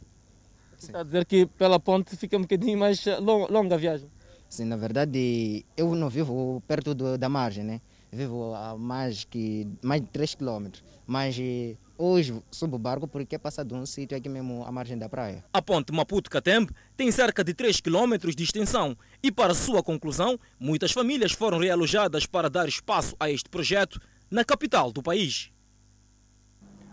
Sim. 0.77 0.87
Está 0.87 0.99
a 0.99 1.03
dizer 1.03 1.25
que 1.25 1.45
pela 1.45 1.79
ponte 1.79 2.15
fica 2.17 2.37
um 2.37 2.41
bocadinho 2.41 2.77
mais 2.77 3.03
longa 3.49 3.75
a 3.75 3.77
viagem? 3.77 4.11
Sim, 4.49 4.65
na 4.65 4.75
verdade, 4.75 5.65
eu 5.75 5.95
não 5.95 6.09
vivo 6.09 6.61
perto 6.67 6.93
do, 6.93 7.17
da 7.17 7.29
margem, 7.29 7.63
né? 7.63 7.81
Vivo 8.11 8.53
a 8.53 8.77
mais, 8.77 9.23
que, 9.25 9.67
mais 9.81 10.01
de 10.01 10.07
3 10.07 10.35
km. 10.35 10.67
Mas 11.05 11.37
hoje 11.97 12.41
subo 12.51 12.75
o 12.75 12.79
barco 12.79 13.07
porque 13.07 13.37
passa 13.37 13.65
de 13.65 13.73
um 13.73 13.85
sítio 13.85 14.17
aqui 14.17 14.29
mesmo 14.29 14.63
à 14.65 14.71
margem 14.71 14.97
da 14.97 15.09
praia. 15.09 15.43
A 15.51 15.61
ponte 15.61 15.91
Maputo-Catembe 15.91 16.71
tem 16.95 17.11
cerca 17.11 17.43
de 17.43 17.53
3 17.53 17.81
km 17.81 18.17
de 18.35 18.43
extensão 18.43 18.97
e, 19.21 19.31
para 19.31 19.53
sua 19.53 19.83
conclusão, 19.83 20.39
muitas 20.59 20.91
famílias 20.91 21.31
foram 21.31 21.57
realojadas 21.57 22.25
para 22.25 22.49
dar 22.49 22.67
espaço 22.67 23.15
a 23.19 23.29
este 23.29 23.49
projeto 23.49 23.99
na 24.31 24.43
capital 24.43 24.91
do 24.91 25.01
país. 25.01 25.51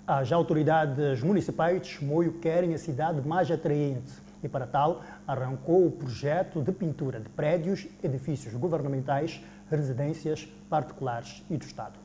As 0.07 0.31
autoridades 0.33 1.23
municipais 1.23 1.81
de 1.81 1.89
Chimoio 1.89 2.35
querem 2.35 2.75
a 2.75 2.79
cidade 2.79 3.27
mais 3.27 3.51
atraente 3.51 4.13
e, 4.43 4.49
para 4.49 4.67
tal, 4.67 5.03
arrancou 5.27 5.87
o 5.87 5.91
projeto 5.91 6.61
de 6.61 6.71
pintura 6.73 7.19
de 7.19 7.29
prédios, 7.31 7.87
edifícios 8.03 8.55
governamentais, 8.55 9.41
residências 9.71 10.49
particulares 10.69 11.43
e 11.51 11.57
do 11.57 11.65
Estado. 11.65 12.05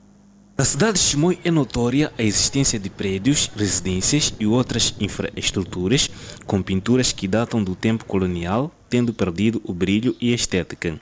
Na 0.58 0.66
cidade 0.66 1.00
de 1.00 1.06
Chimoio 1.06 1.40
é 1.44 1.50
notória 1.50 2.12
a 2.18 2.22
existência 2.22 2.78
de 2.78 2.90
prédios, 2.90 3.50
residências 3.56 4.34
e 4.40 4.46
outras 4.46 4.94
infraestruturas 5.00 6.10
com 6.46 6.62
pinturas 6.62 7.14
que 7.14 7.30
datam 7.30 7.64
do 7.64 7.76
tempo 7.76 8.04
colonial, 8.04 8.70
tendo 8.90 9.14
perdido 9.14 9.62
o 9.64 9.74
brilho 9.74 10.16
e 10.20 10.34
a 10.34 10.36
estética. 10.36 11.00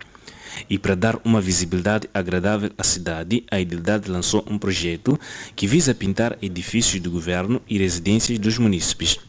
E 0.69 0.77
para 0.77 0.95
dar 0.95 1.19
uma 1.25 1.41
visibilidade 1.41 2.07
agradável 2.13 2.71
à 2.77 2.83
cidade, 2.83 3.43
a 3.49 3.59
Idilidade 3.59 4.11
lançou 4.11 4.45
um 4.47 4.59
projeto 4.59 5.19
que 5.55 5.65
visa 5.65 5.95
pintar 5.95 6.37
edifícios 6.39 7.01
do 7.01 7.09
governo 7.09 7.59
e 7.67 7.79
residências 7.79 8.37
dos 8.37 8.59
munícipes. 8.59 9.19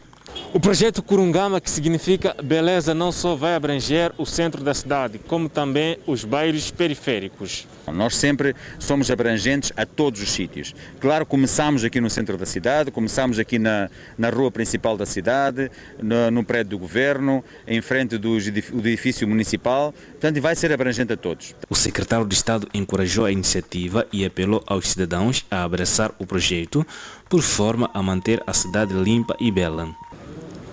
O 0.51 0.59
projeto 0.59 1.03
Curungama, 1.03 1.61
que 1.61 1.71
significa 1.71 2.35
beleza, 2.43 2.95
não 2.95 3.13
só 3.13 3.37
vai 3.37 3.55
abranger 3.55 4.13
o 4.17 4.25
centro 4.25 4.65
da 4.65 4.73
cidade, 4.73 5.19
como 5.19 5.47
também 5.47 5.99
os 6.07 6.25
bairros 6.25 6.71
periféricos. 6.71 7.67
Nós 7.93 8.17
sempre 8.17 8.57
somos 8.79 9.11
abrangentes 9.11 9.71
a 9.77 9.85
todos 9.85 10.23
os 10.23 10.31
sítios. 10.31 10.75
Claro, 11.01 11.27
começamos 11.27 11.85
aqui 11.85 12.01
no 12.01 12.09
centro 12.09 12.39
da 12.39 12.47
cidade, 12.47 12.91
começamos 12.91 13.39
aqui 13.39 13.59
na, 13.59 13.91
na 14.17 14.31
rua 14.31 14.51
principal 14.51 14.97
da 14.97 15.05
cidade, 15.05 15.71
no, 16.03 16.31
no 16.31 16.43
prédio 16.43 16.71
do 16.71 16.79
governo, 16.79 17.45
em 17.67 17.83
frente 17.83 18.17
do, 18.17 18.39
do 18.39 18.89
edifício 18.89 19.29
municipal, 19.29 19.93
portanto 20.13 20.41
vai 20.41 20.57
ser 20.57 20.73
abrangente 20.73 21.13
a 21.13 21.17
todos. 21.17 21.55
O 21.69 21.75
secretário 21.75 22.27
de 22.27 22.35
Estado 22.35 22.67
encorajou 22.73 23.27
a 23.27 23.31
iniciativa 23.31 24.07
e 24.11 24.25
apelou 24.25 24.65
aos 24.67 24.89
cidadãos 24.89 25.45
a 25.51 25.63
abraçar 25.63 26.11
o 26.19 26.27
projeto 26.27 26.87
por 27.29 27.43
forma 27.43 27.91
a 27.93 28.03
manter 28.03 28.43
a 28.47 28.55
cidade 28.55 28.95
limpa 28.95 29.37
e 29.39 29.51
bela. 29.51 29.95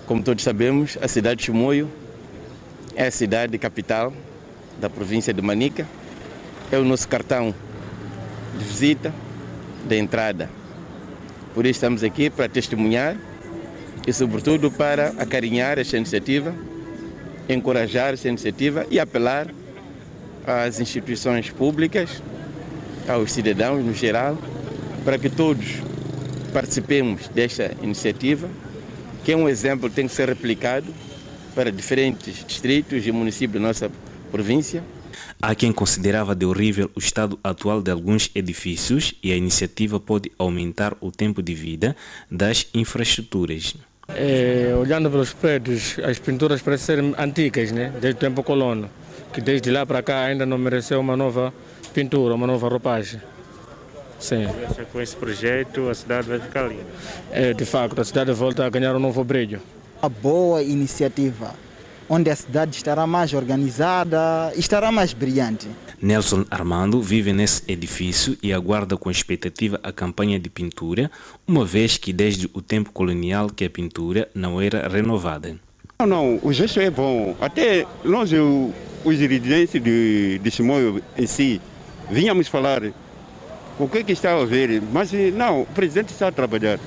Como 0.06 0.22
todos 0.22 0.44
sabemos, 0.44 0.96
a 1.02 1.08
cidade 1.08 1.40
de 1.40 1.46
Chimoio 1.46 1.90
é 2.94 3.08
a 3.08 3.10
cidade 3.10 3.58
capital 3.58 4.12
da 4.80 4.88
província 4.88 5.34
de 5.34 5.42
Manica. 5.42 5.84
É 6.70 6.78
o 6.78 6.84
nosso 6.84 7.08
cartão 7.08 7.52
de 8.56 8.64
visita, 8.64 9.12
de 9.84 9.98
entrada. 9.98 10.48
Por 11.52 11.66
isso 11.66 11.78
estamos 11.78 12.04
aqui 12.04 12.30
para 12.30 12.48
testemunhar 12.48 13.16
e, 14.06 14.12
sobretudo, 14.12 14.70
para 14.70 15.08
acarinhar 15.18 15.76
esta 15.76 15.96
iniciativa, 15.96 16.54
encorajar 17.48 18.14
esta 18.14 18.28
iniciativa 18.28 18.86
e 18.88 19.00
apelar 19.00 19.48
às 20.46 20.78
instituições 20.78 21.50
públicas, 21.50 22.22
aos 23.08 23.32
cidadãos 23.32 23.84
no 23.84 23.92
geral, 23.92 24.38
para 25.04 25.18
que 25.18 25.28
todos 25.28 25.82
participemos 26.52 27.26
desta 27.26 27.72
iniciativa 27.82 28.48
que 29.26 29.32
é 29.32 29.36
um 29.36 29.48
exemplo 29.48 29.90
que 29.90 29.96
tem 29.96 30.06
que 30.06 30.14
ser 30.14 30.28
replicado 30.28 30.86
para 31.52 31.72
diferentes 31.72 32.44
distritos 32.46 33.04
e 33.04 33.10
municípios 33.10 33.60
da 33.60 33.66
nossa 33.66 33.90
província. 34.30 34.84
Há 35.42 35.52
quem 35.52 35.72
considerava 35.72 36.32
de 36.32 36.46
horrível 36.46 36.88
o 36.94 37.00
estado 37.00 37.36
atual 37.42 37.82
de 37.82 37.90
alguns 37.90 38.30
edifícios 38.36 39.14
e 39.20 39.32
a 39.32 39.36
iniciativa 39.36 39.98
pode 39.98 40.30
aumentar 40.38 40.96
o 41.00 41.10
tempo 41.10 41.42
de 41.42 41.54
vida 41.54 41.96
das 42.30 42.68
infraestruturas. 42.72 43.74
É, 44.10 44.72
olhando 44.80 45.10
pelos 45.10 45.32
prédios, 45.32 45.96
as 46.04 46.20
pinturas 46.20 46.62
parecem 46.62 46.94
ser 46.94 47.20
antigas, 47.20 47.72
né? 47.72 47.92
desde 48.00 48.18
o 48.18 48.20
tempo 48.20 48.44
colono, 48.44 48.88
que 49.32 49.40
desde 49.40 49.72
lá 49.72 49.84
para 49.84 50.04
cá 50.04 50.20
ainda 50.20 50.46
não 50.46 50.56
mereceu 50.56 51.00
uma 51.00 51.16
nova 51.16 51.52
pintura, 51.92 52.32
uma 52.32 52.46
nova 52.46 52.68
roupagem. 52.68 53.20
Sim. 54.18 54.46
Com 54.92 55.00
esse 55.00 55.16
projeto 55.16 55.88
a 55.88 55.94
cidade 55.94 56.28
vai 56.28 56.40
ficar 56.40 56.68
linda. 56.68 56.86
É, 57.30 57.52
de 57.52 57.64
facto, 57.64 58.00
a 58.00 58.04
cidade 58.04 58.32
volta 58.32 58.64
a 58.64 58.70
ganhar 58.70 58.94
um 58.96 58.98
novo 58.98 59.22
brilho. 59.22 59.60
Uma 60.00 60.08
boa 60.08 60.62
iniciativa, 60.62 61.54
onde 62.08 62.30
a 62.30 62.36
cidade 62.36 62.76
estará 62.76 63.06
mais 63.06 63.32
organizada, 63.32 64.52
estará 64.56 64.90
mais 64.92 65.12
brilhante. 65.12 65.68
Nelson 66.00 66.44
Armando 66.50 67.00
vive 67.00 67.32
nesse 67.32 67.62
edifício 67.66 68.36
e 68.42 68.52
aguarda 68.52 68.96
com 68.96 69.10
expectativa 69.10 69.80
a 69.82 69.90
campanha 69.90 70.38
de 70.38 70.50
pintura, 70.50 71.10
uma 71.46 71.64
vez 71.64 71.96
que 71.96 72.12
desde 72.12 72.50
o 72.52 72.60
tempo 72.60 72.92
colonial 72.92 73.48
que 73.48 73.64
a 73.64 73.70
pintura 73.70 74.28
não 74.34 74.60
era 74.60 74.86
renovada. 74.88 75.56
Não, 75.98 76.06
não, 76.06 76.40
o 76.42 76.52
gesto 76.52 76.80
é 76.80 76.90
bom. 76.90 77.34
Até 77.40 77.86
nós, 78.04 78.30
os 79.04 79.16
dirigentes 79.16 79.82
de, 79.82 80.38
de 80.38 80.50
Chimoio 80.50 81.02
em 81.16 81.26
si, 81.26 81.60
vínhamos 82.10 82.48
falar 82.48 82.82
o 83.78 83.88
que, 83.88 84.02
que 84.02 84.12
está 84.12 84.34
a 84.34 84.44
ver? 84.44 84.80
Mas 84.80 85.12
não, 85.12 85.62
o 85.62 85.66
presidente 85.66 86.10
está 86.12 86.28
a 86.28 86.32
trabalhar. 86.32 86.78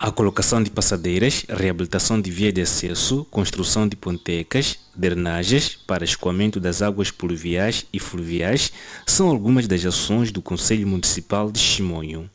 A 0.00 0.12
colocação 0.12 0.62
de 0.62 0.70
passadeiras, 0.70 1.44
reabilitação 1.48 2.20
de 2.20 2.30
vias 2.30 2.54
de 2.54 2.60
acesso, 2.60 3.24
construção 3.32 3.88
de 3.88 3.96
pontecas, 3.96 4.78
drenagens 4.94 5.74
para 5.74 6.04
escoamento 6.04 6.60
das 6.60 6.82
águas 6.82 7.10
pluviais 7.10 7.84
e 7.92 7.98
fluviais 7.98 8.72
são 9.04 9.28
algumas 9.28 9.66
das 9.66 9.84
ações 9.84 10.30
do 10.30 10.40
Conselho 10.40 10.86
Municipal 10.86 11.50
de 11.50 11.58
Chimonho. 11.58 12.30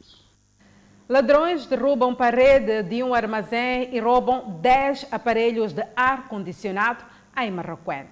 Ladrões 1.07 1.65
derrubam 1.65 2.13
parede 2.13 2.83
de 2.83 3.01
um 3.01 3.13
armazém 3.13 3.89
e 3.93 3.99
roubam 3.99 4.59
10 4.61 5.07
aparelhos 5.09 5.71
de 5.71 5.85
ar-condicionado 5.95 7.03
em 7.37 7.49
Marroquém. 7.49 8.05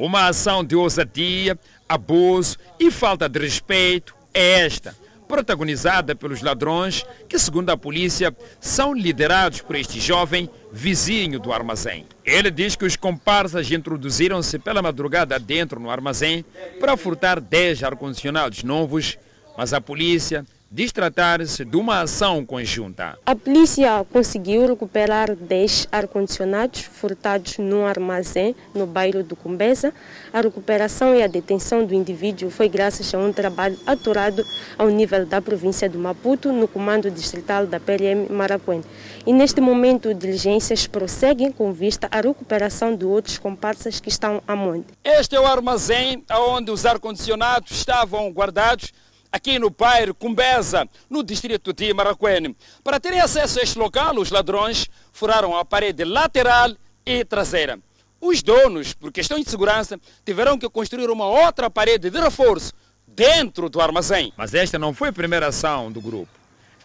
Uma 0.00 0.28
ação 0.28 0.64
de 0.64 0.74
ousadia, 0.74 1.58
abuso 1.86 2.56
e 2.78 2.90
falta 2.90 3.28
de 3.28 3.38
respeito 3.38 4.14
é 4.32 4.60
esta, 4.60 4.96
protagonizada 5.28 6.16
pelos 6.16 6.40
ladrões 6.40 7.04
que, 7.28 7.38
segundo 7.38 7.68
a 7.68 7.76
polícia, 7.76 8.34
são 8.58 8.94
liderados 8.94 9.60
por 9.60 9.76
este 9.76 10.00
jovem 10.00 10.48
vizinho 10.72 11.38
do 11.38 11.52
armazém. 11.52 12.06
Ele 12.24 12.50
diz 12.50 12.76
que 12.76 12.86
os 12.86 12.96
comparsas 12.96 13.70
introduziram-se 13.70 14.58
pela 14.58 14.80
madrugada 14.80 15.38
dentro 15.38 15.78
no 15.78 15.90
armazém 15.90 16.46
para 16.80 16.96
furtar 16.96 17.38
10 17.38 17.82
ar-condicionados 17.82 18.64
novos, 18.64 19.18
mas 19.54 19.74
a 19.74 19.82
polícia 19.82 20.46
diz 20.72 20.92
tratar-se 20.92 21.64
de 21.64 21.76
uma 21.76 22.02
ação 22.02 22.46
conjunta. 22.46 23.18
A 23.26 23.34
polícia 23.34 24.06
conseguiu 24.12 24.68
recuperar 24.68 25.34
10 25.34 25.88
ar-condicionados 25.90 26.82
furtados 26.82 27.58
num 27.58 27.84
armazém 27.84 28.54
no 28.72 28.86
bairro 28.86 29.24
do 29.24 29.34
Cumbeza. 29.34 29.92
A 30.32 30.40
recuperação 30.40 31.12
e 31.12 31.24
a 31.24 31.26
detenção 31.26 31.84
do 31.84 31.92
indivíduo 31.92 32.50
foi 32.50 32.68
graças 32.68 33.12
a 33.12 33.18
um 33.18 33.32
trabalho 33.32 33.76
aturado 33.84 34.44
ao 34.78 34.88
nível 34.88 35.26
da 35.26 35.42
província 35.42 35.88
do 35.88 35.98
Maputo, 35.98 36.52
no 36.52 36.68
comando 36.68 37.10
distrital 37.10 37.66
da 37.66 37.80
PLM 37.80 38.28
Maracuene. 38.30 38.84
E 39.26 39.32
neste 39.32 39.60
momento, 39.60 40.14
diligências 40.14 40.86
prosseguem 40.86 41.50
com 41.50 41.72
vista 41.72 42.06
à 42.12 42.20
recuperação 42.20 42.94
de 42.94 43.04
outros 43.04 43.38
comparsas 43.38 43.98
que 43.98 44.08
estão 44.08 44.40
a 44.46 44.54
monte. 44.54 44.86
Este 45.02 45.34
é 45.34 45.40
o 45.40 45.46
armazém 45.46 46.24
onde 46.30 46.70
os 46.70 46.86
ar-condicionados 46.86 47.72
estavam 47.72 48.30
guardados 48.30 48.92
aqui 49.32 49.58
no 49.58 49.70
bairro 49.70 50.14
Cumbeza, 50.14 50.88
no 51.08 51.22
distrito 51.22 51.72
de 51.72 51.92
Maracuene. 51.94 52.56
Para 52.82 53.00
terem 53.00 53.20
acesso 53.20 53.60
a 53.60 53.62
este 53.62 53.78
local, 53.78 54.16
os 54.16 54.30
ladrões 54.30 54.86
furaram 55.12 55.56
a 55.56 55.64
parede 55.64 56.04
lateral 56.04 56.72
e 57.04 57.24
traseira. 57.24 57.78
Os 58.20 58.42
donos, 58.42 58.92
por 58.92 59.10
questão 59.10 59.40
de 59.40 59.48
segurança, 59.48 59.98
tiveram 60.24 60.58
que 60.58 60.68
construir 60.68 61.08
uma 61.08 61.26
outra 61.26 61.70
parede 61.70 62.10
de 62.10 62.20
reforço 62.20 62.72
dentro 63.06 63.70
do 63.70 63.80
armazém. 63.80 64.32
Mas 64.36 64.52
esta 64.54 64.78
não 64.78 64.92
foi 64.92 65.08
a 65.08 65.12
primeira 65.12 65.48
ação 65.48 65.90
do 65.90 66.00
grupo. 66.00 66.28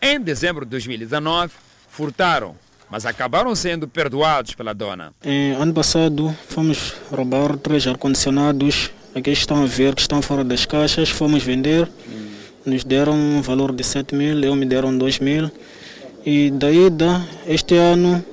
Em 0.02 0.20
dezembro 0.20 0.66
de 0.66 0.72
2019, 0.72 1.54
furtaram, 1.90 2.56
mas 2.90 3.06
acabaram 3.06 3.56
sendo 3.56 3.88
perdoados 3.88 4.54
pela 4.54 4.74
dona. 4.74 5.14
Em 5.24 5.52
ano 5.54 5.74
passado 5.74 6.36
fomos 6.48 6.94
roubar 7.12 7.58
três 7.58 7.86
ar-condicionados, 7.88 8.92
aqui 9.14 9.32
estão 9.32 9.64
a 9.64 9.66
ver 9.66 9.96
que 9.96 10.02
estão 10.02 10.22
fora 10.22 10.44
das 10.44 10.66
caixas, 10.66 11.10
fomos 11.10 11.44
vender, 11.44 11.90
nos 12.66 12.84
deram 12.84 13.14
um 13.14 13.42
valor 13.42 13.74
de 13.74 13.84
7 13.84 14.16
mil, 14.16 14.44
eu 14.44 14.56
me 14.56 14.66
deram 14.66 14.98
2 14.98 15.20
mil. 15.20 15.52
E 16.26 16.50
daí, 16.52 16.90
da, 16.90 17.22
este 17.48 17.76
ano, 17.76 18.24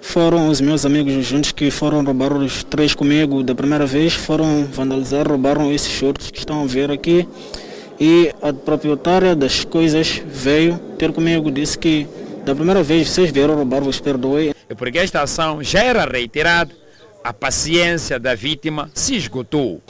foram 0.00 0.48
os 0.48 0.60
meus 0.60 0.84
amigos 0.84 1.24
juntos 1.24 1.52
que 1.52 1.70
foram 1.70 2.04
roubar 2.04 2.32
os 2.32 2.64
três 2.64 2.94
comigo 2.94 3.42
da 3.42 3.54
primeira 3.54 3.86
vez, 3.86 4.14
foram 4.14 4.64
vandalizar, 4.64 5.26
roubaram 5.26 5.72
esses 5.72 5.90
shorts 5.90 6.30
que 6.30 6.38
estão 6.38 6.62
a 6.62 6.66
ver 6.66 6.90
aqui. 6.90 7.26
E 7.98 8.32
a 8.42 8.52
proprietária 8.52 9.36
das 9.36 9.64
coisas 9.64 10.22
veio 10.26 10.78
ter 10.98 11.12
comigo, 11.12 11.50
disse 11.50 11.78
que 11.78 12.06
da 12.44 12.54
primeira 12.54 12.82
vez 12.82 13.08
vocês 13.10 13.30
vieram 13.30 13.54
roubar, 13.54 13.82
vos 13.82 14.00
perdoei. 14.00 14.54
E 14.68 14.74
porque 14.74 14.98
esta 14.98 15.22
ação 15.22 15.62
já 15.62 15.82
era 15.82 16.04
reiterada, 16.04 16.72
a 17.22 17.32
paciência 17.32 18.18
da 18.18 18.34
vítima 18.34 18.90
se 18.94 19.14
esgotou. 19.14 19.80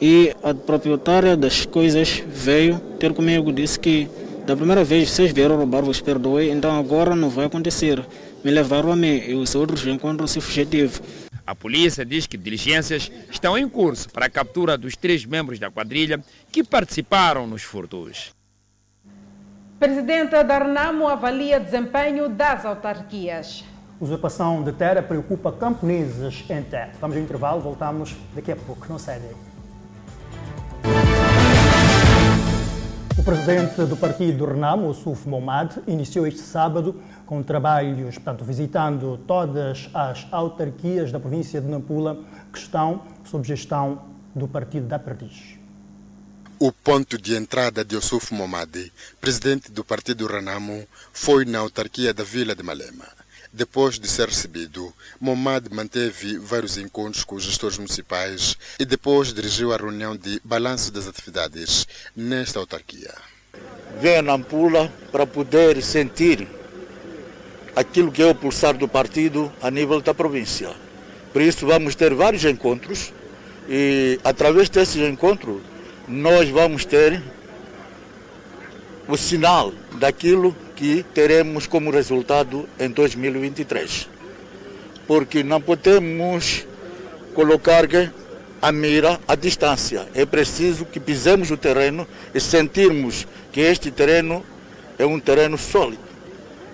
E 0.00 0.34
a 0.42 0.54
proprietária 0.54 1.36
das 1.36 1.66
coisas 1.66 2.22
veio 2.26 2.78
ter 2.98 3.12
comigo, 3.12 3.52
disse 3.52 3.78
que 3.78 4.08
da 4.46 4.56
primeira 4.56 4.82
vez 4.82 5.10
vocês 5.10 5.30
vieram 5.30 5.56
roubar, 5.56 5.82
vos 5.82 6.00
perdoei, 6.00 6.50
então 6.50 6.78
agora 6.78 7.14
não 7.14 7.28
vai 7.28 7.44
acontecer. 7.44 8.02
Me 8.42 8.50
levaram 8.50 8.90
a 8.90 8.96
mim 8.96 9.18
e 9.18 9.34
os 9.34 9.54
outros 9.54 9.86
encontram-se 9.86 10.40
fugitivos. 10.40 11.02
A 11.46 11.54
polícia 11.54 12.04
diz 12.04 12.26
que 12.26 12.38
diligências 12.38 13.10
estão 13.30 13.58
em 13.58 13.68
curso 13.68 14.08
para 14.08 14.26
a 14.26 14.30
captura 14.30 14.78
dos 14.78 14.96
três 14.96 15.26
membros 15.26 15.58
da 15.58 15.70
quadrilha 15.70 16.18
que 16.50 16.64
participaram 16.64 17.46
nos 17.46 17.62
furtos. 17.62 18.32
Presidenta 19.78 20.42
da 20.42 20.58
Renamo 20.58 21.08
avalia 21.08 21.60
desempenho 21.60 22.28
das 22.28 22.64
autarquias. 22.64 23.64
Usurpação 24.00 24.62
de 24.62 24.72
terra 24.72 25.02
preocupa 25.02 25.52
camponeses 25.52 26.42
em 26.48 26.62
terra. 26.62 26.92
Vamos 27.00 27.16
ao 27.16 27.22
intervalo, 27.22 27.60
voltamos 27.60 28.16
daqui 28.34 28.50
a 28.50 28.56
pouco. 28.56 28.86
Não 28.88 28.98
sai 28.98 29.20
daí. 29.20 29.49
O 33.20 33.22
presidente 33.22 33.84
do 33.84 33.98
partido 33.98 34.46
Renamo, 34.46 34.94
Suf 34.94 35.28
Momad, 35.28 35.76
iniciou 35.86 36.26
este 36.26 36.40
sábado 36.40 37.02
com 37.26 37.42
trabalhos, 37.42 38.14
portanto, 38.14 38.46
visitando 38.46 39.20
todas 39.26 39.90
as 39.92 40.26
autarquias 40.32 41.12
da 41.12 41.20
província 41.20 41.60
de 41.60 41.68
Nampula 41.68 42.18
que 42.50 42.58
estão 42.58 43.02
sob 43.22 43.46
gestão 43.46 44.06
do 44.34 44.48
partido 44.48 44.86
da 44.86 44.98
Perdiz. 44.98 45.58
O 46.58 46.72
ponto 46.72 47.20
de 47.20 47.36
entrada 47.36 47.84
de 47.84 47.94
Yusuf 47.94 48.32
Momadi, 48.32 48.90
presidente 49.20 49.70
do 49.70 49.84
partido 49.84 50.26
Renamo, 50.26 50.86
foi 51.12 51.44
na 51.44 51.58
autarquia 51.58 52.14
da 52.14 52.24
Vila 52.24 52.54
de 52.54 52.62
Malema. 52.62 53.19
Depois 53.52 53.98
de 53.98 54.06
ser 54.06 54.28
recebido, 54.28 54.92
Momad 55.20 55.66
manteve 55.72 56.38
vários 56.38 56.78
encontros 56.78 57.24
com 57.24 57.34
os 57.34 57.42
gestores 57.42 57.78
municipais 57.78 58.56
e 58.78 58.84
depois 58.84 59.34
dirigiu 59.34 59.72
a 59.72 59.76
reunião 59.76 60.16
de 60.16 60.40
balanço 60.44 60.92
das 60.92 61.08
atividades 61.08 61.84
nesta 62.14 62.60
autarquia. 62.60 63.12
Venho 64.00 64.20
a 64.20 64.22
Nampula 64.22 64.92
para 65.10 65.26
poder 65.26 65.82
sentir 65.82 66.46
aquilo 67.74 68.12
que 68.12 68.22
é 68.22 68.26
o 68.26 68.34
pulsar 68.36 68.76
do 68.76 68.86
partido 68.86 69.52
a 69.60 69.68
nível 69.68 70.00
da 70.00 70.14
província. 70.14 70.70
Por 71.32 71.42
isso 71.42 71.66
vamos 71.66 71.96
ter 71.96 72.14
vários 72.14 72.44
encontros 72.44 73.12
e 73.68 74.20
através 74.22 74.68
desses 74.68 74.96
encontros 75.08 75.60
nós 76.06 76.48
vamos 76.48 76.84
ter 76.84 77.20
o 79.08 79.16
sinal 79.16 79.72
daquilo 79.98 80.54
que 80.80 81.04
teremos 81.12 81.66
como 81.66 81.90
resultado 81.90 82.66
em 82.78 82.88
2023. 82.88 84.08
Porque 85.06 85.42
não 85.42 85.60
podemos 85.60 86.66
colocar 87.34 87.84
a 88.62 88.72
mira 88.72 89.20
à 89.28 89.34
distância. 89.34 90.08
É 90.14 90.24
preciso 90.24 90.86
que 90.86 90.98
pisemos 90.98 91.50
o 91.50 91.56
terreno 91.58 92.08
e 92.34 92.40
sentirmos 92.40 93.28
que 93.52 93.60
este 93.60 93.90
terreno 93.90 94.42
é 94.98 95.04
um 95.04 95.20
terreno 95.20 95.58
sólido. 95.58 96.00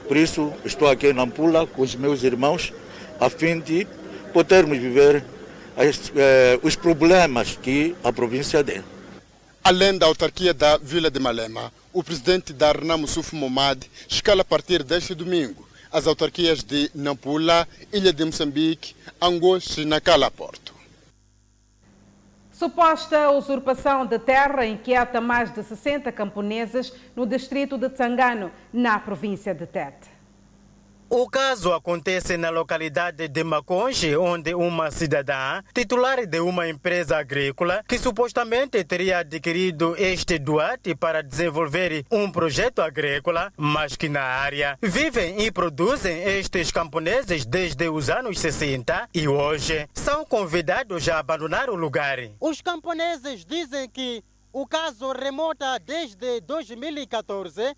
Por 0.07 0.17
isso, 0.17 0.53
estou 0.65 0.89
aqui 0.89 1.13
na 1.13 1.23
Ampula 1.23 1.67
com 1.67 1.83
os 1.83 1.97
meus 1.97 2.23
irmãos, 2.23 2.73
a 3.19 3.29
fim 3.29 3.59
de 3.59 3.89
podermos 4.33 4.79
viver 4.79 5.25
as, 5.77 6.13
eh, 6.15 6.61
os 6.63 6.77
problemas 6.77 7.59
que 7.61 7.97
a 8.05 8.13
província 8.13 8.63
tem. 8.63 8.85
Além 9.67 9.99
da 9.99 10.07
autarquia 10.07 10.55
da 10.55 10.77
Vila 10.77 11.11
de 11.11 11.19
Malema, 11.19 11.73
o 11.93 12.01
presidente 12.01 12.53
da 12.53 12.73
Suf 13.09 13.35
Momad 13.35 13.83
escala 14.09 14.43
a 14.43 14.45
partir 14.45 14.85
deste 14.85 15.13
domingo 15.13 15.67
as 15.91 16.07
autarquias 16.07 16.63
de 16.63 16.89
Nampula, 16.95 17.67
Ilha 17.93 18.13
de 18.13 18.25
Moçambique, 18.25 18.95
Angoche 19.21 19.81
e 19.81 19.85
Nacala 19.85 20.31
Porto. 20.31 20.73
Suposta 22.53 23.33
usurpação 23.33 24.07
de 24.07 24.21
terra 24.21 24.65
inquieta 24.65 25.21
mais 25.21 25.53
de 25.53 25.65
60 25.65 26.13
camponeses 26.13 26.93
no 27.17 27.27
distrito 27.27 27.77
de 27.77 27.91
Tsangano, 27.91 28.53
na 28.73 29.01
província 29.01 29.53
de 29.53 29.67
Tete. 29.67 30.16
O 31.09 31.29
caso 31.31 31.73
acontece 31.73 32.37
na 32.37 32.51
localidade 32.51 33.29
de 33.29 33.45
Maconge, 33.45 34.17
onde 34.17 34.53
uma 34.57 34.91
cidadã, 34.91 35.63
titular 35.73 36.27
de 36.27 36.41
uma 36.41 36.69
empresa 36.69 37.17
agrícola, 37.17 37.85
que 37.87 37.97
supostamente 37.97 38.83
teria 38.83 39.19
adquirido 39.19 39.95
este 39.97 40.37
doate 40.37 40.97
para 40.97 41.23
desenvolver 41.23 42.05
um 42.11 42.29
projeto 42.31 42.83
agrícola, 42.83 43.53
mas 43.57 43.95
que 43.95 44.09
na 44.09 44.21
área 44.21 44.77
vivem 44.83 45.43
e 45.43 45.53
produzem 45.53 46.25
estes 46.25 46.73
camponeses 46.73 47.47
desde 47.47 47.89
os 47.89 48.11
anos 48.11 48.41
60 48.41 49.09
e 49.15 49.29
hoje 49.29 49.89
são 49.95 50.25
convidados 50.25 51.09
a 51.09 51.21
abandonar 51.21 51.71
o 51.71 51.77
lugar. 51.77 52.19
Os 52.41 52.61
camponeses 52.61 53.45
dizem 53.45 53.89
que 53.89 54.25
o 54.53 54.67
caso 54.67 55.13
remota 55.13 55.79
desde 55.79 56.41
2014. 56.41 57.77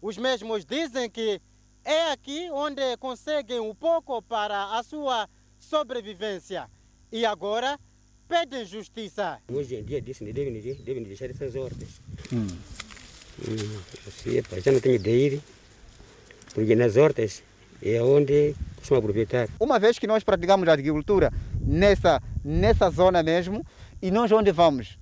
Os 0.00 0.16
mesmos 0.16 0.64
dizem 0.64 1.10
que 1.10 1.42
é 1.84 2.12
aqui 2.12 2.48
onde 2.52 2.96
conseguem 2.98 3.60
um 3.60 3.74
pouco 3.74 4.22
para 4.22 4.78
a 4.78 4.82
sua 4.82 5.28
sobrevivência. 5.58 6.68
E 7.12 7.24
agora 7.24 7.78
pedem 8.28 8.64
justiça. 8.64 9.38
Hoje 9.52 9.76
em 9.76 9.82
dia 9.82 10.00
disse 10.00 10.24
devem, 10.32 10.52
devem 10.60 11.02
deixar 11.02 11.30
essas 11.30 11.54
ordens. 11.56 12.00
Hum. 12.32 12.46
Hum, 13.48 13.80
assim, 14.06 14.60
já 14.62 14.72
não 14.72 14.80
tenho 14.80 14.98
de 14.98 15.10
ir, 15.10 15.42
porque 16.54 16.76
nas 16.76 16.96
hortas 16.96 17.42
é 17.82 18.00
onde 18.02 18.54
costuma 18.76 18.98
aproveitar. 18.98 19.48
Uma 19.58 19.78
vez 19.78 19.98
que 19.98 20.06
nós 20.06 20.22
praticamos 20.22 20.68
a 20.68 20.72
agricultura 20.72 21.32
nessa, 21.60 22.22
nessa 22.44 22.90
zona 22.90 23.22
mesmo, 23.22 23.64
e 24.02 24.10
nós 24.10 24.30
onde 24.30 24.52
vamos? 24.52 24.98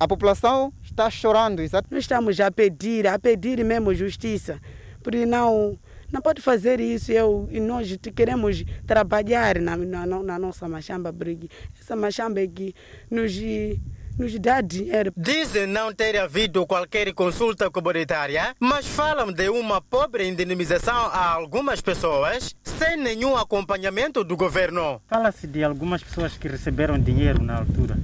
A 0.00 0.08
população 0.08 0.72
está 0.82 1.08
chorando, 1.10 1.60
exato? 1.60 1.88
Nós 1.90 2.04
estamos 2.04 2.40
a 2.40 2.50
pedir, 2.50 3.06
a 3.06 3.18
pedir 3.18 3.62
mesmo 3.64 3.94
justiça, 3.94 4.60
porque 5.02 5.24
não 5.24 5.78
não 6.14 6.22
pode 6.22 6.40
fazer 6.40 6.78
isso 6.78 7.10
eu, 7.10 7.48
e 7.50 7.58
nós 7.58 7.98
queremos 8.14 8.64
trabalhar 8.86 9.58
na, 9.58 9.76
na, 9.76 10.06
na 10.06 10.38
nossa 10.38 10.68
machamba 10.68 11.10
brigue. 11.10 11.50
Essa 11.80 11.96
machamba 11.96 12.46
que 12.46 12.72
nos, 13.10 13.32
nos 14.16 14.38
dá 14.38 14.60
dinheiro. 14.60 15.12
Dizem 15.16 15.66
não 15.66 15.92
ter 15.92 16.16
havido 16.16 16.64
qualquer 16.68 17.12
consulta 17.14 17.68
comunitária, 17.68 18.54
mas 18.60 18.86
falam 18.86 19.32
de 19.32 19.48
uma 19.48 19.80
pobre 19.80 20.28
indenização 20.28 20.94
a 20.94 21.32
algumas 21.32 21.80
pessoas 21.80 22.54
sem 22.62 22.96
nenhum 22.96 23.36
acompanhamento 23.36 24.22
do 24.22 24.36
governo. 24.36 25.02
Fala-se 25.08 25.48
de 25.48 25.64
algumas 25.64 26.00
pessoas 26.00 26.36
que 26.36 26.46
receberam 26.46 26.96
dinheiro 26.96 27.42
na 27.42 27.58
altura, 27.58 27.98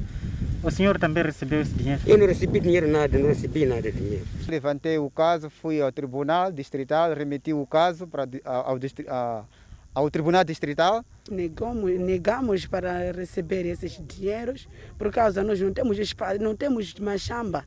O 0.62 0.70
senhor 0.70 0.98
também 0.98 1.24
recebeu 1.24 1.62
esse 1.62 1.72
dinheiro? 1.72 2.02
Eu 2.06 2.18
não 2.18 2.26
recebi 2.26 2.60
dinheiro 2.60 2.86
nada, 2.86 3.18
não 3.18 3.28
recebi 3.28 3.64
nada 3.64 3.90
de 3.90 3.98
dinheiro. 3.98 4.26
Levantei 4.46 4.98
o 4.98 5.08
caso, 5.08 5.48
fui 5.48 5.80
ao 5.80 5.90
tribunal 5.90 6.52
distrital, 6.52 7.14
remeti 7.14 7.54
o 7.54 7.66
caso 7.66 8.06
para, 8.06 8.28
ao, 8.44 8.78
ao, 9.08 9.48
ao 9.94 10.10
tribunal 10.10 10.44
distrital. 10.44 11.02
Negamos, 11.30 11.98
negamos 11.98 12.66
para 12.66 13.10
receber 13.12 13.64
esses 13.64 13.98
dinheiros 14.06 14.68
por 14.98 15.10
causa 15.10 15.42
nós 15.42 15.58
não 15.58 15.72
temos 15.72 15.98
espaço, 15.98 16.38
não 16.42 16.54
temos 16.54 16.94
machamba 16.96 17.64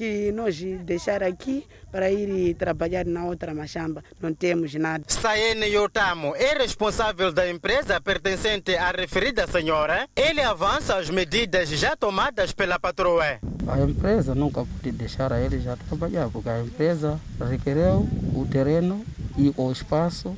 que 0.00 0.32
nós 0.32 0.58
deixar 0.82 1.22
aqui 1.22 1.66
para 1.92 2.10
ir 2.10 2.54
trabalhar 2.54 3.04
na 3.04 3.26
outra 3.26 3.52
machamba. 3.52 4.02
Não 4.18 4.32
temos 4.32 4.72
nada. 4.74 5.04
Saene 5.06 5.66
Yotamo 5.66 6.34
é 6.36 6.54
responsável 6.54 7.30
da 7.30 7.50
empresa 7.50 8.00
pertencente 8.00 8.74
à 8.74 8.92
referida 8.92 9.46
senhora. 9.46 10.08
Ele 10.16 10.40
avança 10.40 10.96
as 10.96 11.10
medidas 11.10 11.68
já 11.68 11.94
tomadas 11.94 12.50
pela 12.50 12.78
patroa. 12.78 13.38
A 13.68 13.78
empresa 13.78 14.34
nunca 14.34 14.64
pode 14.64 14.90
deixar 14.92 15.34
a 15.34 15.38
ele 15.38 15.60
já 15.60 15.76
trabalhar, 15.76 16.30
porque 16.30 16.48
a 16.48 16.60
empresa 16.60 17.20
requereu 17.38 18.08
o 18.34 18.48
terreno 18.50 19.04
e 19.36 19.52
o 19.54 19.70
espaço 19.70 20.34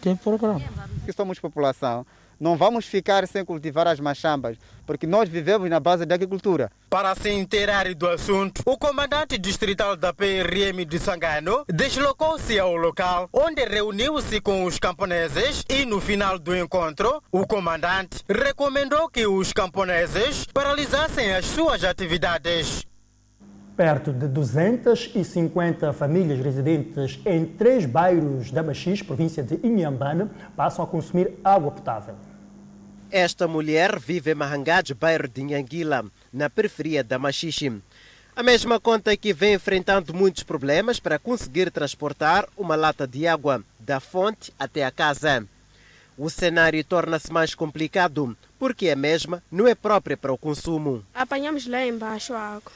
tem 0.00 0.16
programa. 0.16 0.64
Que 1.04 1.12
somos 1.12 1.38
população, 1.38 2.06
não 2.42 2.56
vamos 2.56 2.86
ficar 2.86 3.24
sem 3.28 3.44
cultivar 3.44 3.86
as 3.86 4.00
machambas, 4.00 4.58
porque 4.84 5.06
nós 5.06 5.28
vivemos 5.28 5.70
na 5.70 5.78
base 5.78 6.04
da 6.04 6.16
agricultura. 6.16 6.72
Para 6.90 7.14
se 7.14 7.30
inteirar 7.30 7.94
do 7.94 8.08
assunto, 8.08 8.62
o 8.66 8.76
comandante 8.76 9.38
distrital 9.38 9.96
da 9.96 10.12
PRM 10.12 10.84
de 10.84 10.98
Sangano 10.98 11.64
deslocou-se 11.68 12.58
ao 12.58 12.74
local, 12.74 13.28
onde 13.32 13.64
reuniu-se 13.64 14.40
com 14.40 14.64
os 14.64 14.76
camponeses 14.76 15.64
e 15.70 15.86
no 15.86 16.00
final 16.00 16.36
do 16.36 16.56
encontro, 16.56 17.22
o 17.30 17.46
comandante 17.46 18.24
recomendou 18.28 19.08
que 19.08 19.24
os 19.24 19.52
camponeses 19.52 20.44
paralisassem 20.52 21.32
as 21.32 21.46
suas 21.46 21.84
atividades. 21.84 22.84
Perto 23.76 24.12
de 24.12 24.26
250 24.26 25.92
famílias 25.92 26.40
residentes 26.40 27.20
em 27.24 27.46
três 27.46 27.86
bairros 27.86 28.50
da 28.50 28.64
Machis, 28.64 29.00
província 29.00 29.44
de 29.44 29.64
Inhambane, 29.64 30.28
passam 30.56 30.84
a 30.84 30.88
consumir 30.88 31.38
água 31.44 31.70
potável. 31.70 32.16
Esta 33.12 33.46
mulher 33.46 33.98
vive 34.00 34.30
em 34.30 34.34
Mahangad, 34.34 34.94
bairro 34.94 35.28
de 35.28 35.42
Nhanguila, 35.42 36.02
na 36.32 36.48
periferia 36.48 37.04
da 37.04 37.18
Machixe. 37.18 37.70
A 38.34 38.42
mesma 38.42 38.80
conta 38.80 39.14
que 39.18 39.34
vem 39.34 39.52
enfrentando 39.52 40.14
muitos 40.14 40.42
problemas 40.42 40.98
para 40.98 41.18
conseguir 41.18 41.70
transportar 41.70 42.48
uma 42.56 42.74
lata 42.74 43.06
de 43.06 43.26
água 43.26 43.62
da 43.78 44.00
fonte 44.00 44.50
até 44.58 44.82
a 44.82 44.90
casa. 44.90 45.46
O 46.16 46.30
cenário 46.30 46.82
torna-se 46.82 47.30
mais 47.30 47.54
complicado 47.54 48.34
porque 48.58 48.88
a 48.88 48.96
mesma 48.96 49.42
não 49.50 49.68
é 49.68 49.74
própria 49.74 50.16
para 50.16 50.32
o 50.32 50.38
consumo. 50.38 51.04
Apanhamos 51.14 51.66
lá 51.66 51.84
embaixo 51.86 52.32
a 52.32 52.40
água. 52.40 52.72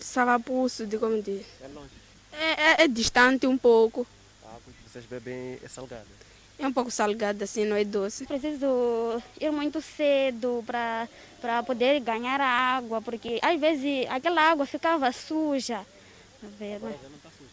Savapuço, 0.00 0.84
de 0.84 0.98
como 0.98 1.22
dizer. 1.22 1.46
É 1.62 1.68
longe? 1.68 1.90
É, 2.32 2.82
é, 2.82 2.84
é, 2.84 2.88
distante 2.88 3.46
um 3.46 3.56
pouco. 3.56 4.04
A 4.44 4.48
água 4.48 4.62
que 4.66 4.90
vocês 4.90 5.04
bebem 5.04 5.60
é 5.62 5.68
salgada? 5.68 6.06
É 6.60 6.66
um 6.66 6.72
pouco 6.74 6.90
salgada, 6.90 7.44
assim, 7.44 7.64
não 7.64 7.74
é 7.74 7.84
doce. 7.84 8.26
Preciso 8.26 9.22
ir 9.40 9.50
muito 9.50 9.80
cedo 9.80 10.62
para 10.66 11.62
poder 11.62 12.00
ganhar 12.00 12.38
a 12.38 12.76
água, 12.76 13.00
porque 13.00 13.38
às 13.40 13.58
vezes 13.58 14.06
aquela 14.10 14.42
água 14.42 14.66
ficava 14.66 15.10
suja. 15.10 15.80
Tá? 16.38 16.46
Agora 16.76 16.94
já 17.02 17.08
não 17.08 17.16
está 17.16 17.30
suja. 17.30 17.50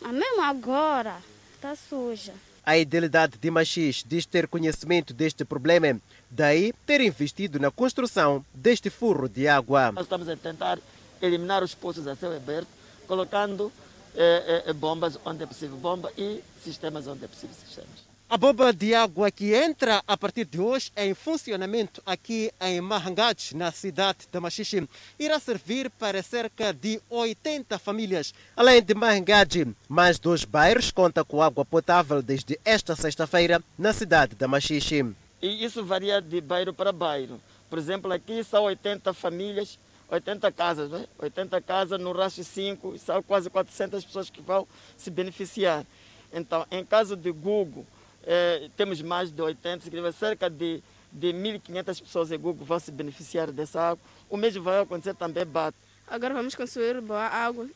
Mas 0.00 0.12
mesmo 0.12 0.40
agora 0.40 1.16
está 1.56 1.74
suja. 1.74 2.32
A 2.64 2.78
idealidade 2.78 3.38
de 3.38 3.50
Machis 3.50 4.04
diz 4.06 4.24
ter 4.24 4.46
conhecimento 4.46 5.12
deste 5.12 5.44
problema, 5.44 6.00
daí 6.30 6.72
ter 6.86 7.00
investido 7.00 7.58
na 7.58 7.72
construção 7.72 8.44
deste 8.54 8.88
furro 8.88 9.28
de 9.28 9.48
água. 9.48 9.90
Nós 9.90 10.04
estamos 10.04 10.28
a 10.28 10.36
tentar 10.36 10.78
eliminar 11.20 11.64
os 11.64 11.74
poços 11.74 12.06
a 12.06 12.14
céu 12.14 12.32
aberto, 12.36 12.68
colocando 13.08 13.72
eh, 14.14 14.62
eh, 14.66 14.72
bombas 14.72 15.18
onde 15.24 15.42
é 15.42 15.46
possível 15.46 15.76
bomba 15.76 16.12
e 16.16 16.40
sistemas 16.62 17.08
onde 17.08 17.24
é 17.24 17.28
possível 17.28 17.56
sistemas. 17.56 18.11
A 18.32 18.38
bomba 18.38 18.72
de 18.72 18.94
água 18.94 19.30
que 19.30 19.52
entra 19.52 20.02
a 20.06 20.16
partir 20.16 20.46
de 20.46 20.58
hoje 20.58 20.90
em 20.96 21.12
funcionamento 21.12 22.02
aqui 22.06 22.50
em 22.62 22.80
Mahangad, 22.80 23.52
na 23.54 23.70
cidade 23.70 24.20
de 24.32 24.40
Machixe, 24.40 24.88
irá 25.18 25.38
servir 25.38 25.90
para 25.90 26.22
cerca 26.22 26.72
de 26.72 26.98
80 27.10 27.78
famílias. 27.78 28.32
Além 28.56 28.82
de 28.82 28.94
Mahangad, 28.94 29.76
mais 29.86 30.18
dois 30.18 30.46
bairros 30.46 30.90
contam 30.90 31.26
com 31.26 31.42
água 31.42 31.62
potável 31.62 32.22
desde 32.22 32.58
esta 32.64 32.96
sexta-feira 32.96 33.62
na 33.78 33.92
cidade 33.92 34.34
de 34.34 34.46
Machixe. 34.46 35.14
E 35.42 35.62
isso 35.62 35.84
varia 35.84 36.22
de 36.22 36.40
bairro 36.40 36.72
para 36.72 36.90
bairro. 36.90 37.38
Por 37.68 37.78
exemplo, 37.78 38.10
aqui 38.10 38.42
são 38.42 38.62
80 38.62 39.12
famílias 39.12 39.78
80 40.08 40.50
casas, 40.52 40.90
né? 40.90 41.04
80 41.18 41.60
casas 41.60 42.00
no 42.00 42.12
racho 42.12 42.42
5, 42.42 42.98
são 42.98 43.22
quase 43.22 43.50
400 43.50 44.02
pessoas 44.02 44.30
que 44.30 44.40
vão 44.40 44.66
se 44.96 45.10
beneficiar. 45.10 45.84
Então, 46.32 46.66
em 46.70 46.82
caso 46.82 47.14
de 47.14 47.30
Google, 47.30 47.86
eh, 48.24 48.68
temos 48.76 49.00
mais 49.02 49.30
de 49.30 49.40
80, 49.40 49.84
significa 49.84 50.12
cerca 50.12 50.50
de, 50.50 50.82
de 51.12 51.32
1.500 51.32 52.02
pessoas 52.02 52.32
em 52.32 52.38
Google 52.38 52.64
vão 52.64 52.78
se 52.78 52.90
beneficiar 52.90 53.50
dessa 53.50 53.80
água. 53.80 54.04
O 54.28 54.36
mesmo 54.36 54.62
vai 54.62 54.80
acontecer 54.80 55.14
também 55.14 55.44
Bate. 55.44 55.76
Agora 56.06 56.34
vamos 56.34 56.54
consumir 56.54 57.00
boa 57.00 57.26
água, 57.26 57.68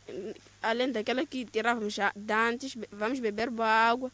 além 0.63 0.93
daquela 0.93 1.25
que 1.25 1.45
tirávamos 1.45 1.95
já 1.95 2.13
antes, 2.53 2.77
vamos 2.91 3.19
beber 3.19 3.49
boa 3.49 3.69
água 3.69 4.13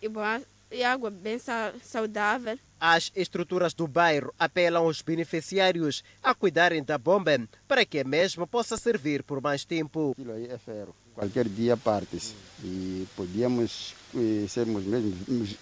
e, 0.00 0.08
boa, 0.08 0.40
e 0.70 0.84
água 0.84 1.10
bem 1.10 1.38
saudável. 1.82 2.58
As 2.78 3.10
estruturas 3.16 3.74
do 3.74 3.88
bairro 3.88 4.32
apelam 4.38 4.84
aos 4.84 5.02
beneficiários 5.02 6.04
a 6.22 6.32
cuidarem 6.34 6.84
da 6.84 6.96
bomba 6.96 7.48
para 7.66 7.84
que 7.84 7.98
a 7.98 8.04
mesma 8.04 8.46
possa 8.46 8.76
servir 8.76 9.24
por 9.24 9.40
mais 9.40 9.64
tempo. 9.64 10.12
Aquilo 10.12 10.32
aí 10.32 10.46
é 10.46 10.58
ferro. 10.58 10.94
Qualquer 11.18 11.48
dia 11.48 11.76
parte-se. 11.76 12.32
E 12.62 13.04
podíamos 13.16 13.92
eh, 14.14 14.46
sermos 14.48 14.84
mesmo 14.84 15.12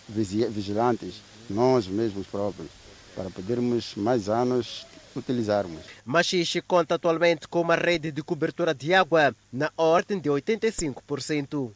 vigilantes, 0.06 1.22
nós 1.48 1.86
mesmos 1.86 2.26
próprios, 2.26 2.68
para 3.14 3.30
podermos 3.30 3.94
mais 3.96 4.28
anos 4.28 4.86
utilizarmos. 5.14 5.80
Machixe 6.04 6.60
conta 6.60 6.96
atualmente 6.96 7.48
com 7.48 7.62
uma 7.62 7.74
rede 7.74 8.12
de 8.12 8.22
cobertura 8.22 8.74
de 8.74 8.92
água 8.92 9.34
na 9.50 9.70
ordem 9.78 10.18
de 10.18 10.28
85%. 10.28 11.70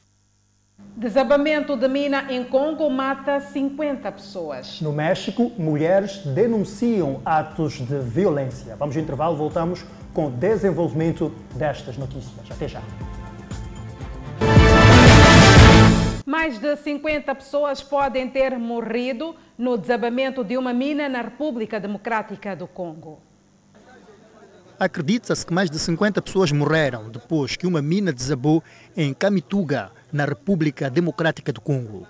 Desabamento 0.94 1.74
de 1.74 1.88
mina 1.88 2.30
em 2.30 2.44
Congo 2.44 2.90
mata 2.90 3.40
50 3.40 4.12
pessoas. 4.12 4.82
No 4.82 4.92
México, 4.92 5.52
mulheres 5.56 6.18
denunciam 6.18 7.22
atos 7.24 7.78
de 7.78 7.98
violência. 7.98 8.76
Vamos 8.76 8.94
ao 8.94 9.02
intervalo, 9.02 9.36
voltamos 9.36 9.86
com 10.12 10.26
o 10.26 10.30
desenvolvimento 10.30 11.32
destas 11.54 11.96
notícias. 11.96 12.50
Até 12.50 12.68
já. 12.68 12.82
Mais 16.30 16.60
de 16.60 16.76
50 16.76 17.34
pessoas 17.34 17.82
podem 17.82 18.30
ter 18.30 18.56
morrido 18.56 19.34
no 19.58 19.76
desabamento 19.76 20.44
de 20.44 20.56
uma 20.56 20.72
mina 20.72 21.08
na 21.08 21.22
República 21.22 21.80
Democrática 21.80 22.54
do 22.54 22.68
Congo. 22.68 23.18
Acredita-se 24.78 25.44
que 25.44 25.52
mais 25.52 25.68
de 25.68 25.76
50 25.76 26.22
pessoas 26.22 26.52
morreram 26.52 27.10
depois 27.10 27.56
que 27.56 27.66
uma 27.66 27.82
mina 27.82 28.12
desabou 28.12 28.62
em 28.96 29.12
Kamituga, 29.12 29.90
na 30.12 30.24
República 30.24 30.88
Democrática 30.88 31.52
do 31.52 31.60
Congo. 31.60 32.06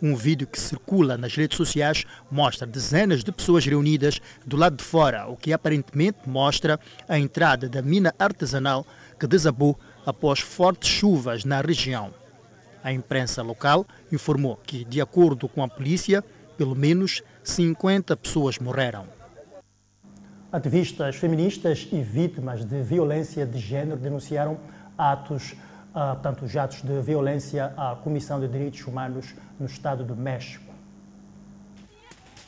Um 0.00 0.16
vídeo 0.16 0.46
que 0.46 0.58
circula 0.58 1.18
nas 1.18 1.36
redes 1.36 1.58
sociais 1.58 2.06
mostra 2.30 2.66
dezenas 2.66 3.22
de 3.22 3.30
pessoas 3.30 3.66
reunidas 3.66 4.18
do 4.46 4.56
lado 4.56 4.76
de 4.76 4.82
fora, 4.82 5.26
o 5.26 5.36
que 5.36 5.52
aparentemente 5.52 6.26
mostra 6.26 6.80
a 7.06 7.18
entrada 7.18 7.68
da 7.68 7.82
mina 7.82 8.14
artesanal 8.18 8.86
que 9.20 9.26
desabou 9.26 9.78
após 10.06 10.40
fortes 10.40 10.88
chuvas 10.88 11.44
na 11.44 11.60
região. 11.60 12.21
A 12.82 12.92
imprensa 12.92 13.42
local 13.42 13.86
informou 14.10 14.56
que, 14.56 14.84
de 14.84 15.00
acordo 15.00 15.48
com 15.48 15.62
a 15.62 15.68
polícia, 15.68 16.24
pelo 16.56 16.74
menos 16.74 17.22
50 17.44 18.16
pessoas 18.16 18.58
morreram. 18.58 19.06
Ativistas 20.50 21.16
feministas 21.16 21.88
e 21.90 22.02
vítimas 22.02 22.64
de 22.64 22.82
violência 22.82 23.46
de 23.46 23.58
género 23.58 23.96
denunciaram 23.96 24.58
atos 24.98 25.54
uh, 25.92 26.14
portanto, 26.14 26.44
os 26.44 26.56
atos 26.56 26.82
de 26.82 27.00
violência 27.00 27.72
à 27.76 27.94
Comissão 27.96 28.40
de 28.40 28.48
Direitos 28.48 28.84
Humanos 28.86 29.34
no 29.58 29.66
Estado 29.66 30.04
do 30.04 30.16
México. 30.16 30.72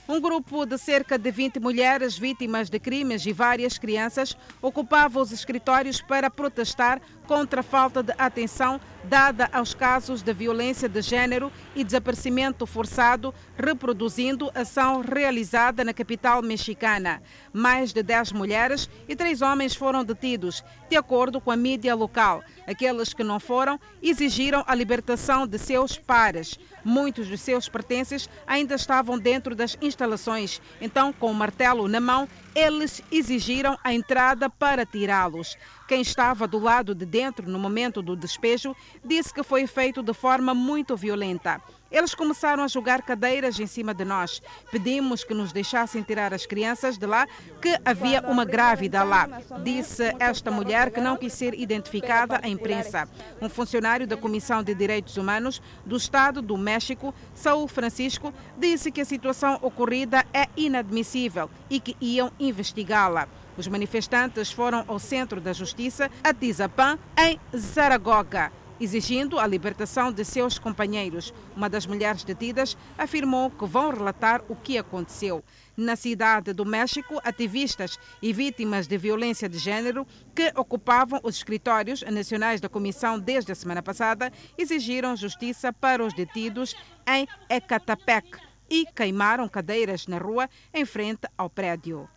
Um 0.07 0.21
grupo 0.21 0.67
de 0.67 0.77
cerca 0.77 1.19
de 1.19 1.31
20 1.31 1.59
mulheres 1.61 2.19
vítimas 2.19 2.69
de 2.69 2.79
crimes 2.79 3.25
e 3.25 3.33
várias 3.33 3.79
crianças 3.79 4.37
ocupava 4.61 5.19
os 5.19 5.33
escritórios 5.33 6.03
para 6.03 6.29
protestar 6.29 7.01
contra 7.27 7.61
a 7.61 7.65
falta 7.65 8.03
de 8.03 8.13
atenção 8.19 8.81
dada 9.05 9.49
aos 9.53 9.75
casos 9.75 10.23
de 10.23 10.33
violência 10.33 10.89
de 10.89 11.03
género 11.03 11.53
e 11.75 11.85
desaparecimento 11.85 12.67
forçado, 12.67 13.35
reproduzindo 13.57 14.51
ação 14.55 15.01
realizada 15.01 15.85
na 15.85 15.93
capital 15.93 16.43
mexicana. 16.43 17.23
Mais 17.53 17.93
de 17.93 18.03
10 18.03 18.33
mulheres 18.33 18.89
e 19.09 19.15
três 19.15 19.43
homens 19.43 19.75
foram 19.75 20.05
detidos, 20.05 20.65
de 20.89 20.97
acordo 20.97 21.41
com 21.41 21.51
a 21.51 21.57
mídia 21.57 21.95
local. 21.95 22.43
Aqueles 22.67 23.13
que 23.13 23.23
não 23.23 23.39
foram 23.39 23.79
exigiram 24.03 24.65
a 24.67 24.75
libertação 24.75 25.47
de 25.47 25.59
seus 25.59 25.99
pares. 25.99 26.59
Muitos 26.85 27.29
dos 27.29 27.41
seus 27.41 27.69
pertences 27.69 28.29
ainda 28.47 28.75
estavam 28.75 29.19
dentro 29.19 29.55
das 29.55 29.77
instalações. 29.81 30.61
Então, 30.81 31.13
com 31.13 31.31
o 31.31 31.35
martelo 31.35 31.89
na 31.89 32.01
mão, 32.01 32.29
eles 32.55 33.03
exigiram 33.11 33.77
a 33.83 33.93
entrada 33.93 34.49
para 34.49 34.87
tirá-los. 34.87 35.57
Quem 35.89 36.01
estava 36.01 36.47
do 36.47 36.59
lado 36.59 36.95
de 36.95 37.05
dentro 37.05 37.51
no 37.51 37.59
momento 37.59 38.01
do 38.01 38.15
despejo 38.17 38.75
disse 39.05 39.35
que 39.35 39.43
foi 39.43 39.67
feito 39.67 40.03
de 40.03 40.15
forma 40.15 40.55
muito 40.55 40.97
violenta. 40.97 41.61
Eles 41.95 42.13
começaram 42.13 42.65
a 42.65 42.67
jogar 42.67 43.03
cadeiras 43.03 43.61
em 43.61 43.69
cima 43.69 43.95
de 43.95 44.05
nós. 44.05 44.43
Pedimos 44.73 45.23
que 45.23 45.33
nos 45.33 45.53
deixassem 45.53 46.03
tirar 46.03 46.35
as 46.35 46.45
crianças 46.45 46.99
de 46.99 47.07
lá, 47.07 47.25
que 47.63 47.79
havia 47.85 48.21
uma 48.23 48.45
grávida 48.45 49.05
lá. 49.05 49.29
Disse 49.63 50.13
esta 50.19 50.51
mulher 50.51 50.91
que 50.91 51.01
não 51.01 51.17
quis 51.17 51.33
ser 51.33 51.55
identificada 51.55 52.41
à 52.43 52.49
imprensa. 52.49 53.09
Um 53.41 53.49
funcionário 53.49 54.09
da 54.09 54.17
Comissão 54.17 54.61
de 54.61 54.75
Direitos 54.75 55.17
Humanos 55.17 55.63
do 55.87 55.97
Estado 55.97 56.43
do 56.43 56.59
México, 56.59 57.15
Saul 57.33 57.69
Francisco, 57.69 58.35
disse 58.59 58.91
que 58.91 59.01
a 59.01 59.05
situação 59.05 59.61
ocorrida 59.63 60.27
é 60.35 60.49
inadmissível 60.57 61.49
e 61.71 61.79
que 61.79 61.97
iam 62.01 62.33
investigá-la. 62.41 63.29
Os 63.57 63.69
manifestantes 63.69 64.51
foram 64.51 64.85
ao 64.89 64.99
Centro 64.99 65.41
da 65.41 65.53
Justiça, 65.53 66.11
a 66.25 66.35
Tizapã, 66.35 66.99
em 67.17 67.39
Zaragoza 67.57 68.51
exigindo 68.81 69.39
a 69.39 69.47
libertação 69.47 70.13
de 70.13 70.25
seus 70.25 70.59
companheiros. 70.59 71.33
Uma 71.57 71.69
das 71.69 71.87
mulheres 71.87 72.25
detidas 72.25 72.77
afirmou 72.97 73.51
que 73.51 73.67
vão 73.67 73.91
relatar 73.91 74.43
o 74.49 74.57
que 74.57 74.79
aconteceu. 74.79 75.45
Na 75.77 75.97
cidade 75.97 76.53
do 76.53 76.65
México, 76.65 77.21
ativistas 77.25 77.99
e 78.23 78.33
vítimas 78.33 78.87
de 78.87 78.97
violência 78.97 79.49
de 79.49 79.59
gênero 79.59 80.07
que 80.35 80.53
ocupavam 80.57 81.21
os 81.23 81.37
escritórios 81.37 82.03
nacionais 82.03 82.61
da 82.61 82.69
comissão 82.69 83.19
desde 83.19 83.53
a 83.53 83.55
semana 83.55 83.83
passada 83.83 84.33
exigiram 84.57 85.17
justiça 85.17 85.73
para 85.73 86.05
os 86.05 86.15
detidos 86.15 86.77
em 87.07 87.27
Ecatepec 87.49 88.39
e 88.71 88.87
queimaram 88.95 89.49
cadeiras 89.49 90.07
na 90.07 90.19
rua 90.19 90.49
em 90.73 90.85
frente 90.85 91.29
ao 91.37 91.51
prédio. 91.51 92.09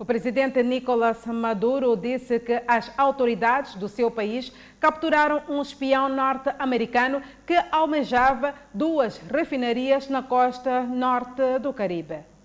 O 0.00 0.04
presidente 0.04 0.62
Nicolás 0.62 1.26
Maduro 1.26 1.96
disse 1.96 2.38
que 2.38 2.62
as 2.68 2.92
autoridades 2.96 3.74
do 3.74 3.88
seu 3.88 4.12
país 4.12 4.52
capturaram 4.78 5.42
um 5.48 5.60
espião 5.60 6.08
norte-americano 6.08 7.20
que 7.44 7.56
almejava 7.72 8.54
duas 8.72 9.18
refinarias 9.18 10.08
na 10.08 10.22
costa 10.22 10.82
norte 10.82 11.58
do 11.58 11.72
Caribe. 11.72 12.37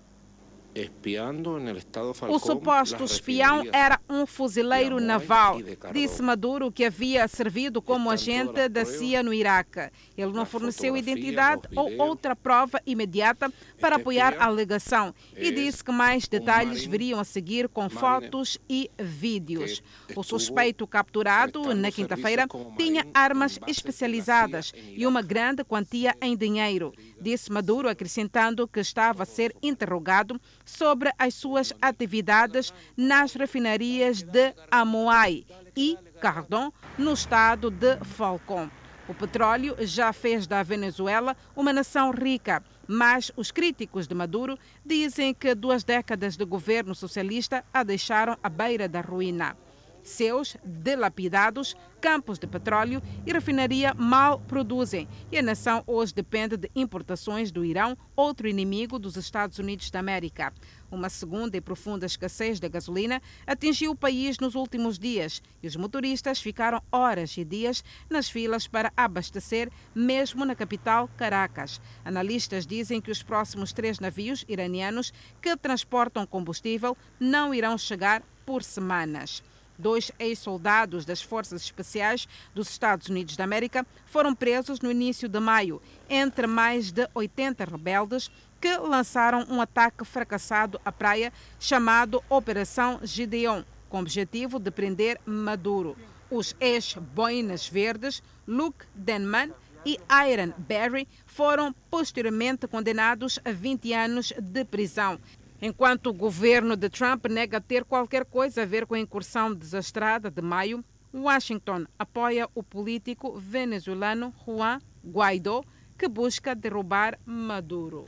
O 2.28 2.38
suposto 2.40 3.04
espião 3.04 3.62
era 3.72 4.00
um 4.10 4.26
fuzileiro 4.26 4.98
naval. 4.98 5.58
Disse 5.92 6.20
Maduro 6.20 6.72
que 6.72 6.84
havia 6.84 7.28
servido 7.28 7.80
como 7.80 8.10
agente 8.10 8.68
da 8.68 8.84
CIA 8.84 9.22
no 9.22 9.32
Iraque. 9.32 9.90
Ele 10.16 10.32
não 10.32 10.44
forneceu 10.44 10.96
identidade 10.96 11.62
ou 11.76 11.96
outra 11.98 12.34
prova 12.34 12.80
imediata 12.84 13.52
para 13.80 13.96
apoiar 13.96 14.34
a 14.38 14.46
alegação 14.46 15.14
e 15.36 15.52
disse 15.52 15.84
que 15.84 15.92
mais 15.92 16.26
detalhes 16.26 16.84
viriam 16.84 17.20
a 17.20 17.24
seguir 17.24 17.68
com 17.68 17.88
fotos 17.88 18.58
e 18.68 18.90
vídeos. 18.98 19.80
O 20.16 20.24
suspeito 20.24 20.86
capturado 20.88 21.72
na 21.72 21.92
quinta-feira 21.92 22.48
tinha 22.76 23.06
armas 23.14 23.60
especializadas 23.68 24.72
e 24.74 25.06
uma 25.06 25.22
grande 25.22 25.62
quantia 25.62 26.16
em 26.20 26.36
dinheiro. 26.36 26.92
Disse 27.20 27.52
Maduro, 27.52 27.88
acrescentando 27.88 28.66
que 28.66 28.80
estava 28.80 29.22
a 29.22 29.26
ser 29.26 29.54
interrogado 29.62 30.40
sobre 30.64 31.10
as 31.18 31.34
suas 31.34 31.72
atividades 31.80 32.72
nas 32.96 33.34
refinarias 33.34 34.22
de 34.22 34.54
Amoai 34.70 35.44
e 35.76 35.98
Cardon, 36.20 36.72
no 36.98 37.12
estado 37.12 37.70
de 37.70 37.96
Falcón. 38.04 38.70
O 39.06 39.12
petróleo 39.12 39.76
já 39.80 40.12
fez 40.12 40.46
da 40.46 40.62
Venezuela 40.62 41.36
uma 41.54 41.72
nação 41.72 42.10
rica, 42.10 42.62
mas 42.88 43.30
os 43.36 43.50
críticos 43.50 44.06
de 44.06 44.14
Maduro 44.14 44.58
dizem 44.84 45.34
que 45.34 45.54
duas 45.54 45.84
décadas 45.84 46.36
de 46.36 46.44
governo 46.44 46.94
socialista 46.94 47.62
a 47.72 47.82
deixaram 47.82 48.38
à 48.42 48.48
beira 48.48 48.88
da 48.88 49.02
ruína. 49.02 49.56
Seus 50.04 50.54
dilapidados 50.62 51.74
campos 51.98 52.38
de 52.38 52.46
petróleo 52.46 53.02
e 53.26 53.32
refinaria 53.32 53.94
mal 53.94 54.38
produzem 54.38 55.08
e 55.32 55.38
a 55.38 55.42
nação 55.42 55.82
hoje 55.86 56.12
depende 56.12 56.58
de 56.58 56.70
importações 56.76 57.50
do 57.50 57.64
Irão, 57.64 57.96
outro 58.14 58.46
inimigo 58.46 58.98
dos 58.98 59.16
Estados 59.16 59.58
Unidos 59.58 59.90
da 59.90 60.00
América. 60.00 60.52
Uma 60.90 61.08
segunda 61.08 61.56
e 61.56 61.62
profunda 61.62 62.04
escassez 62.04 62.60
da 62.60 62.68
gasolina 62.68 63.22
atingiu 63.46 63.92
o 63.92 63.96
país 63.96 64.38
nos 64.38 64.54
últimos 64.54 64.98
dias 64.98 65.42
e 65.62 65.66
os 65.66 65.74
motoristas 65.74 66.38
ficaram 66.38 66.82
horas 66.92 67.34
e 67.38 67.44
dias 67.44 67.82
nas 68.10 68.28
filas 68.28 68.68
para 68.68 68.92
abastecer, 68.94 69.72
mesmo 69.94 70.44
na 70.44 70.54
capital 70.54 71.08
Caracas. 71.16 71.80
Analistas 72.04 72.66
dizem 72.66 73.00
que 73.00 73.10
os 73.10 73.22
próximos 73.22 73.72
três 73.72 73.98
navios 73.98 74.44
iranianos 74.46 75.10
que 75.40 75.56
transportam 75.56 76.26
combustível 76.26 76.94
não 77.18 77.54
irão 77.54 77.78
chegar 77.78 78.22
por 78.44 78.62
semanas. 78.62 79.42
Dois 79.78 80.12
ex-soldados 80.18 81.04
das 81.04 81.20
Forças 81.20 81.62
Especiais 81.62 82.28
dos 82.54 82.70
Estados 82.70 83.08
Unidos 83.08 83.36
da 83.36 83.44
América 83.44 83.86
foram 84.06 84.34
presos 84.34 84.80
no 84.80 84.90
início 84.90 85.28
de 85.28 85.40
maio, 85.40 85.82
entre 86.08 86.46
mais 86.46 86.92
de 86.92 87.08
80 87.14 87.64
rebeldes 87.64 88.30
que 88.60 88.76
lançaram 88.78 89.44
um 89.50 89.60
ataque 89.60 90.04
fracassado 90.04 90.80
à 90.84 90.90
praia 90.90 91.32
chamado 91.58 92.22
Operação 92.30 93.00
Gideon, 93.02 93.62
com 93.88 93.98
o 93.98 94.00
objetivo 94.00 94.58
de 94.58 94.70
prender 94.70 95.20
Maduro. 95.26 95.96
Os 96.30 96.56
ex-boinas 96.58 97.68
verdes, 97.68 98.22
Luke 98.46 98.86
Denman 98.94 99.52
e 99.84 99.98
Iron 100.30 100.52
Barry, 100.56 101.06
foram 101.26 101.74
posteriormente 101.90 102.66
condenados 102.66 103.38
a 103.44 103.52
20 103.52 103.92
anos 103.92 104.32
de 104.40 104.64
prisão. 104.64 105.20
Enquanto 105.66 106.08
o 106.08 106.12
governo 106.12 106.76
de 106.76 106.90
Trump 106.90 107.24
nega 107.24 107.58
ter 107.58 107.86
qualquer 107.86 108.26
coisa 108.26 108.60
a 108.60 108.66
ver 108.66 108.84
com 108.84 108.94
a 108.94 108.98
incursão 108.98 109.54
desastrada 109.54 110.30
de 110.30 110.42
maio, 110.42 110.84
Washington 111.14 111.86
apoia 111.98 112.46
o 112.54 112.62
político 112.62 113.38
venezuelano 113.38 114.30
Juan 114.44 114.78
Guaidó, 115.02 115.64
que 115.96 116.06
busca 116.06 116.54
derrubar 116.54 117.18
Maduro. 117.24 118.04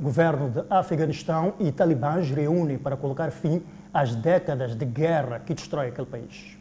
Governo 0.00 0.50
de 0.50 0.64
Afeganistão 0.68 1.54
e 1.60 1.70
talibãs 1.70 2.28
reúnem 2.28 2.78
para 2.78 2.96
colocar 2.96 3.30
fim 3.30 3.62
às 3.92 4.16
décadas 4.16 4.74
de 4.74 4.84
guerra 4.84 5.38
que 5.38 5.54
destrói 5.54 5.86
aquele 5.86 6.08
país. 6.08 6.58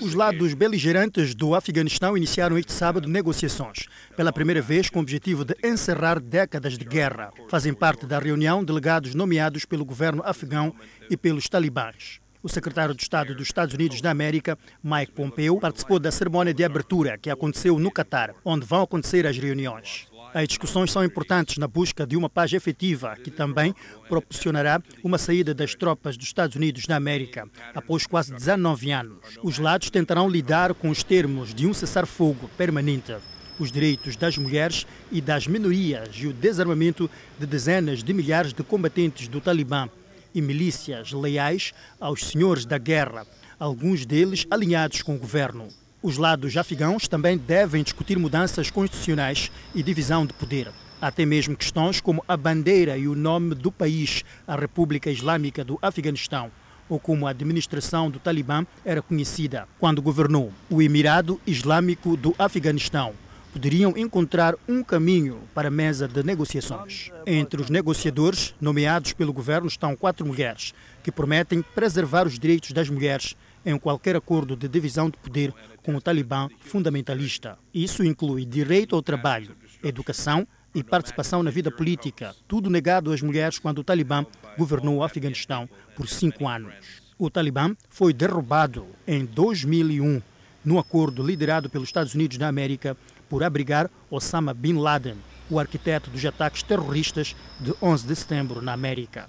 Os 0.00 0.14
lados 0.14 0.54
beligerantes 0.54 1.34
do 1.34 1.54
Afeganistão 1.54 2.16
iniciaram 2.16 2.58
este 2.58 2.72
sábado 2.72 3.08
negociações, 3.08 3.86
pela 4.16 4.32
primeira 4.32 4.60
vez 4.60 4.90
com 4.90 4.98
o 4.98 5.02
objetivo 5.02 5.44
de 5.44 5.54
encerrar 5.62 6.20
décadas 6.20 6.76
de 6.76 6.84
guerra. 6.84 7.30
Fazem 7.48 7.72
parte 7.72 8.06
da 8.06 8.18
reunião 8.18 8.64
delegados 8.64 9.14
nomeados 9.14 9.64
pelo 9.64 9.84
governo 9.84 10.22
afegão 10.24 10.74
e 11.10 11.16
pelos 11.16 11.48
talibãs. 11.48 12.20
O 12.42 12.48
secretário 12.48 12.94
de 12.94 13.02
Estado 13.02 13.34
dos 13.34 13.46
Estados 13.46 13.74
Unidos 13.74 14.02
da 14.02 14.10
América, 14.10 14.58
Mike 14.82 15.12
Pompeo, 15.12 15.58
participou 15.58 15.98
da 15.98 16.12
cerimônia 16.12 16.52
de 16.52 16.62
abertura 16.62 17.16
que 17.16 17.30
aconteceu 17.30 17.78
no 17.78 17.90
Catar, 17.90 18.34
onde 18.44 18.66
vão 18.66 18.82
acontecer 18.82 19.26
as 19.26 19.38
reuniões. 19.38 20.06
As 20.34 20.48
discussões 20.48 20.90
são 20.90 21.04
importantes 21.04 21.58
na 21.58 21.68
busca 21.68 22.04
de 22.04 22.16
uma 22.16 22.28
paz 22.28 22.52
efetiva, 22.52 23.16
que 23.22 23.30
também 23.30 23.72
proporcionará 24.08 24.82
uma 25.04 25.16
saída 25.16 25.54
das 25.54 25.76
tropas 25.76 26.16
dos 26.16 26.26
Estados 26.26 26.56
Unidos 26.56 26.86
da 26.86 26.96
América 26.96 27.48
após 27.72 28.04
quase 28.04 28.34
19 28.34 28.90
anos. 28.90 29.38
Os 29.44 29.60
lados 29.60 29.90
tentarão 29.90 30.28
lidar 30.28 30.74
com 30.74 30.90
os 30.90 31.04
termos 31.04 31.54
de 31.54 31.68
um 31.68 31.72
cessar-fogo 31.72 32.50
permanente 32.58 33.14
os 33.60 33.70
direitos 33.70 34.16
das 34.16 34.36
mulheres 34.36 34.84
e 35.12 35.20
das 35.20 35.46
minorias 35.46 36.08
e 36.16 36.26
o 36.26 36.32
desarmamento 36.32 37.08
de 37.38 37.46
dezenas 37.46 38.02
de 38.02 38.12
milhares 38.12 38.52
de 38.52 38.64
combatentes 38.64 39.28
do 39.28 39.40
Talibã 39.40 39.88
e 40.34 40.42
milícias 40.42 41.12
leais 41.12 41.72
aos 42.00 42.24
senhores 42.24 42.66
da 42.66 42.76
guerra, 42.76 43.24
alguns 43.56 44.04
deles 44.04 44.44
alinhados 44.50 45.00
com 45.02 45.14
o 45.14 45.18
governo. 45.18 45.68
Os 46.04 46.18
lados 46.18 46.54
afegãos 46.54 47.08
também 47.08 47.38
devem 47.38 47.82
discutir 47.82 48.18
mudanças 48.18 48.70
constitucionais 48.70 49.50
e 49.74 49.82
divisão 49.82 50.26
de 50.26 50.34
poder. 50.34 50.70
Até 51.00 51.24
mesmo 51.24 51.56
questões 51.56 51.98
como 51.98 52.22
a 52.28 52.36
bandeira 52.36 52.98
e 52.98 53.08
o 53.08 53.14
nome 53.14 53.54
do 53.54 53.72
país, 53.72 54.22
a 54.46 54.54
República 54.54 55.10
Islâmica 55.10 55.64
do 55.64 55.78
Afeganistão, 55.80 56.50
ou 56.90 57.00
como 57.00 57.26
a 57.26 57.30
administração 57.30 58.10
do 58.10 58.18
Talibã 58.18 58.66
era 58.84 59.00
conhecida 59.00 59.66
quando 59.78 60.02
governou 60.02 60.52
o 60.68 60.82
Emirado 60.82 61.40
Islâmico 61.46 62.18
do 62.18 62.34
Afeganistão. 62.38 63.14
Poderiam 63.54 63.94
encontrar 63.96 64.56
um 64.68 64.84
caminho 64.84 65.38
para 65.54 65.68
a 65.68 65.70
mesa 65.70 66.06
de 66.06 66.22
negociações. 66.22 67.12
Entre 67.24 67.62
os 67.62 67.70
negociadores 67.70 68.54
nomeados 68.60 69.14
pelo 69.14 69.32
governo 69.32 69.68
estão 69.68 69.96
quatro 69.96 70.26
mulheres, 70.26 70.74
que 71.02 71.10
prometem 71.10 71.62
preservar 71.62 72.26
os 72.26 72.38
direitos 72.38 72.72
das 72.72 72.90
mulheres 72.90 73.34
em 73.64 73.78
qualquer 73.78 74.16
acordo 74.16 74.56
de 74.56 74.68
divisão 74.68 75.08
de 75.08 75.16
poder 75.18 75.52
com 75.82 75.94
o 75.94 76.00
Talibã 76.00 76.48
fundamentalista. 76.60 77.58
Isso 77.72 78.04
inclui 78.04 78.44
direito 78.44 78.94
ao 78.94 79.02
trabalho, 79.02 79.56
educação 79.82 80.46
e 80.74 80.82
participação 80.82 81.42
na 81.42 81.50
vida 81.50 81.70
política, 81.70 82.34
tudo 82.48 82.68
negado 82.68 83.12
às 83.12 83.22
mulheres 83.22 83.58
quando 83.58 83.78
o 83.78 83.84
Talibã 83.84 84.26
governou 84.58 84.96
o 84.96 85.04
Afeganistão 85.04 85.68
por 85.94 86.08
cinco 86.08 86.48
anos. 86.48 86.74
O 87.18 87.30
Talibã 87.30 87.76
foi 87.88 88.12
derrubado 88.12 88.86
em 89.06 89.24
2001 89.24 90.20
no 90.64 90.78
acordo 90.78 91.24
liderado 91.24 91.68
pelos 91.68 91.88
Estados 91.88 92.14
Unidos 92.14 92.38
da 92.38 92.48
América 92.48 92.96
por 93.28 93.44
abrigar 93.44 93.90
Osama 94.10 94.54
Bin 94.54 94.74
Laden, 94.74 95.16
o 95.50 95.58
arquiteto 95.58 96.10
dos 96.10 96.24
ataques 96.24 96.62
terroristas 96.62 97.36
de 97.60 97.74
11 97.80 98.06
de 98.06 98.16
setembro 98.16 98.62
na 98.62 98.72
América. 98.72 99.28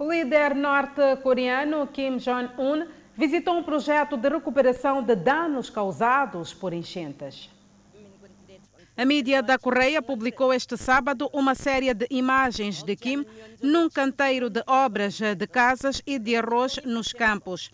O 0.00 0.10
líder 0.10 0.54
norte-coreano 0.54 1.86
Kim 1.88 2.16
Jong-un 2.16 2.86
visitou 3.14 3.58
um 3.58 3.62
projeto 3.62 4.16
de 4.16 4.30
recuperação 4.30 5.02
de 5.02 5.14
danos 5.14 5.68
causados 5.68 6.54
por 6.54 6.72
enchentes. 6.72 7.50
A 8.96 9.04
mídia 9.04 9.42
da 9.42 9.58
Coreia 9.58 10.00
publicou 10.00 10.54
este 10.54 10.74
sábado 10.78 11.28
uma 11.34 11.54
série 11.54 11.92
de 11.92 12.06
imagens 12.08 12.82
de 12.82 12.96
Kim 12.96 13.26
num 13.62 13.90
canteiro 13.90 14.48
de 14.48 14.62
obras 14.66 15.20
de 15.20 15.46
casas 15.46 16.00
e 16.06 16.18
de 16.18 16.34
arroz 16.34 16.80
nos 16.86 17.12
campos. 17.12 17.70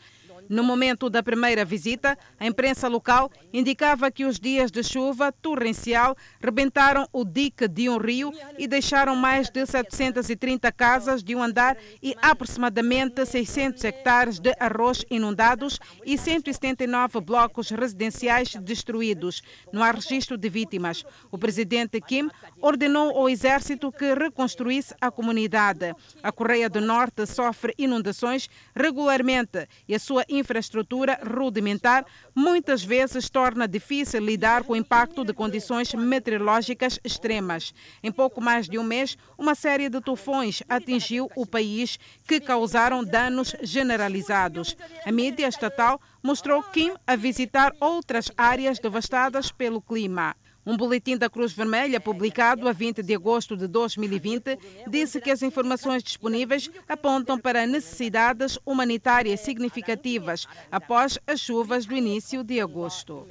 No 0.48 0.62
momento 0.62 1.10
da 1.10 1.22
primeira 1.22 1.64
visita, 1.64 2.16
a 2.38 2.46
imprensa 2.46 2.88
local 2.88 3.30
indicava 3.52 4.10
que 4.10 4.24
os 4.24 4.38
dias 4.38 4.70
de 4.70 4.82
chuva 4.82 5.32
torrencial 5.32 6.16
rebentaram 6.40 7.08
o 7.12 7.24
dique 7.24 7.66
de 7.66 7.88
um 7.88 7.96
rio 7.96 8.32
e 8.58 8.66
deixaram 8.68 9.16
mais 9.16 9.50
de 9.50 9.66
730 9.66 10.70
casas 10.72 11.22
de 11.22 11.34
um 11.34 11.42
andar 11.42 11.76
e 12.02 12.14
aproximadamente 12.22 13.24
600 13.24 13.82
hectares 13.84 14.38
de 14.38 14.54
arroz 14.60 15.04
inundados 15.10 15.78
e 16.04 16.16
179 16.16 17.20
blocos 17.20 17.70
residenciais 17.70 18.54
destruídos. 18.54 19.42
Não 19.72 19.82
há 19.82 19.90
registro 19.90 20.36
de 20.36 20.48
vítimas. 20.48 21.04
O 21.30 21.38
presidente 21.38 22.00
Kim 22.00 22.28
ordenou 22.60 23.16
ao 23.16 23.28
exército 23.28 23.90
que 23.90 24.14
reconstruísse 24.14 24.94
a 25.00 25.10
comunidade. 25.10 25.94
A 26.22 26.30
Coreia 26.30 26.68
do 26.68 26.80
Norte 26.80 27.26
sofre 27.26 27.74
inundações 27.78 28.48
regularmente 28.74 29.66
e 29.88 29.94
a 29.94 29.98
sua 29.98 30.24
infraestrutura 30.38 31.18
rudimentar 31.22 32.04
muitas 32.34 32.84
vezes 32.84 33.28
torna 33.28 33.66
difícil 33.66 34.20
lidar 34.20 34.64
com 34.64 34.72
o 34.72 34.76
impacto 34.76 35.24
de 35.24 35.32
condições 35.32 35.92
meteorológicas 35.94 36.98
extremas. 37.04 37.74
Em 38.02 38.12
pouco 38.12 38.40
mais 38.40 38.68
de 38.68 38.78
um 38.78 38.84
mês, 38.84 39.16
uma 39.36 39.54
série 39.54 39.88
de 39.88 40.00
tufões 40.00 40.62
atingiu 40.68 41.30
o 41.36 41.46
país 41.46 41.98
que 42.26 42.40
causaram 42.40 43.04
danos 43.04 43.54
generalizados. 43.62 44.76
A 45.04 45.12
mídia 45.12 45.48
estatal 45.48 46.00
mostrou 46.22 46.62
Kim 46.62 46.92
a 47.06 47.16
visitar 47.16 47.72
outras 47.80 48.30
áreas 48.36 48.78
devastadas 48.78 49.50
pelo 49.50 49.80
clima. 49.80 50.34
Um 50.66 50.76
boletim 50.76 51.16
da 51.16 51.30
Cruz 51.30 51.52
Vermelha, 51.52 52.00
publicado 52.00 52.68
a 52.68 52.72
20 52.72 53.00
de 53.00 53.14
agosto 53.14 53.56
de 53.56 53.68
2020, 53.68 54.58
disse 54.88 55.20
que 55.20 55.30
as 55.30 55.40
informações 55.40 56.02
disponíveis 56.02 56.68
apontam 56.88 57.38
para 57.38 57.64
necessidades 57.68 58.58
humanitárias 58.66 59.38
significativas 59.38 60.48
após 60.68 61.20
as 61.24 61.38
chuvas 61.38 61.86
do 61.86 61.94
início 61.94 62.42
de 62.42 62.60
agosto. 62.60 63.28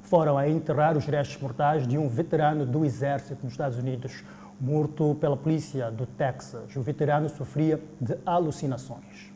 Foram 0.00 0.38
a 0.38 0.48
enterrar 0.48 0.96
os 0.96 1.04
restos 1.04 1.42
mortais 1.42 1.86
de 1.86 1.98
um 1.98 2.08
veterano 2.08 2.64
do 2.64 2.86
Exército 2.86 3.44
nos 3.44 3.52
Estados 3.52 3.76
Unidos, 3.76 4.24
morto 4.58 5.14
pela 5.20 5.36
polícia 5.36 5.90
do 5.90 6.06
Texas. 6.06 6.74
O 6.74 6.80
veterano 6.80 7.28
sofria 7.28 7.78
de 8.00 8.16
alucinações. 8.24 9.27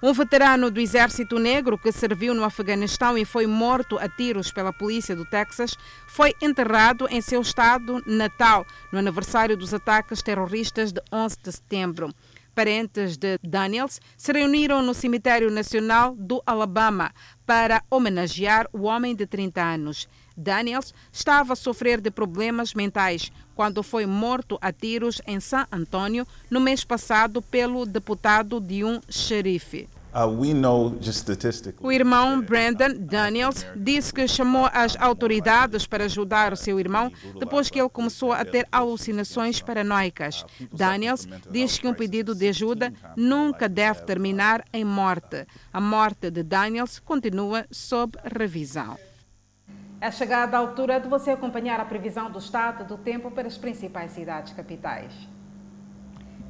Um 0.00 0.12
veterano 0.12 0.70
do 0.70 0.78
Exército 0.78 1.40
Negro 1.40 1.76
que 1.76 1.90
serviu 1.90 2.32
no 2.32 2.44
Afeganistão 2.44 3.18
e 3.18 3.24
foi 3.24 3.48
morto 3.48 3.98
a 3.98 4.08
tiros 4.08 4.52
pela 4.52 4.72
polícia 4.72 5.16
do 5.16 5.24
Texas 5.24 5.76
foi 6.06 6.32
enterrado 6.40 7.08
em 7.10 7.20
seu 7.20 7.40
estado 7.40 8.00
natal 8.06 8.64
no 8.92 9.00
aniversário 9.00 9.56
dos 9.56 9.74
ataques 9.74 10.22
terroristas 10.22 10.92
de 10.92 11.02
11 11.12 11.36
de 11.42 11.50
setembro. 11.50 12.14
Parentes 12.54 13.16
de 13.16 13.38
Daniels 13.42 14.00
se 14.16 14.32
reuniram 14.32 14.82
no 14.82 14.94
Cemitério 14.94 15.50
Nacional 15.50 16.14
do 16.16 16.40
Alabama 16.46 17.12
para 17.44 17.82
homenagear 17.90 18.68
o 18.72 18.82
homem 18.82 19.16
de 19.16 19.26
30 19.26 19.60
anos. 19.60 20.08
Daniels 20.36 20.94
estava 21.12 21.54
a 21.54 21.56
sofrer 21.56 22.00
de 22.00 22.10
problemas 22.12 22.72
mentais 22.72 23.32
quando 23.58 23.82
foi 23.82 24.06
morto 24.06 24.56
a 24.60 24.72
tiros 24.72 25.20
em 25.26 25.40
San 25.40 25.66
Antônio 25.72 26.24
no 26.48 26.60
mês 26.60 26.84
passado 26.84 27.42
pelo 27.42 27.84
deputado 27.84 28.60
de 28.60 28.84
um 28.84 29.00
xerife. 29.10 29.88
Uh, 30.14 30.28
o 31.80 31.90
irmão 31.90 32.40
Brandon 32.40 32.94
Daniels 32.96 33.66
disse 33.74 34.14
que 34.14 34.28
chamou 34.28 34.70
as 34.72 34.96
autoridades 34.96 35.88
para 35.88 36.04
ajudar 36.04 36.52
o 36.52 36.56
seu 36.56 36.78
irmão 36.78 37.10
depois 37.36 37.68
que 37.68 37.80
ele 37.80 37.88
começou 37.88 38.32
a 38.32 38.44
ter 38.44 38.64
alucinações 38.70 39.60
paranoicas. 39.60 40.46
Daniels 40.72 41.26
diz 41.50 41.78
que 41.78 41.88
um 41.88 41.94
pedido 41.94 42.36
de 42.36 42.48
ajuda 42.48 42.92
nunca 43.16 43.68
deve 43.68 44.02
terminar 44.02 44.64
em 44.72 44.84
morte. 44.84 45.44
A 45.72 45.80
morte 45.80 46.30
de 46.30 46.44
Daniels 46.44 47.00
continua 47.00 47.66
sob 47.72 48.16
revisão. 48.38 48.96
É 50.00 50.12
chegada 50.12 50.56
a 50.56 50.60
altura 50.60 51.00
de 51.00 51.08
você 51.08 51.32
acompanhar 51.32 51.80
a 51.80 51.84
previsão 51.84 52.30
do 52.30 52.38
estado 52.38 52.84
do 52.84 52.96
tempo 52.96 53.32
para 53.32 53.48
as 53.48 53.58
principais 53.58 54.12
cidades 54.12 54.52
capitais. 54.52 55.12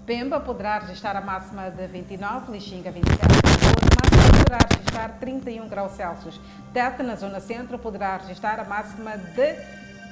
Pemba 0.05 0.39
poderá 0.39 0.79
registrar 0.81 1.17
a 1.17 1.21
máxima 1.23 1.71
de 1.71 1.87
29, 1.87 2.53
Lixinga 2.53 2.91
27, 2.91 3.25
a 3.25 3.27
máxima 3.27 4.39
poderá 4.39 4.59
registrar 4.71 5.09
31 5.19 5.67
graus 5.67 5.93
Celsius. 5.93 6.39
Tete, 6.75 7.03
na 7.03 7.17
zona 7.17 7.41
centro, 7.41 7.79
poderá 7.79 8.19
registrar 8.19 8.61
a 8.61 8.65
máxima 8.65 9.17
de 9.17 9.55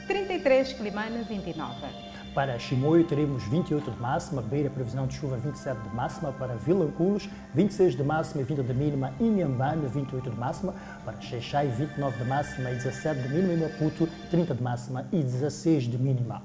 33, 0.07 0.72
Climane 0.72 1.22
29. 1.22 2.05
Para 2.37 2.59
Chimoio 2.59 3.03
teremos 3.03 3.45
28 3.45 3.93
de 3.93 3.99
máxima, 3.99 4.43
Beira 4.43 4.68
previsão 4.68 5.07
de 5.07 5.14
chuva 5.14 5.39
27 5.39 5.80
de 5.80 5.97
máxima, 5.97 6.30
para 6.32 6.55
Vilanculos 6.55 7.30
26 7.55 7.97
de 7.97 8.03
máxima 8.05 8.43
e 8.43 8.45
20 8.45 8.62
de 8.62 8.74
mínima, 8.74 9.14
Inhambane 9.18 9.87
28 9.87 10.28
de 10.28 10.37
máxima, 10.37 10.74
para 11.03 11.18
Xeixai 11.18 11.68
29 11.68 12.18
de 12.18 12.28
máxima 12.28 12.70
e 12.72 12.74
17 12.74 13.22
de 13.22 13.28
mínima 13.30 13.55
e 13.55 13.57
Maputo 13.57 14.07
30 14.30 14.55
de 14.55 14.62
máxima 14.62 15.09
e 15.11 15.22
16 15.22 15.84
de 15.84 15.97
mínima. 15.97 16.43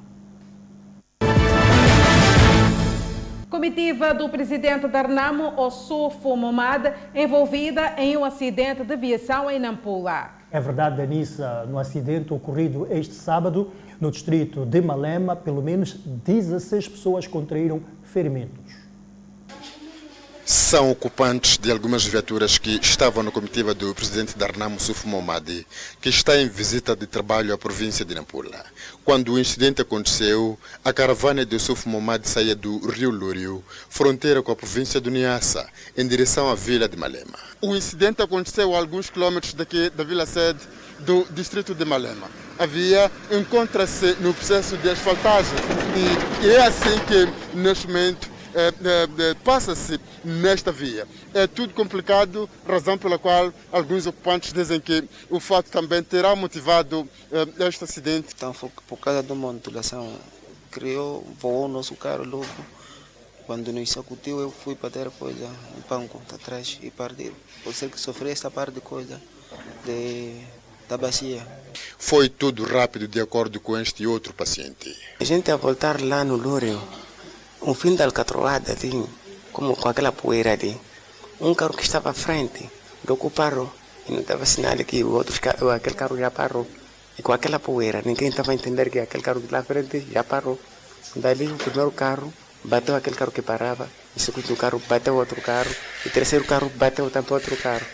Comitiva 3.49 4.13
do 4.13 4.29
presidente 4.29 4.87
da 4.87 5.01
Renamo, 5.01 5.59
Ossufo 5.59 6.37
Momad, 6.37 6.85
envolvida 7.13 7.95
em 7.97 8.15
um 8.15 8.23
acidente 8.23 8.85
de 8.85 8.93
aviação 8.93 9.51
em 9.51 9.59
Nampula. 9.59 10.40
É 10.51 10.59
verdade, 10.59 10.97
Danissa, 10.97 11.65
no 11.65 11.79
acidente 11.79 12.33
ocorrido 12.33 12.85
este 12.91 13.13
sábado 13.13 13.71
no 14.01 14.11
distrito 14.11 14.65
de 14.65 14.81
Malema, 14.81 15.33
pelo 15.33 15.61
menos 15.61 15.97
16 16.25 16.89
pessoas 16.89 17.25
contraíram 17.25 17.81
ferimentos. 18.03 18.81
São 20.43 20.91
ocupantes 20.91 21.57
de 21.57 21.71
algumas 21.71 22.03
viaturas 22.05 22.57
que 22.57 22.71
estavam 22.81 23.23
na 23.23 23.31
comitiva 23.31 23.73
do 23.73 23.95
presidente 23.95 24.37
da 24.37 24.47
Renamo, 24.47 24.77
Suf 24.77 25.07
Momadi, 25.07 25.65
que 26.01 26.09
está 26.09 26.35
em 26.37 26.49
visita 26.49 26.93
de 26.93 27.07
trabalho 27.07 27.53
à 27.53 27.57
província 27.57 28.03
de 28.03 28.13
Nampula. 28.13 28.65
Quando 29.03 29.33
o 29.33 29.39
incidente 29.39 29.81
aconteceu, 29.81 30.59
a 30.85 30.93
caravana 30.93 31.43
de 31.43 31.57
Suf 31.57 31.89
Momadi 31.89 32.29
saía 32.29 32.55
do 32.55 32.77
Rio 32.87 33.09
Lúrio, 33.09 33.63
fronteira 33.89 34.43
com 34.43 34.51
a 34.51 34.55
província 34.55 35.01
do 35.01 35.09
Niassa, 35.09 35.67
em 35.97 36.07
direção 36.07 36.49
à 36.49 36.55
vila 36.55 36.87
de 36.87 36.95
Malema. 36.95 37.39
O 37.59 37.75
incidente 37.75 38.21
aconteceu 38.21 38.75
a 38.75 38.77
alguns 38.77 39.09
quilômetros 39.09 39.55
daqui 39.55 39.89
da 39.89 40.03
vila 40.03 40.25
sede 40.27 40.59
do 40.99 41.25
distrito 41.31 41.73
de 41.73 41.83
Malema. 41.83 42.29
A 42.59 42.67
via 42.67 43.11
encontra-se 43.31 44.15
no 44.19 44.35
processo 44.35 44.77
de 44.77 44.89
asfaltagem 44.89 45.57
e 46.43 46.47
é 46.47 46.61
assim 46.61 46.99
que, 47.07 47.57
neste 47.57 47.87
momento, 47.87 48.29
é, 48.53 49.29
é, 49.29 49.33
passa-se 49.43 49.99
nesta 50.23 50.71
via. 50.71 51.07
É 51.33 51.47
tudo 51.47 51.73
complicado, 51.73 52.49
razão 52.67 52.97
pela 52.97 53.17
qual 53.17 53.53
alguns 53.71 54.05
ocupantes 54.05 54.53
dizem 54.53 54.79
que 54.79 55.03
o 55.29 55.39
fato 55.39 55.69
também 55.69 56.03
terá 56.03 56.35
motivado 56.35 57.07
é, 57.31 57.67
este 57.67 57.83
acidente. 57.83 58.33
Então, 58.35 58.53
por 58.87 58.97
causa 58.97 59.23
de 59.23 59.31
uma 59.31 59.49
ondulação, 59.49 60.13
criou, 60.69 61.25
voou 61.39 61.65
o 61.65 61.67
nosso 61.67 61.95
carro 61.95 62.23
logo. 62.23 62.45
Quando 63.45 63.73
nos 63.73 63.89
sacudiu, 63.89 64.39
eu 64.39 64.51
fui 64.51 64.75
para 64.75 64.89
ter 64.89 65.09
coisa, 65.11 65.45
um 65.75 65.81
banco 65.89 66.21
atrás 66.33 66.79
e 66.81 66.89
perdi. 66.89 67.31
Por 67.63 67.73
ser 67.73 67.89
que 67.89 67.99
sofri 67.99 68.29
esta 68.29 68.49
parte 68.49 68.75
de 68.75 68.81
coisa, 68.81 69.21
de, 69.85 70.41
da 70.87 70.97
bacia. 70.97 71.45
Foi 71.97 72.29
tudo 72.29 72.63
rápido 72.63 73.07
de 73.07 73.19
acordo 73.19 73.59
com 73.59 73.77
este 73.77 74.07
outro 74.07 74.33
paciente. 74.33 74.95
A 75.19 75.23
gente 75.23 75.51
a 75.51 75.57
voltar 75.57 76.01
lá 76.01 76.23
no 76.23 76.35
Lúrio, 76.35 76.81
um 77.61 77.73
fim 77.73 77.95
da 77.95 78.05
alcatroada 78.05 78.71
ali, 78.71 79.05
como 79.51 79.75
com 79.75 79.89
aquela 79.89 80.11
poeira 80.11 80.53
ali. 80.53 80.79
Um 81.39 81.53
carro 81.53 81.75
que 81.75 81.83
estava 81.83 82.09
à 82.09 82.13
frente, 82.13 82.69
logo 83.07 83.29
parou. 83.29 83.71
E 84.07 84.11
não 84.11 84.21
estava 84.21 84.45
sinal 84.45 84.77
que 84.77 85.03
o 85.03 85.11
outro, 85.11 85.33
aquele 85.71 85.95
carro 85.95 86.17
já 86.17 86.31
parou. 86.31 86.67
E 87.17 87.21
com 87.21 87.31
aquela 87.31 87.59
poeira, 87.59 88.01
ninguém 88.03 88.29
estava 88.29 88.51
a 88.51 88.55
entender 88.55 88.89
que 88.89 88.99
aquele 88.99 89.23
carro 89.23 89.39
de 89.39 89.51
lá 89.51 89.59
à 89.59 89.63
frente 89.63 90.07
já 90.11 90.23
parou. 90.23 90.59
Dali 91.15 91.47
o 91.47 91.55
primeiro 91.55 91.91
carro 91.91 92.33
bateu 92.63 92.95
aquele 92.95 93.15
carro 93.15 93.31
que 93.31 93.41
parava 93.41 93.87
o 94.15 94.19
segundo 94.19 94.55
carro 94.57 94.81
bateu 94.89 95.15
outro 95.15 95.41
carro, 95.41 95.71
o 96.05 96.09
terceiro 96.09 96.43
carro 96.43 96.69
bateu 96.75 97.09
também 97.09 97.31
outro 97.31 97.55
carro. 97.55 97.85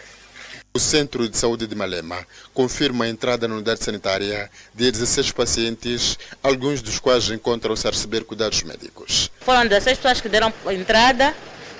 O 0.77 0.79
Centro 0.79 1.27
de 1.27 1.35
Saúde 1.35 1.65
de 1.65 1.73
Malema 1.73 2.23
confirma 2.53 3.05
a 3.05 3.09
entrada 3.09 3.47
na 3.47 3.55
unidade 3.55 3.83
sanitária 3.83 4.47
de 4.75 4.91
16 4.91 5.31
pacientes, 5.31 6.19
alguns 6.43 6.83
dos 6.83 6.99
quais 6.99 7.31
encontram-se 7.31 7.87
a 7.87 7.89
receber 7.89 8.23
cuidados 8.23 8.61
médicos. 8.61 9.31
Foram 9.41 9.65
16 9.65 9.97
pessoas 9.97 10.21
que 10.21 10.29
deram 10.29 10.53
entrada, 10.69 11.33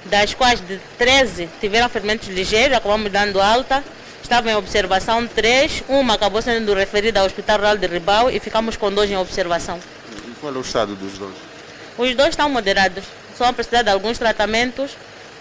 das 0.06 0.34
quais 0.34 0.60
de 0.62 0.80
13 0.98 1.48
tiveram 1.62 1.88
ferimentos 1.90 2.28
ligeiros, 2.28 2.76
acabamos 2.76 3.12
dando 3.12 3.40
alta. 3.40 3.84
Estavam 4.24 4.52
em 4.52 4.56
observação 4.56 5.28
3, 5.28 5.84
uma 5.88 6.16
acabou 6.16 6.42
sendo 6.42 6.74
referida 6.74 7.20
ao 7.20 7.28
Hospital 7.28 7.58
Rural 7.58 7.78
de 7.78 7.86
Ribau 7.86 8.32
e 8.32 8.40
ficamos 8.40 8.78
com 8.78 8.92
dois 8.92 9.12
em 9.12 9.16
observação. 9.16 9.80
E 10.28 10.32
qual 10.42 10.56
é 10.56 10.58
o 10.58 10.62
estado 10.62 10.96
dos 10.96 11.20
dois? 11.20 11.36
Os 12.00 12.16
dois 12.16 12.30
estão 12.30 12.50
moderados, 12.50 13.04
só 13.38 13.54
precisar 13.54 13.84
de 13.84 13.92
alguns 13.92 14.18
tratamentos 14.18 14.98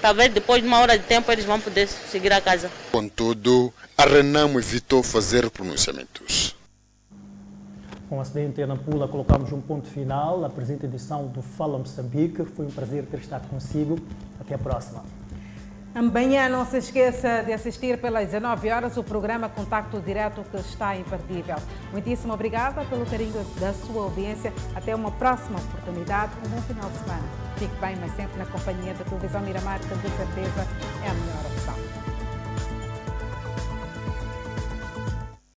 talvez 0.06 0.32
depois 0.32 0.62
de 0.62 0.68
uma 0.68 0.78
hora 0.78 0.96
de 0.96 1.04
tempo 1.04 1.32
eles 1.32 1.44
vão 1.44 1.60
poder 1.60 1.88
seguir 1.88 2.32
a 2.32 2.40
casa. 2.40 2.70
Contudo, 2.92 3.74
a 3.98 4.04
Renamo 4.04 4.60
evitou 4.60 5.02
fazer 5.02 5.50
pronunciamentos. 5.50 6.54
Com 8.08 8.18
o 8.18 8.20
acidente 8.20 8.60
em 8.60 8.66
Nampula, 8.66 9.08
colocamos 9.08 9.50
um 9.50 9.60
ponto 9.60 9.88
final 9.88 10.44
à 10.44 10.48
presente 10.48 10.86
edição 10.86 11.26
do 11.26 11.42
Fala 11.42 11.76
Moçambique. 11.76 12.44
Foi 12.54 12.66
um 12.66 12.70
prazer 12.70 13.04
ter 13.06 13.18
estado 13.18 13.48
consigo. 13.48 13.98
Até 14.38 14.54
a 14.54 14.58
próxima. 14.58 15.02
Amanhã 15.96 16.46
não 16.50 16.66
se 16.66 16.76
esqueça 16.76 17.42
de 17.42 17.54
assistir 17.54 17.98
pelas 17.98 18.26
19 18.26 18.68
horas 18.68 18.98
o 18.98 19.02
programa 19.02 19.48
Contacto 19.48 19.98
Direto 19.98 20.44
que 20.50 20.58
está 20.58 20.94
imperdível. 20.94 21.56
Muitíssimo 21.90 22.34
obrigada 22.34 22.84
pelo 22.84 23.06
carinho 23.06 23.42
da 23.58 23.72
sua 23.72 24.02
audiência. 24.02 24.52
Até 24.74 24.94
uma 24.94 25.10
próxima 25.10 25.58
oportunidade. 25.58 26.32
Um 26.44 26.50
bom 26.50 26.60
final 26.60 26.90
de 26.90 26.98
semana. 26.98 27.24
Fique 27.56 27.74
bem, 27.80 27.96
mas 27.96 28.14
sempre 28.14 28.36
na 28.36 28.44
companhia 28.44 28.92
da 28.92 29.04
televisão 29.04 29.40
Miramar, 29.40 29.80
que 29.80 29.86
de 29.86 30.16
certeza 30.16 30.66
é 31.02 31.08
a 31.08 31.14
melhor 31.14 31.46
opção. 31.46 32.05